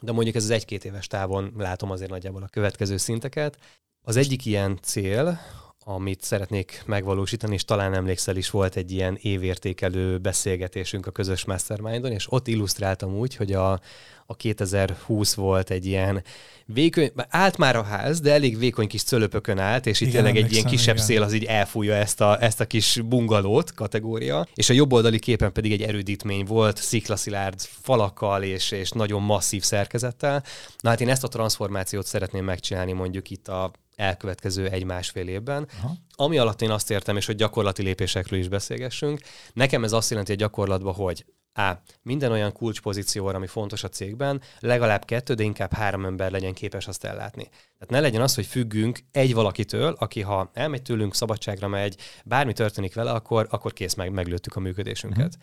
de 0.00 0.12
mondjuk 0.12 0.36
ez 0.36 0.44
az 0.44 0.50
egy-két 0.50 0.84
éves 0.84 1.06
távon 1.06 1.52
látom 1.56 1.90
azért 1.90 2.10
nagyjából 2.10 2.42
a 2.42 2.48
következő 2.48 2.96
szinteket. 2.96 3.58
Az 4.02 4.16
egyik 4.16 4.46
ilyen 4.46 4.78
cél, 4.82 5.40
amit 5.84 6.22
szeretnék 6.22 6.82
megvalósítani, 6.86 7.54
és 7.54 7.64
talán 7.64 7.94
emlékszel 7.94 8.36
is 8.36 8.50
volt 8.50 8.76
egy 8.76 8.92
ilyen 8.92 9.18
évértékelő 9.20 10.18
beszélgetésünk 10.18 11.06
a 11.06 11.10
közös 11.10 11.44
mastermindon, 11.44 12.12
és 12.12 12.32
ott 12.32 12.48
illusztráltam 12.48 13.14
úgy, 13.14 13.36
hogy 13.36 13.52
a, 13.52 13.80
a 14.26 14.36
2020 14.36 15.34
volt 15.34 15.70
egy 15.70 15.86
ilyen 15.86 16.22
vékony, 16.66 17.12
állt 17.28 17.56
már 17.56 17.76
a 17.76 17.82
ház, 17.82 18.20
de 18.20 18.32
elég 18.32 18.58
vékony 18.58 18.88
kis 18.88 19.02
cölöpökön 19.02 19.58
állt, 19.58 19.86
és 19.86 20.00
itt 20.00 20.08
igen, 20.08 20.24
tényleg 20.24 20.42
egy 20.44 20.52
ilyen 20.52 20.64
kisebb 20.64 20.94
igen. 20.94 21.06
szél 21.06 21.22
az 21.22 21.32
így 21.32 21.44
elfújja 21.44 21.94
ezt 21.94 22.20
a, 22.20 22.42
ezt 22.42 22.60
a 22.60 22.66
kis 22.66 23.00
bungalót 23.04 23.74
kategória, 23.74 24.46
és 24.54 24.70
a 24.70 24.72
jobb 24.72 24.92
oldali 24.92 25.18
képen 25.18 25.52
pedig 25.52 25.72
egy 25.72 25.82
erődítmény 25.82 26.44
volt, 26.44 26.76
sziklaszilárd 26.76 27.60
falakkal 27.60 28.42
és, 28.42 28.70
és 28.70 28.90
nagyon 28.90 29.22
masszív 29.22 29.62
szerkezettel. 29.62 30.44
Na 30.80 30.88
hát 30.88 31.00
én 31.00 31.08
ezt 31.08 31.24
a 31.24 31.28
transformációt 31.28 32.06
szeretném 32.06 32.44
megcsinálni 32.44 32.92
mondjuk 32.92 33.30
itt 33.30 33.48
a 33.48 33.70
elkövetkező 34.00 34.68
egy-másfél 34.68 35.28
évben. 35.28 35.68
Aha. 35.78 35.94
Ami 36.14 36.38
alatt 36.38 36.62
én 36.62 36.70
azt 36.70 36.90
értem, 36.90 37.16
és 37.16 37.26
hogy 37.26 37.36
gyakorlati 37.36 37.82
lépésekről 37.82 38.38
is 38.38 38.48
beszélgessünk, 38.48 39.20
nekem 39.52 39.84
ez 39.84 39.92
azt 39.92 40.10
jelenti 40.10 40.32
a 40.32 40.34
gyakorlatban, 40.34 40.94
hogy 40.94 41.24
A. 41.52 41.70
Minden 42.02 42.32
olyan 42.32 42.52
kulcspozícióra, 42.52 43.36
ami 43.36 43.46
fontos 43.46 43.84
a 43.84 43.88
cégben, 43.88 44.40
legalább 44.58 45.04
kettő, 45.04 45.34
de 45.34 45.42
inkább 45.42 45.72
három 45.72 46.04
ember 46.04 46.30
legyen 46.30 46.52
képes 46.52 46.88
azt 46.88 47.04
ellátni. 47.04 47.42
Tehát 47.48 47.88
ne 47.88 48.00
legyen 48.00 48.22
az, 48.22 48.34
hogy 48.34 48.46
függünk 48.46 48.98
egy 49.12 49.34
valakitől, 49.34 49.96
aki 49.98 50.20
ha 50.20 50.50
elmegy 50.54 50.82
tőlünk, 50.82 51.14
szabadságra 51.14 51.68
megy, 51.68 51.96
bármi 52.24 52.52
történik 52.52 52.94
vele, 52.94 53.10
akkor, 53.10 53.46
akkor 53.50 53.72
kész 53.72 53.94
meg, 53.94 54.12
meglőttük 54.12 54.56
a 54.56 54.60
működésünket. 54.60 55.36
Mm. 55.36 55.40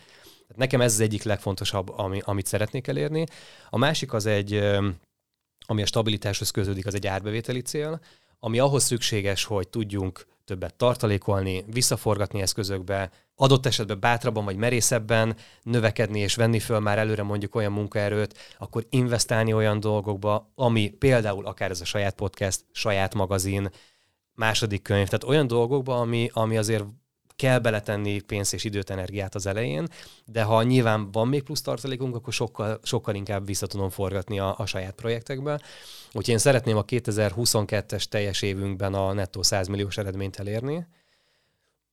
Tehát 0.48 0.58
nekem 0.58 0.82
ez 0.82 0.94
az 0.94 1.00
egyik 1.00 1.24
legfontosabb, 1.24 1.90
ami, 1.90 2.22
amit 2.24 2.46
szeretnék 2.46 2.88
elérni. 2.88 3.26
A 3.70 3.78
másik 3.78 4.14
az 4.14 4.26
egy, 4.26 4.54
ami 5.66 5.82
a 5.82 5.86
stabilitáshoz 5.86 6.52
köződik, 6.52 6.86
az 6.86 6.94
egy 6.96 7.08
árbevételi 7.08 7.62
cél 7.62 8.00
ami 8.40 8.60
ahhoz 8.60 8.84
szükséges, 8.84 9.44
hogy 9.44 9.68
tudjunk 9.68 10.26
többet 10.46 10.76
tartalékolni, 10.76 11.64
visszaforgatni 11.68 12.42
eszközökbe, 12.42 13.12
adott 13.36 13.66
esetben 13.66 14.00
bátrabban 14.00 14.46
vagy 14.46 14.56
merészebben 14.56 15.36
növekedni 15.62 16.20
és 16.20 16.36
venni 16.36 16.60
föl 16.60 16.80
már 16.80 16.98
előre 16.98 17.24
mondjuk 17.24 17.56
olyan 17.56 17.72
munkaerőt, 17.72 18.38
akkor 18.58 18.86
investálni 18.90 19.54
olyan 19.54 19.80
dolgokba, 19.80 20.52
ami 20.56 20.90
például 20.90 21.46
akár 21.46 21.72
ez 21.72 21.82
a 21.82 21.86
saját 21.86 22.16
podcast, 22.16 22.66
saját 22.72 23.14
magazin, 23.14 23.70
második 24.34 24.82
könyv, 24.82 25.06
tehát 25.06 25.24
olyan 25.24 25.48
dolgokba, 25.48 26.00
ami, 26.00 26.30
ami 26.34 26.58
azért 26.58 26.86
kell 27.38 27.60
beletenni 27.60 28.20
pénzt 28.20 28.54
és 28.54 28.64
időt, 28.64 28.90
energiát 28.90 29.36
az 29.36 29.46
elején, 29.46 29.88
de 30.26 30.44
ha 30.44 30.64
nyilván 30.64 31.12
van 31.12 31.28
még 31.28 31.44
plusz 31.44 31.62
tartalékunk, 31.62 32.16
akkor 32.16 32.34
sokkal, 32.34 32.80
sokkal 32.84 33.16
inkább 33.16 33.46
vissza 33.46 33.68
tudom 33.68 33.90
forgatni 33.90 34.40
a, 34.40 34.56
a 34.58 34.66
saját 34.66 34.94
projektekbe. 34.94 35.62
Úgyhogy 36.08 36.30
én 36.30 36.38
szeretném 36.38 36.78
a 36.78 36.86
2022-es 36.86 38.04
teljes 38.04 38.42
évünkben 38.42 38.94
a 38.94 39.14
nettó 39.14 39.44
100 39.44 39.68
milliós 39.68 39.98
eredményt 39.98 40.36
elérni. 40.36 40.88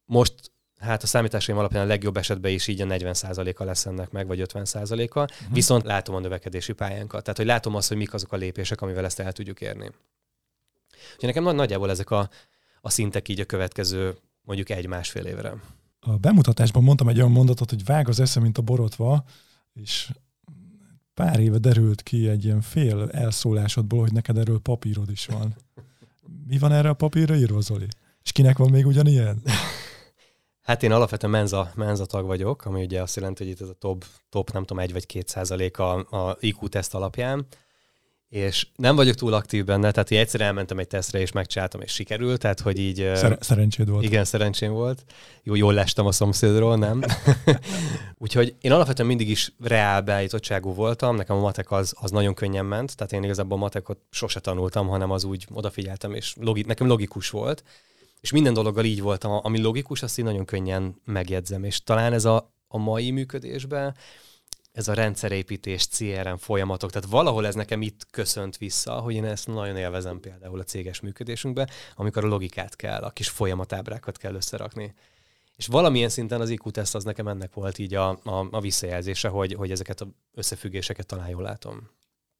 Most 0.04 0.34
hát 0.78 1.02
a 1.02 1.06
számításaim 1.06 1.58
alapján 1.58 1.84
a 1.84 1.86
legjobb 1.86 2.16
esetben 2.16 2.52
is 2.52 2.66
így 2.66 2.80
a 2.80 2.84
40%-a 2.84 3.64
lesz 3.64 3.86
ennek 3.86 4.10
meg, 4.10 4.26
vagy 4.26 4.42
50%-a, 4.52 5.20
uh-huh. 5.20 5.28
viszont 5.52 5.84
látom 5.84 6.14
a 6.14 6.20
növekedési 6.20 6.72
pályánkat. 6.72 7.22
Tehát, 7.22 7.36
hogy 7.36 7.46
látom 7.46 7.74
azt, 7.74 7.88
hogy 7.88 7.96
mik 7.96 8.14
azok 8.14 8.32
a 8.32 8.36
lépések, 8.36 8.80
amivel 8.80 9.04
ezt 9.04 9.20
el 9.20 9.32
tudjuk 9.32 9.60
érni. 9.60 9.90
Úgyhogy 11.14 11.34
nekem 11.34 11.54
nagyjából 11.56 11.90
ezek 11.90 12.10
a, 12.10 12.28
a 12.80 12.90
szintek 12.90 13.28
így 13.28 13.40
a 13.40 13.44
következő 13.44 14.16
mondjuk 14.44 14.70
egy-másfél 14.70 15.24
évre. 15.24 15.54
A 16.00 16.16
bemutatásban 16.16 16.82
mondtam 16.82 17.08
egy 17.08 17.18
olyan 17.18 17.30
mondatot, 17.30 17.70
hogy 17.70 17.84
vág 17.84 18.08
az 18.08 18.20
esze, 18.20 18.40
mint 18.40 18.58
a 18.58 18.62
borotva, 18.62 19.24
és 19.72 20.10
pár 21.14 21.40
éve 21.40 21.58
derült 21.58 22.02
ki 22.02 22.28
egy 22.28 22.44
ilyen 22.44 22.60
fél 22.60 23.08
elszólásodból, 23.10 24.00
hogy 24.00 24.12
neked 24.12 24.38
erről 24.38 24.60
papírod 24.60 25.10
is 25.10 25.26
van. 25.26 25.56
Mi 26.48 26.58
van 26.58 26.72
erre 26.72 26.88
a 26.88 26.94
papírra 26.94 27.36
írva, 27.36 27.60
Zoli? 27.60 27.88
És 28.22 28.32
kinek 28.32 28.58
van 28.58 28.70
még 28.70 28.86
ugyanilyen? 28.86 29.42
Hát 30.64 30.82
én 30.82 30.92
alapvetően 30.92 31.32
menza, 31.32 31.72
menza 31.74 32.06
tag 32.06 32.26
vagyok, 32.26 32.64
ami 32.64 32.82
ugye 32.82 33.02
azt 33.02 33.16
jelenti, 33.16 33.42
hogy 33.42 33.52
itt 33.52 33.60
ez 33.60 33.68
a 33.68 33.72
top, 33.72 34.04
top 34.28 34.50
nem 34.52 34.64
tudom, 34.64 34.82
egy 34.82 34.92
vagy 34.92 35.06
két 35.06 35.28
százalék 35.28 35.78
a, 35.78 35.94
a 35.94 36.36
IQ 36.40 36.68
teszt 36.68 36.94
alapján, 36.94 37.46
és 38.34 38.66
nem 38.76 38.96
vagyok 38.96 39.14
túl 39.14 39.32
aktív 39.32 39.64
benne, 39.64 39.90
tehát 39.90 40.08
hogy 40.08 40.16
egyszer 40.16 40.40
elmentem 40.40 40.78
egy 40.78 40.86
tesztre, 40.86 41.20
és 41.20 41.32
megcsináltam, 41.32 41.80
és 41.80 41.92
sikerült, 41.92 42.40
tehát 42.40 42.60
hogy 42.60 42.78
így... 42.78 43.10
Szer- 43.14 43.42
szerencséd 43.42 43.88
volt. 43.88 44.04
Igen, 44.04 44.24
szerencsém 44.24 44.72
volt. 44.72 45.04
Jó, 45.42 45.54
jól 45.54 45.74
lestem 45.74 46.06
a 46.06 46.12
szomszédról, 46.12 46.76
nem? 46.76 47.02
Úgyhogy 48.18 48.54
én 48.60 48.72
alapvetően 48.72 49.08
mindig 49.08 49.28
is 49.28 49.52
reál 49.62 50.00
beállítottságú 50.00 50.74
voltam, 50.74 51.16
nekem 51.16 51.36
a 51.36 51.40
matek 51.40 51.70
az, 51.70 51.94
az 52.00 52.10
nagyon 52.10 52.34
könnyen 52.34 52.66
ment, 52.66 52.96
tehát 52.96 53.12
én 53.12 53.22
igazából 53.22 53.56
a 53.56 53.60
matekot 53.60 53.98
sose 54.10 54.40
tanultam, 54.40 54.88
hanem 54.88 55.10
az 55.10 55.24
úgy 55.24 55.46
odafigyeltem, 55.52 56.14
és 56.14 56.34
logi- 56.40 56.64
nekem 56.66 56.86
logikus 56.86 57.30
volt. 57.30 57.64
És 58.20 58.32
minden 58.32 58.54
dologgal 58.54 58.84
így 58.84 59.00
voltam, 59.00 59.40
ami 59.42 59.60
logikus, 59.60 60.02
azt 60.02 60.18
így 60.18 60.24
nagyon 60.24 60.44
könnyen 60.44 61.00
megjegyzem. 61.04 61.64
És 61.64 61.82
talán 61.82 62.12
ez 62.12 62.24
a, 62.24 62.54
a 62.68 62.78
mai 62.78 63.10
működésben 63.10 63.94
ez 64.74 64.88
a 64.88 64.94
rendszerépítés, 64.94 65.88
CRM 65.88 66.34
folyamatok, 66.34 66.90
tehát 66.90 67.08
valahol 67.08 67.46
ez 67.46 67.54
nekem 67.54 67.82
itt 67.82 68.06
köszönt 68.10 68.56
vissza, 68.56 68.92
hogy 68.92 69.14
én 69.14 69.24
ezt 69.24 69.46
nagyon 69.46 69.76
élvezem 69.76 70.20
például 70.20 70.60
a 70.60 70.64
céges 70.64 71.00
működésünkben, 71.00 71.68
amikor 71.94 72.24
a 72.24 72.28
logikát 72.28 72.76
kell, 72.76 73.02
a 73.02 73.10
kis 73.10 73.28
folyamatábrákat 73.28 74.16
kell 74.16 74.34
összerakni. 74.34 74.94
És 75.56 75.66
valamilyen 75.66 76.08
szinten 76.08 76.40
az 76.40 76.50
IQ 76.50 76.70
teszt 76.70 76.94
az 76.94 77.04
nekem 77.04 77.28
ennek 77.28 77.54
volt 77.54 77.78
így 77.78 77.94
a, 77.94 78.08
a, 78.10 78.48
a 78.50 78.60
visszajelzése, 78.60 79.28
hogy, 79.28 79.54
hogy 79.54 79.70
ezeket 79.70 80.00
az 80.00 80.08
összefüggéseket 80.32 81.06
talán 81.06 81.28
jól 81.28 81.42
látom. 81.42 81.90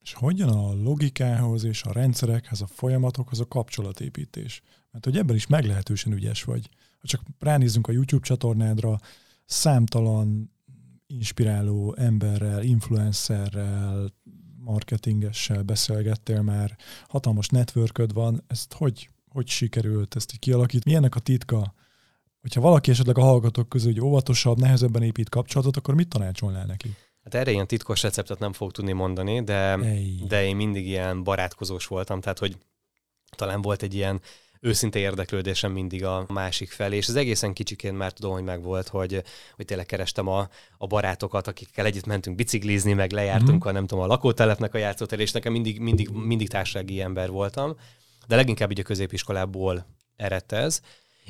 És 0.00 0.12
hogyan 0.12 0.48
a 0.48 0.72
logikához 0.72 1.64
és 1.64 1.82
a 1.82 1.92
rendszerekhez, 1.92 2.60
a 2.60 2.66
folyamatokhoz 2.66 3.40
a 3.40 3.48
kapcsolatépítés? 3.48 4.62
Mert 4.90 5.04
hogy 5.04 5.16
ebben 5.16 5.36
is 5.36 5.46
meglehetősen 5.46 6.12
ügyes 6.12 6.42
vagy. 6.42 6.68
Ha 6.98 7.06
csak 7.06 7.20
ránézzünk 7.38 7.86
a 7.86 7.92
YouTube 7.92 8.26
csatornádra, 8.26 8.98
számtalan 9.44 10.53
inspiráló 11.14 11.94
emberrel, 11.98 12.62
influencerrel, 12.62 14.12
marketingessel 14.58 15.62
beszélgettél 15.62 16.42
már, 16.42 16.76
hatalmas 17.08 17.48
networköd 17.48 18.12
van, 18.12 18.44
ezt 18.46 18.72
hogy, 18.72 19.08
hogy 19.28 19.48
sikerült 19.48 20.16
ezt 20.16 20.32
így 20.32 20.38
kialakítani? 20.38 20.82
Milyennek 20.84 21.14
a 21.14 21.20
titka? 21.20 21.74
Hogyha 22.40 22.60
valaki 22.60 22.90
esetleg 22.90 23.18
a 23.18 23.22
hallgatók 23.22 23.68
közül 23.68 23.92
hogy 23.92 24.00
óvatosabb, 24.00 24.58
nehezebben 24.58 25.02
épít 25.02 25.28
kapcsolatot, 25.28 25.76
akkor 25.76 25.94
mit 25.94 26.08
tanácsolnál 26.08 26.66
neki? 26.66 26.94
Hát 27.24 27.34
erre 27.34 27.50
ilyen 27.50 27.66
titkos 27.66 28.02
receptet 28.02 28.38
nem 28.38 28.52
fog 28.52 28.72
tudni 28.72 28.92
mondani, 28.92 29.42
de, 29.42 29.78
de 30.28 30.44
én 30.44 30.56
mindig 30.56 30.86
ilyen 30.86 31.22
barátkozós 31.22 31.86
voltam, 31.86 32.20
tehát 32.20 32.38
hogy 32.38 32.56
talán 33.36 33.62
volt 33.62 33.82
egy 33.82 33.94
ilyen 33.94 34.20
őszinte 34.64 34.98
érdeklődésem 34.98 35.72
mindig 35.72 36.04
a 36.04 36.24
másik 36.28 36.70
felé, 36.70 36.96
és 36.96 37.08
az 37.08 37.16
egészen 37.16 37.52
kicsiként 37.52 37.96
már 37.96 38.12
tudom, 38.12 38.32
hogy 38.32 38.42
megvolt, 38.42 38.88
hogy, 38.88 39.22
hogy 39.56 39.64
tényleg 39.64 39.86
kerestem 39.86 40.28
a, 40.28 40.48
a 40.78 40.86
barátokat, 40.86 41.46
akikkel 41.46 41.86
együtt 41.86 42.06
mentünk 42.06 42.36
biciklizni, 42.36 42.92
meg 42.92 43.12
lejártunk 43.12 43.64
mm-hmm. 43.64 43.68
a 43.68 43.72
nem 43.72 43.86
tudom, 43.86 44.04
a 44.04 44.06
lakótelepnek 44.06 44.74
a 44.74 44.78
játszótér, 44.78 45.20
és 45.20 45.32
nekem 45.32 45.52
mindig, 45.52 45.80
mindig, 45.80 46.08
mindig 46.08 46.48
társasági 46.48 47.00
ember 47.00 47.30
voltam, 47.30 47.76
de 48.26 48.36
leginkább 48.36 48.70
így 48.70 48.80
a 48.80 48.82
középiskolából 48.82 49.86
eredt 50.16 50.52
ez. 50.52 50.80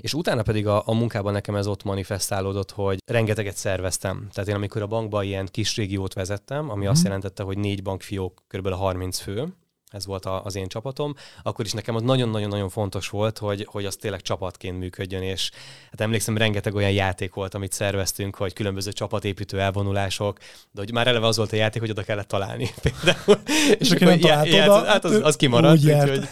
És 0.01 0.15
utána 0.15 0.43
pedig 0.43 0.67
a, 0.67 0.83
a 0.87 0.93
munkában 0.93 1.33
nekem 1.33 1.57
ez 1.57 1.67
ott 1.67 1.85
manifestálódott, 1.85 2.71
hogy 2.71 2.99
rengeteget 3.05 3.57
szerveztem. 3.57 4.29
Tehát 4.33 4.51
én 4.51 4.57
amikor 4.57 4.83
a 4.83 4.87
bankban 4.87 5.25
ilyen 5.25 5.49
kis 5.51 5.77
régiót 5.77 6.13
vezettem, 6.13 6.71
ami 6.71 6.85
mm. 6.85 6.89
azt 6.89 7.05
jelentette, 7.05 7.43
hogy 7.43 7.59
négy 7.59 7.83
bankfiók 7.83 8.43
kb. 8.49 8.69
30 8.69 9.19
fő, 9.19 9.55
ez 9.95 10.07
volt 10.07 10.27
az 10.27 10.57
én 10.57 10.69
csapatom, 10.69 11.15
akkor 11.43 11.65
is 11.65 11.73
nekem 11.73 11.95
az 11.95 12.03
nagyon-nagyon-nagyon 12.03 12.69
fontos 12.69 13.09
volt, 13.09 13.39
hogy, 13.39 13.67
hogy 13.71 13.85
az 13.85 13.97
tényleg 13.97 14.21
csapatként 14.21 14.79
működjön, 14.79 15.23
és 15.23 15.51
hát 15.91 16.01
emlékszem, 16.01 16.37
rengeteg 16.37 16.75
olyan 16.75 16.91
játék 16.91 17.35
volt, 17.35 17.55
amit 17.55 17.73
szerveztünk, 17.73 18.37
hogy 18.37 18.53
különböző 18.53 18.93
csapatépítő 18.93 19.61
elvonulások, 19.61 20.39
de 20.71 20.81
hogy 20.81 20.93
már 20.93 21.07
eleve 21.07 21.27
az 21.27 21.37
volt 21.37 21.53
a 21.53 21.57
játék, 21.57 21.81
hogy 21.81 21.91
oda 21.91 22.03
kellett 22.03 22.29
találni 22.29 22.71
például. 22.83 23.41
És, 23.71 23.77
és 23.79 23.91
aki 23.91 24.05
nem 24.05 24.19
talált 24.19 24.53
oda, 24.53 24.85
hát 24.85 25.05
az, 25.05 25.21
az 25.23 25.37
kimaradt, 25.37 25.85
úgyhogy 25.85 26.29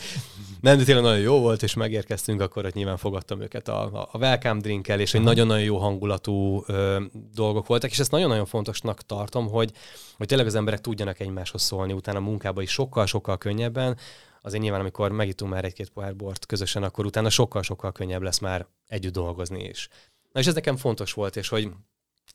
nem, 0.63 0.79
de 0.79 0.85
tényleg 0.85 1.05
nagyon 1.05 1.21
jó 1.21 1.41
volt, 1.41 1.63
és 1.63 1.75
megérkeztünk, 1.75 2.41
akkor 2.41 2.63
hogy 2.63 2.75
nyilván 2.75 2.97
fogadtam 2.97 3.41
őket 3.41 3.69
a, 3.69 4.09
a 4.13 4.19
welcome 4.19 4.61
drinkkel, 4.61 5.01
és 5.01 5.15
egy 5.15 5.23
nagyon-nagyon 5.23 5.63
jó 5.63 5.77
hangulatú 5.77 6.65
ö, 6.67 7.03
dolgok 7.35 7.67
voltak, 7.67 7.91
és 7.91 7.99
ezt 7.99 8.11
nagyon-nagyon 8.11 8.47
fontosnak 8.47 9.03
tartom, 9.03 9.49
hogy, 9.49 9.73
hogy 10.17 10.27
tényleg 10.27 10.47
az 10.47 10.55
emberek 10.55 10.81
tudjanak 10.81 11.21
egymáshoz 11.21 11.63
szólni 11.63 11.93
utána 11.93 12.19
a 12.19 12.23
munkába 12.23 12.63
is 12.63 12.71
sokkal-sokkal 12.71 13.39
könnyebben, 13.39 13.97
azért 14.43 14.63
nyilván, 14.63 14.81
amikor 14.81 15.11
megítunk 15.11 15.53
már 15.53 15.65
egy-két 15.65 15.91
pohár 15.91 16.17
bort 16.17 16.47
közösen, 16.47 16.83
akkor 16.83 17.07
utána 17.07 17.31
sokkal-sokkal 17.31 17.93
könnyebb 17.93 18.23
lesz 18.23 18.39
már 18.39 18.67
együtt 18.87 19.13
dolgozni 19.13 19.65
is. 19.65 19.89
Na 20.33 20.41
és 20.41 20.47
ez 20.47 20.55
nekem 20.55 20.77
fontos 20.77 21.13
volt, 21.13 21.37
és 21.37 21.49
hogy 21.49 21.71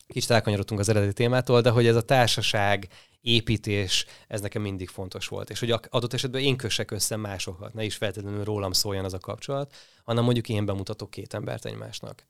kicsit 0.07 0.31
elkanyarodtunk 0.31 0.79
az 0.79 0.89
eredeti 0.89 1.13
témától, 1.13 1.61
de 1.61 1.69
hogy 1.69 1.87
ez 1.87 1.95
a 1.95 2.01
társaság 2.01 2.87
építés, 3.21 4.05
ez 4.27 4.41
nekem 4.41 4.61
mindig 4.61 4.89
fontos 4.89 5.27
volt. 5.27 5.49
És 5.49 5.59
hogy 5.59 5.71
adott 5.89 6.13
esetben 6.13 6.41
én 6.41 6.57
kössek 6.57 6.91
össze 6.91 7.15
másokat, 7.15 7.73
ne 7.73 7.83
is 7.83 7.95
feltétlenül 7.95 8.43
rólam 8.43 8.71
szóljon 8.71 9.05
az 9.05 9.13
a 9.13 9.19
kapcsolat, 9.19 9.75
hanem 10.03 10.23
mondjuk 10.23 10.49
én 10.49 10.65
bemutatok 10.65 11.09
két 11.09 11.33
embert 11.33 11.65
egymásnak. 11.65 12.25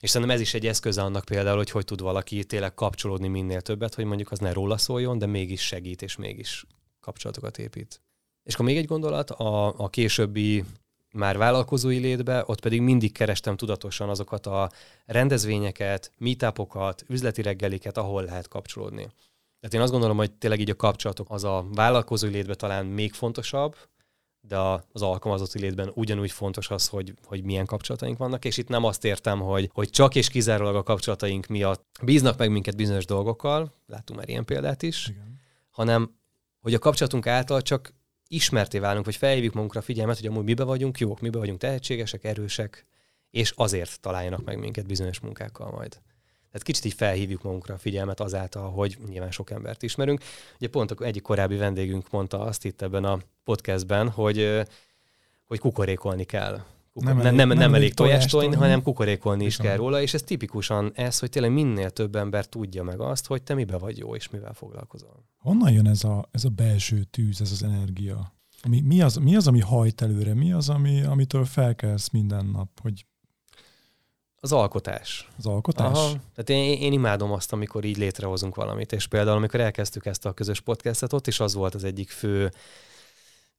És 0.00 0.10
szerintem 0.10 0.36
ez 0.36 0.42
is 0.42 0.54
egy 0.54 0.66
eszköze 0.66 1.02
annak 1.02 1.24
például, 1.24 1.56
hogy 1.56 1.70
hogy 1.70 1.84
tud 1.84 2.00
valaki 2.00 2.44
tényleg 2.44 2.74
kapcsolódni 2.74 3.28
minél 3.28 3.60
többet, 3.60 3.94
hogy 3.94 4.04
mondjuk 4.04 4.30
az 4.30 4.38
ne 4.38 4.52
róla 4.52 4.76
szóljon, 4.78 5.18
de 5.18 5.26
mégis 5.26 5.66
segít, 5.66 6.02
és 6.02 6.16
mégis 6.16 6.64
kapcsolatokat 7.00 7.58
épít. 7.58 8.00
És 8.42 8.54
akkor 8.54 8.66
még 8.66 8.76
egy 8.76 8.86
gondolat, 8.86 9.30
a, 9.30 9.78
a 9.78 9.88
későbbi 9.88 10.64
már 11.18 11.38
vállalkozói 11.38 11.98
létbe, 11.98 12.42
ott 12.46 12.60
pedig 12.60 12.80
mindig 12.80 13.12
kerestem 13.12 13.56
tudatosan 13.56 14.08
azokat 14.08 14.46
a 14.46 14.70
rendezvényeket, 15.06 16.12
meetupokat, 16.18 17.04
üzleti 17.08 17.42
reggeliket, 17.42 17.96
ahol 17.96 18.24
lehet 18.24 18.48
kapcsolódni. 18.48 19.08
Tehát 19.60 19.74
én 19.74 19.80
azt 19.80 19.92
gondolom, 19.92 20.16
hogy 20.16 20.32
tényleg 20.32 20.60
így 20.60 20.70
a 20.70 20.76
kapcsolatok 20.76 21.30
az 21.30 21.44
a 21.44 21.66
vállalkozói 21.74 22.30
létben 22.30 22.56
talán 22.56 22.86
még 22.86 23.12
fontosabb, 23.12 23.76
de 24.40 24.58
az 24.92 25.02
alkalmazotti 25.02 25.58
létben 25.58 25.90
ugyanúgy 25.94 26.30
fontos 26.30 26.70
az, 26.70 26.88
hogy, 26.88 27.14
hogy 27.24 27.44
milyen 27.44 27.66
kapcsolataink 27.66 28.18
vannak, 28.18 28.44
és 28.44 28.56
itt 28.56 28.68
nem 28.68 28.84
azt 28.84 29.04
értem, 29.04 29.40
hogy, 29.40 29.70
hogy 29.72 29.90
csak 29.90 30.14
és 30.14 30.28
kizárólag 30.28 30.76
a 30.76 30.82
kapcsolataink 30.82 31.46
miatt 31.46 31.84
bíznak 32.02 32.38
meg 32.38 32.50
minket 32.50 32.76
bizonyos 32.76 33.04
dolgokkal, 33.04 33.72
látunk 33.86 34.18
már 34.18 34.28
ilyen 34.28 34.44
példát 34.44 34.82
is, 34.82 35.08
Igen. 35.08 35.40
hanem 35.70 36.16
hogy 36.60 36.74
a 36.74 36.78
kapcsolatunk 36.78 37.26
által 37.26 37.62
csak 37.62 37.92
ismerté 38.28 38.78
válunk, 38.78 39.04
hogy 39.04 39.16
felhívjuk 39.16 39.54
magunkra 39.54 39.80
a 39.80 39.82
figyelmet, 39.82 40.16
hogy 40.16 40.26
amúgy 40.26 40.44
mibe 40.44 40.64
vagyunk 40.64 40.98
jók, 40.98 41.20
mibe 41.20 41.38
vagyunk 41.38 41.58
tehetségesek, 41.58 42.24
erősek, 42.24 42.86
és 43.30 43.52
azért 43.56 44.00
találjanak 44.00 44.44
meg 44.44 44.58
minket 44.58 44.86
bizonyos 44.86 45.20
munkákkal 45.20 45.70
majd. 45.70 45.90
Tehát 46.50 46.62
kicsit 46.62 46.84
így 46.84 46.92
felhívjuk 46.92 47.42
magunkra 47.42 47.74
a 47.74 47.78
figyelmet 47.78 48.20
azáltal, 48.20 48.70
hogy 48.70 48.98
nyilván 49.08 49.30
sok 49.30 49.50
embert 49.50 49.82
ismerünk. 49.82 50.22
Ugye 50.56 50.68
pont 50.68 51.00
egyik 51.00 51.22
korábbi 51.22 51.56
vendégünk 51.56 52.10
mondta 52.10 52.40
azt 52.40 52.64
itt 52.64 52.82
ebben 52.82 53.04
a 53.04 53.18
podcastben, 53.44 54.08
hogy, 54.08 54.62
hogy 55.46 55.58
kukorékolni 55.58 56.24
kell. 56.24 56.64
Kukor... 56.98 57.14
Nem, 57.14 57.26
elég, 57.26 57.38
nem, 57.38 57.48
nem, 57.48 57.58
nem 57.58 57.74
elég 57.74 57.94
tojást 57.94 58.30
tojni, 58.30 58.54
hanem 58.54 58.82
kukorékolni 58.82 59.44
is 59.44 59.56
kell 59.56 59.76
róla, 59.76 60.00
és 60.00 60.14
ez 60.14 60.22
tipikusan 60.22 60.92
ez, 60.94 61.18
hogy 61.18 61.30
tényleg 61.30 61.52
minél 61.52 61.90
több 61.90 62.16
ember 62.16 62.46
tudja 62.46 62.82
meg 62.82 63.00
azt, 63.00 63.26
hogy 63.26 63.42
te 63.42 63.54
mibe 63.54 63.78
vagy 63.78 63.98
jó, 63.98 64.14
és 64.14 64.28
mivel 64.28 64.52
foglalkozol. 64.52 65.24
Honnan 65.38 65.72
jön 65.72 65.88
ez 65.88 66.04
a, 66.04 66.28
ez 66.30 66.44
a 66.44 66.48
belső 66.48 67.02
tűz, 67.02 67.40
ez 67.40 67.50
az 67.52 67.62
energia? 67.62 68.32
Mi, 68.68 68.80
mi, 68.80 69.00
az, 69.02 69.16
mi 69.16 69.36
az, 69.36 69.46
ami 69.46 69.60
hajt 69.60 70.02
előre? 70.02 70.34
Mi 70.34 70.52
az, 70.52 70.68
ami, 70.68 71.02
amitől 71.02 71.44
felkelsz 71.44 72.08
minden 72.10 72.46
nap, 72.46 72.68
hogy 72.82 73.06
az 74.40 74.52
alkotás. 74.52 75.28
Az 75.38 75.46
alkotás? 75.46 75.96
Aha. 75.96 76.08
Tehát 76.08 76.50
én, 76.50 76.80
én 76.80 76.92
imádom 76.92 77.32
azt, 77.32 77.52
amikor 77.52 77.84
így 77.84 77.96
létrehozunk 77.96 78.54
valamit, 78.54 78.92
és 78.92 79.06
például 79.06 79.36
amikor 79.36 79.60
elkezdtük 79.60 80.06
ezt 80.06 80.26
a 80.26 80.32
közös 80.32 80.60
podcastet, 80.60 81.12
ott 81.12 81.26
is 81.26 81.40
az 81.40 81.54
volt 81.54 81.74
az 81.74 81.84
egyik 81.84 82.10
fő 82.10 82.50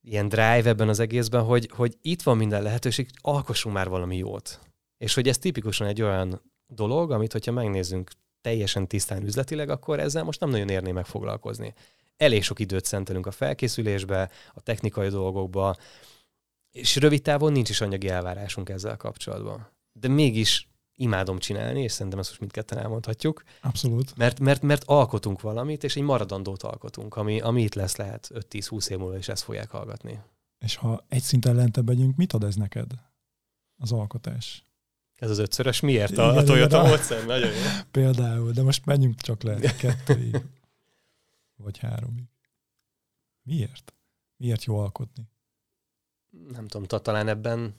ilyen 0.02 0.28
drive 0.28 0.70
ebben 0.70 0.90
az 0.90 1.00
egészben, 1.00 1.44
hogy, 1.44 1.70
hogy 1.76 1.98
itt 2.02 2.22
van 2.22 2.38
minden 2.38 2.64
lehetőség, 2.64 3.10
alkossunk 3.22 3.76
már 3.76 3.90
valami 3.90 4.18
jót. 4.18 4.60
És 4.98 5.14
hogy 5.14 5.28
ez 5.28 5.38
tipikusan 5.38 5.88
egy 5.88 6.02
olyan 6.02 6.42
dolog, 6.68 7.12
amit 7.12 7.32
hogyha 7.32 7.52
megnézzünk 7.52 8.12
teljesen 8.42 8.88
tisztán 8.88 9.24
üzletileg, 9.24 9.70
akkor 9.70 10.00
ezzel 10.00 10.24
most 10.24 10.40
nem 10.40 10.50
nagyon 10.50 10.70
érné 10.70 10.92
meg 10.92 11.06
foglalkozni. 11.06 11.74
Elég 12.18 12.44
sok 12.44 12.60
időt 12.60 12.86
szentelünk 12.86 13.26
a 13.26 13.32
felkészülésbe, 13.32 14.30
a 14.54 14.62
technikai 14.62 15.10
dolgokba, 15.10 15.76
és 16.72 16.96
rövid 16.96 17.22
távon 17.22 17.52
nincs 17.52 17.70
is 17.70 17.82
anyagi 17.82 18.08
elvárásunk 18.08 18.70
ezzel 18.70 18.98
kapcsolatban. 18.98 19.72
De 19.92 20.08
mégis 20.08 20.69
imádom 21.00 21.40
csinálni, 21.40 21.82
és 21.82 21.92
szerintem 21.92 22.20
ezt 22.20 22.28
most 22.28 22.40
mindketten 22.40 22.78
elmondhatjuk. 22.78 23.44
Abszolút. 23.62 24.18
Mert, 24.18 24.40
mert, 24.40 24.62
mert 24.62 24.84
alkotunk 24.84 25.42
valamit, 25.42 25.84
és 25.84 25.96
egy 25.96 26.04
maradandót 26.04 26.64
alkotunk, 26.64 27.16
ami, 27.16 27.42
ami 27.42 27.62
itt 27.62 27.74
lesz 27.74 27.96
lehet 27.96 28.30
5-10-20 28.34 28.90
év 28.90 28.98
múlva, 28.98 29.18
és 29.18 29.28
ezt 29.28 29.44
fogják 29.44 29.70
hallgatni. 29.70 30.20
És 30.60 30.76
ha 30.76 31.06
egy 31.08 31.22
szinten 31.22 31.56
lentebb 31.56 31.88
megyünk, 31.88 32.16
mit 32.16 32.34
ad 32.34 32.44
ez 32.44 32.56
neked? 32.56 32.92
Az 33.78 33.92
alkotás? 33.92 34.66
Ez 35.16 35.30
az 35.30 35.38
ötszörös 35.38 35.80
miért 35.80 36.18
a, 36.18 36.36
a 36.36 36.44
Toyota 36.44 36.84
módszer? 36.84 37.26
Nagyon 37.26 37.54
jó. 37.54 37.62
Például, 37.92 38.52
de 38.52 38.62
most 38.62 38.86
menjünk 38.86 39.22
csak 39.22 39.44
le 39.44 39.60
kettőig. 39.60 40.46
Vagy 41.56 41.78
háromig. 41.78 42.28
Miért? 43.42 43.94
Miért 44.38 44.64
jó 44.64 44.80
alkotni? 44.80 45.24
Nem 46.52 46.68
tudom, 46.68 47.02
talán 47.02 47.28
ebben 47.28 47.76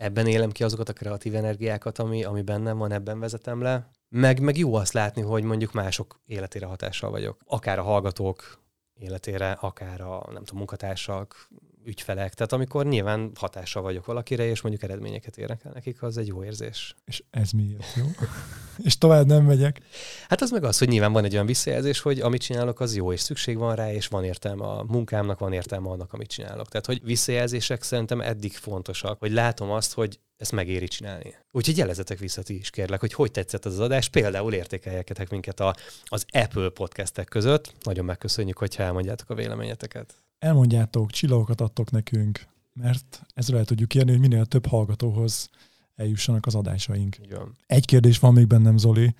ebben 0.00 0.26
élem 0.26 0.50
ki 0.50 0.64
azokat 0.64 0.88
a 0.88 0.92
kreatív 0.92 1.34
energiákat, 1.34 1.98
ami, 1.98 2.24
ami 2.24 2.42
bennem 2.42 2.78
van, 2.78 2.92
ebben 2.92 3.20
vezetem 3.20 3.62
le. 3.62 3.90
Meg, 4.08 4.40
meg 4.40 4.58
jó 4.58 4.74
azt 4.74 4.92
látni, 4.92 5.22
hogy 5.22 5.42
mondjuk 5.42 5.72
mások 5.72 6.20
életére 6.26 6.66
hatással 6.66 7.10
vagyok. 7.10 7.40
Akár 7.46 7.78
a 7.78 7.82
hallgatók 7.82 8.58
életére, 8.94 9.50
akár 9.50 10.00
a 10.00 10.22
nem 10.26 10.42
tudom, 10.44 10.56
munkatársak, 10.56 11.48
ügyfelek. 11.84 12.34
Tehát 12.34 12.52
amikor 12.52 12.86
nyilván 12.86 13.30
hatással 13.34 13.82
vagyok 13.82 14.06
valakire, 14.06 14.44
és 14.46 14.60
mondjuk 14.60 14.84
eredményeket 14.84 15.36
érnek 15.36 15.64
el 15.64 15.72
nekik, 15.74 16.02
az 16.02 16.18
egy 16.18 16.26
jó 16.26 16.44
érzés. 16.44 16.94
És 17.04 17.22
ez 17.30 17.50
miért 17.50 17.94
jó? 17.96 18.04
és 18.88 18.98
tovább 18.98 19.26
nem 19.26 19.44
megyek. 19.44 19.80
Hát 20.28 20.40
az 20.40 20.50
meg 20.50 20.64
az, 20.64 20.78
hogy 20.78 20.88
nyilván 20.88 21.12
van 21.12 21.24
egy 21.24 21.34
olyan 21.34 21.46
visszajelzés, 21.46 22.00
hogy 22.00 22.20
amit 22.20 22.42
csinálok, 22.42 22.80
az 22.80 22.96
jó, 22.96 23.12
és 23.12 23.20
szükség 23.20 23.58
van 23.58 23.74
rá, 23.74 23.92
és 23.92 24.06
van 24.06 24.24
értelme 24.24 24.64
a 24.64 24.84
munkámnak, 24.88 25.38
van 25.38 25.52
értelme 25.52 25.88
annak, 25.88 26.12
amit 26.12 26.30
csinálok. 26.30 26.68
Tehát, 26.68 26.86
hogy 26.86 27.00
visszajelzések 27.04 27.82
szerintem 27.82 28.20
eddig 28.20 28.52
fontosak, 28.52 29.18
hogy 29.18 29.32
látom 29.32 29.70
azt, 29.70 29.92
hogy 29.92 30.18
ezt 30.36 30.52
megéri 30.52 30.88
csinálni. 30.88 31.34
Úgyhogy 31.52 31.76
jelezetek 31.76 32.18
vissza 32.18 32.42
ti 32.42 32.58
is, 32.58 32.70
kérlek, 32.70 33.00
hogy 33.00 33.12
hogy 33.12 33.30
tetszett 33.30 33.64
az 33.64 33.78
adás. 33.78 34.08
Például 34.08 34.52
értékeljetek 34.52 35.30
minket 35.30 35.60
a, 35.60 35.74
az 36.04 36.24
Apple 36.32 36.68
podcastek 36.68 37.28
között. 37.28 37.72
Nagyon 37.82 38.04
megköszönjük, 38.04 38.58
hogyha 38.58 38.82
elmondjátok 38.82 39.30
a 39.30 39.34
véleményeteket 39.34 40.14
elmondjátok, 40.40 41.10
csillagokat 41.10 41.60
adtok 41.60 41.90
nekünk, 41.90 42.46
mert 42.72 43.26
ezzel 43.34 43.58
el 43.58 43.64
tudjuk 43.64 43.94
érni, 43.94 44.10
hogy 44.10 44.20
minél 44.20 44.46
több 44.46 44.66
hallgatóhoz 44.66 45.50
eljussanak 45.94 46.46
az 46.46 46.54
adásaink. 46.54 47.16
Igen. 47.22 47.56
Egy 47.66 47.84
kérdés 47.84 48.18
van 48.18 48.32
még 48.32 48.46
bennem, 48.46 48.76
Zoli, 48.76 49.14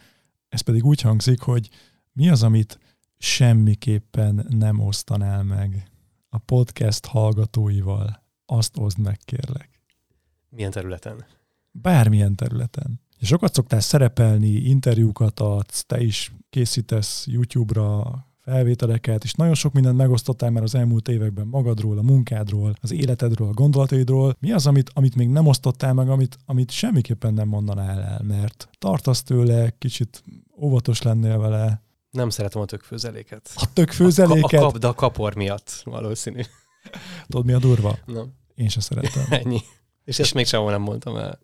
ez 0.49 0.61
pedig 0.61 0.85
úgy 0.85 1.01
hangzik, 1.01 1.41
hogy 1.41 1.68
mi 2.12 2.29
az, 2.29 2.43
amit 2.43 2.79
semmiképpen 3.18 4.47
nem 4.49 4.81
osztanál 4.81 5.43
meg 5.43 5.91
a 6.29 6.39
podcast 6.39 7.07
hallgatóival? 7.07 8.23
Azt 8.47 8.77
oszd 8.79 8.99
meg, 8.99 9.18
kérlek. 9.25 9.68
Milyen 10.49 10.71
területen? 10.71 11.25
Bármilyen 11.71 12.37
területen. 12.37 13.01
Sokat 13.21 13.55
szoktál 13.55 13.81
szerepelni, 13.81 14.49
interjúkat 14.49 15.41
adsz, 15.41 15.85
te 15.85 16.01
is 16.01 16.33
készítesz 16.51 17.27
YouTube-ra 17.27 18.27
felvételeket, 18.43 19.24
és 19.24 19.32
nagyon 19.32 19.55
sok 19.55 19.72
mindent 19.72 19.97
megosztottál 19.97 20.51
már 20.51 20.62
az 20.62 20.74
elmúlt 20.74 21.09
években 21.09 21.47
magadról, 21.47 21.99
a 21.99 22.03
munkádról, 22.03 22.74
az 22.80 22.93
életedről, 22.93 23.49
a 23.49 23.53
gondolataidról. 23.53 24.36
Mi 24.41 24.53
az, 24.53 24.66
amit, 24.66 24.91
amit 24.95 25.14
még 25.14 25.28
nem 25.28 25.47
osztottál 25.47 25.95
meg, 25.95 26.09
amit, 26.09 26.38
amit 26.47 26.70
semmiképpen 26.70 27.34
nem 27.34 27.49
mondanál 27.49 28.01
el, 28.01 28.22
mert 28.22 28.68
tartasz 28.78 29.22
tőle, 29.22 29.74
kicsit 29.78 30.24
óvatos 30.61 31.03
lennél 31.03 31.38
vele. 31.38 31.82
Nem 32.11 32.30
szeretem 32.30 32.62
a 32.62 32.64
tökfőzeléket. 32.64 33.51
A 33.55 33.72
tökfőzeléket? 33.72 34.61
A, 34.61 34.66
a, 34.66 34.70
kap, 34.70 34.78
de 34.78 34.86
a 34.86 34.95
kapor 34.95 35.34
miatt 35.34 35.80
valószínű. 35.84 36.41
Tudod, 37.26 37.47
mi 37.47 37.53
a 37.53 37.59
durva? 37.59 37.99
Nem. 38.07 38.32
Én 38.55 38.68
sem 38.68 38.80
szeretem. 38.80 39.22
Ennyi. 39.45 39.61
És 40.05 40.18
ezt 40.18 40.34
még 40.34 40.47
sehol 40.47 40.70
nem 40.70 40.82
mondtam 40.82 41.16
el. 41.16 41.41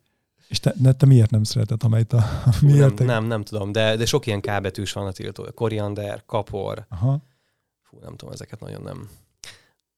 És 0.49 0.61
te, 0.61 0.75
ne, 0.83 0.93
te 0.93 1.07
miért 1.07 1.31
nem 1.31 1.43
szereted, 1.43 1.83
amelyet 1.85 2.13
a... 2.13 2.25
Miért 2.63 2.99
nem, 2.99 3.07
nem, 3.07 3.25
nem 3.25 3.43
tudom, 3.43 3.73
de, 3.73 3.97
de 3.97 4.07
sok 4.07 4.27
ilyen 4.27 4.41
kábetűs 4.41 4.93
van 4.93 5.07
a 5.07 5.13
tiltó. 5.13 5.47
Koriander, 5.55 6.23
kapor. 6.27 6.87
Aha. 6.89 7.19
Fú, 7.83 7.99
nem 8.01 8.17
tudom, 8.17 8.35
ezeket 8.35 8.61
nagyon 8.61 8.83
nem. 8.83 9.09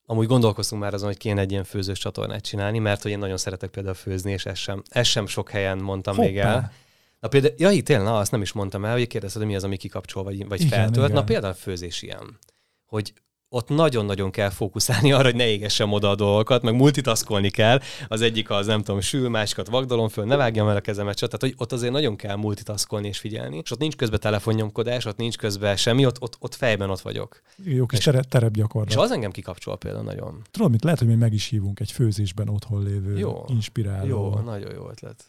Amúgy 0.07 0.27
gondolkoztunk 0.27 0.83
már 0.83 0.95
azon, 0.95 1.07
hogy 1.07 1.17
kéne 1.17 1.41
egy 1.41 1.51
ilyen 1.51 1.65
főzős 1.65 1.99
csatornát 1.99 2.45
csinálni, 2.45 2.79
mert 2.79 3.03
hogy 3.03 3.11
én 3.11 3.19
nagyon 3.19 3.37
szeretek 3.37 3.71
például 3.71 3.95
főzni, 3.95 4.33
és 4.33 4.47
ezt 4.47 4.61
sem, 4.61 4.83
ezt 4.89 5.11
sem 5.11 5.27
sok 5.27 5.51
helyen 5.51 5.79
mondtam 5.79 6.15
Hoppá. 6.15 6.29
még 6.29 6.39
el. 6.39 6.73
Na 7.21 7.29
például, 7.29 7.55
ja, 7.57 7.71
itt 7.71 7.89
na, 7.89 8.19
azt 8.19 8.31
nem 8.31 8.43
is 8.43 8.53
mondtam 8.53 8.85
el, 8.85 8.93
hogy 8.93 9.07
kérdezted, 9.07 9.41
hogy 9.41 9.51
mi 9.51 9.57
az, 9.57 9.65
ami 9.65 9.77
kikapcsol, 9.77 10.23
vagy, 10.23 10.49
vagy 10.49 10.61
igen, 10.61 10.79
feltölt. 10.79 11.09
Igen. 11.09 11.19
Na 11.19 11.25
például 11.25 11.53
a 11.53 11.57
főzés 11.57 12.03
ilyen, 12.03 12.39
hogy 12.85 13.13
ott 13.51 13.69
nagyon-nagyon 13.69 14.31
kell 14.31 14.51
fókuszálni 14.51 15.13
arra, 15.13 15.25
hogy 15.25 15.37
ne 15.37 15.47
égessen 15.47 15.93
oda 15.93 16.11
a 16.11 16.15
dolgokat, 16.15 16.63
meg 16.63 16.75
multitaskolni 16.75 17.51
kell. 17.51 17.81
Az 18.09 18.21
egyik 18.21 18.51
az, 18.51 18.67
nem 18.67 18.83
tudom, 18.83 19.01
sül, 19.01 19.29
másikat 19.29 19.69
vagdalom 19.69 20.09
föl, 20.09 20.25
ne 20.25 20.37
vágjam 20.37 20.69
el 20.69 20.77
a 20.77 20.81
kezemet, 20.81 21.17
tehát 21.17 21.41
hogy 21.41 21.55
ott 21.57 21.73
azért 21.73 21.93
nagyon 21.93 22.17
kell 22.17 22.37
multitaskolni 22.37 23.09
és 23.09 23.19
figyelni. 23.19 23.61
És 23.63 23.71
ott 23.71 23.79
nincs 23.79 23.97
közben 23.97 24.21
telefonnyomkodás, 24.21 25.05
ott 25.05 25.17
nincs 25.17 25.37
közben 25.37 25.77
semmi, 25.77 26.07
ott, 26.07 26.21
ott, 26.21 26.37
ott 26.39 26.55
fejben 26.55 26.91
ott 26.91 27.01
vagyok. 27.01 27.43
Jó 27.65 27.87
kis 27.87 27.99
tere, 27.99 28.23
terep 28.23 28.53
gyakorlat. 28.53 28.91
És 28.91 28.97
az 28.97 29.11
engem 29.11 29.31
kikapcsol 29.31 29.77
például 29.77 30.05
nagyon. 30.05 30.43
Tudod, 30.51 30.71
mit 30.71 30.85
lehet, 30.85 30.99
hogy 30.99 31.09
mi 31.09 31.15
meg 31.15 31.33
is 31.33 31.47
hívunk 31.47 31.81
egy 31.81 31.93
főzésben 31.93 32.49
otthon 32.49 32.83
lévő 32.83 33.19
jó, 33.19 33.45
inspiráló. 33.49 34.07
Jó, 34.07 34.35
nagyon 34.45 34.73
jó 34.75 34.89
ötlet 34.91 35.25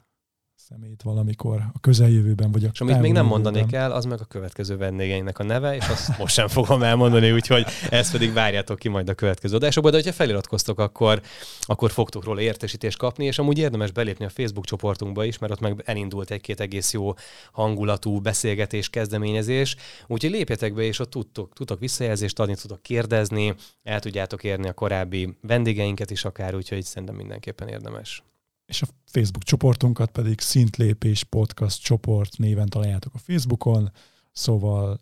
szemét 0.70 1.02
valamikor 1.02 1.62
a 1.74 1.80
közeljövőben, 1.80 2.52
vagy 2.52 2.64
a 2.64 2.70
És 2.74 2.82
amit 2.82 3.00
még 3.00 3.12
nem 3.12 3.26
mondanék 3.26 3.72
el, 3.72 3.92
az 3.92 4.06
meg 4.06 4.20
a 4.22 4.26
következő 4.26 4.78
vendégeinknek 4.78 5.40
a 5.40 5.44
neve, 5.44 5.76
és 5.76 5.88
azt 5.88 6.18
most 6.18 6.34
sem 6.34 6.48
fogom 6.48 6.84
elmondani, 6.84 7.32
úgyhogy 7.32 7.66
ezt 7.90 8.12
pedig 8.12 8.34
várjátok 8.34 8.80
ki 8.80 8.90
majd 8.90 9.10
a 9.10 9.14
következő 9.14 9.56
adásokban, 9.56 9.92
de 9.92 9.98
hogyha 9.98 10.14
feliratkoztok, 10.14 10.80
akkor, 10.80 11.22
akkor 11.62 11.92
fogtok 11.92 12.24
róla 12.24 12.42
értesítést 12.42 12.98
kapni, 12.98 13.26
és 13.26 13.40
amúgy 13.40 13.58
érdemes 13.58 13.92
belépni 13.92 14.26
a 14.26 14.30
Facebook 14.30 14.66
csoportunkba 14.66 15.24
is, 15.24 15.38
mert 15.38 15.52
ott 15.52 15.60
meg 15.60 15.82
elindult 15.86 16.32
egy-két 16.32 16.60
egész 16.60 16.94
jó 16.94 17.14
hangulatú 17.52 18.20
beszélgetés, 18.20 18.90
kezdeményezés, 18.90 19.76
úgyhogy 20.08 20.32
lépjetek 20.32 20.74
be, 20.74 20.82
és 20.82 21.00
ott 21.00 21.10
tudtok, 21.10 21.54
tudtok 21.54 21.80
visszajelzést 21.80 22.40
adni, 22.40 22.56
tudtok 22.56 22.82
kérdezni, 22.82 23.56
el 23.84 24.00
tudjátok 24.00 24.44
érni 24.44 24.68
a 24.68 24.74
korábbi 24.74 25.38
vendégeinket 25.42 26.12
is 26.12 26.26
akár, 26.26 26.56
úgyhogy 26.56 26.84
szerintem 26.84 27.16
mindenképpen 27.16 27.68
érdemes 27.68 28.24
és 28.70 28.82
a 28.82 28.88
Facebook 29.06 29.44
csoportunkat 29.44 30.12
pedig 30.12 30.40
Szintlépés 30.40 31.24
Podcast 31.24 31.82
csoport 31.82 32.38
néven 32.38 32.70
találjátok 32.70 33.14
a 33.14 33.18
Facebookon, 33.18 33.92
szóval 34.32 35.00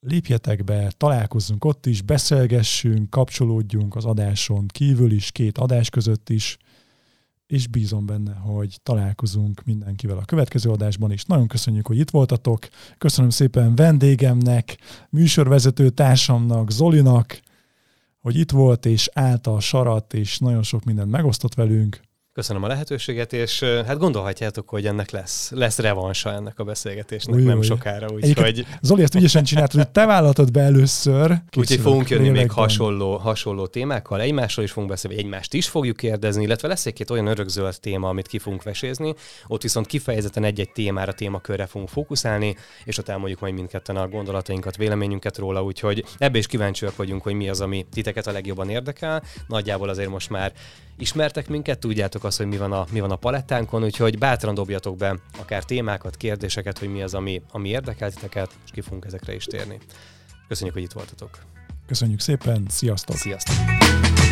lépjetek 0.00 0.64
be, 0.64 0.92
találkozzunk 0.96 1.64
ott 1.64 1.86
is, 1.86 2.02
beszélgessünk, 2.02 3.10
kapcsolódjunk 3.10 3.96
az 3.96 4.04
adáson 4.04 4.66
kívül 4.66 5.12
is, 5.12 5.30
két 5.30 5.58
adás 5.58 5.90
között 5.90 6.30
is, 6.30 6.56
és 7.46 7.66
bízom 7.66 8.06
benne, 8.06 8.34
hogy 8.34 8.78
találkozunk 8.82 9.64
mindenkivel 9.64 10.18
a 10.18 10.24
következő 10.24 10.70
adásban 10.70 11.12
is. 11.12 11.24
Nagyon 11.24 11.46
köszönjük, 11.46 11.86
hogy 11.86 11.98
itt 11.98 12.10
voltatok. 12.10 12.68
Köszönöm 12.98 13.30
szépen 13.30 13.74
vendégemnek, 13.74 14.78
műsorvezető 15.10 15.90
társamnak, 15.90 16.70
Zolinak, 16.70 17.40
hogy 18.18 18.36
itt 18.36 18.50
volt, 18.50 18.86
és 18.86 19.10
állta 19.12 19.54
a 19.54 19.60
sarat, 19.60 20.14
és 20.14 20.38
nagyon 20.38 20.62
sok 20.62 20.84
mindent 20.84 21.10
megosztott 21.10 21.54
velünk. 21.54 22.00
Köszönöm 22.34 22.62
a 22.62 22.66
lehetőséget, 22.66 23.32
és 23.32 23.62
hát 23.62 23.98
gondolhatjátok, 23.98 24.68
hogy 24.68 24.86
ennek 24.86 25.10
lesz, 25.10 25.50
lesz 25.50 25.78
revansa 25.78 26.32
ennek 26.32 26.58
a 26.58 26.64
beszélgetésnek 26.64 27.34
Ujj, 27.34 27.44
nem 27.44 27.62
sokára, 27.62 28.06
úgyhogy... 28.10 28.66
Zoli, 28.80 29.02
ezt 29.02 29.14
ügyesen 29.14 29.44
csináltad, 29.44 29.80
hogy 29.80 29.90
te 29.90 30.06
vállaltad 30.06 30.50
be 30.50 30.60
először. 30.60 31.34
Úgyhogy 31.56 31.80
fogunk 31.80 32.08
jönni 32.08 32.28
még 32.28 32.50
hasonló, 32.50 33.16
hasonló 33.16 33.66
témákkal, 33.66 34.20
egymásról 34.20 34.64
is 34.64 34.70
fogunk 34.70 34.90
beszélni, 34.90 35.16
egymást 35.16 35.54
is 35.54 35.68
fogjuk 35.68 35.96
kérdezni, 35.96 36.42
illetve 36.42 36.68
lesz 36.68 36.86
egy-két 36.86 37.10
olyan 37.10 37.26
örökzöld 37.26 37.80
téma, 37.80 38.08
amit 38.08 38.26
ki 38.26 38.38
fogunk 38.38 38.62
vesézni, 38.62 39.14
ott 39.46 39.62
viszont 39.62 39.86
kifejezetten 39.86 40.44
egy-egy 40.44 40.72
témára, 40.72 41.12
témakörre 41.12 41.66
fogunk 41.66 41.90
fókuszálni, 41.90 42.56
és 42.84 42.98
ott 42.98 43.08
elmondjuk 43.08 43.40
majd 43.40 43.54
mindketten 43.54 43.96
a 43.96 44.08
gondolatainkat, 44.08 44.76
véleményünket 44.76 45.38
róla, 45.38 45.62
úgyhogy 45.62 46.04
ebbe 46.18 46.38
is 46.38 46.46
kíváncsiak 46.46 46.96
vagyunk, 46.96 47.22
hogy 47.22 47.34
mi 47.34 47.48
az, 47.48 47.60
ami 47.60 47.86
titeket 47.92 48.26
a 48.26 48.32
legjobban 48.32 48.68
érdekel. 48.68 49.22
Nagyjából 49.46 49.88
azért 49.88 50.10
most 50.10 50.30
már 50.30 50.52
ismertek 50.98 51.48
minket, 51.48 51.78
tudjátok 51.78 52.23
azt, 52.24 52.36
hogy 52.36 52.46
mi 52.46 52.56
van 52.56 52.72
a, 52.72 52.86
mi 52.90 53.00
van 53.00 53.10
a 53.10 53.16
palettánkon, 53.16 53.84
úgyhogy 53.84 54.18
bátran 54.18 54.54
dobjatok 54.54 54.96
be 54.96 55.18
akár 55.38 55.64
témákat, 55.64 56.16
kérdéseket, 56.16 56.78
hogy 56.78 56.88
mi 56.88 57.02
az, 57.02 57.14
ami, 57.14 57.42
ami 57.50 57.68
érdekel 57.68 58.10
titeket, 58.10 58.50
és 58.64 58.70
ki 58.70 58.80
fogunk 58.80 59.04
ezekre 59.04 59.34
is 59.34 59.44
térni. 59.44 59.78
Köszönjük, 60.48 60.74
hogy 60.74 60.84
itt 60.84 60.92
voltatok. 60.92 61.38
Köszönjük 61.86 62.20
szépen, 62.20 62.66
sziasztok! 62.68 63.16
Sziasztok! 63.16 64.23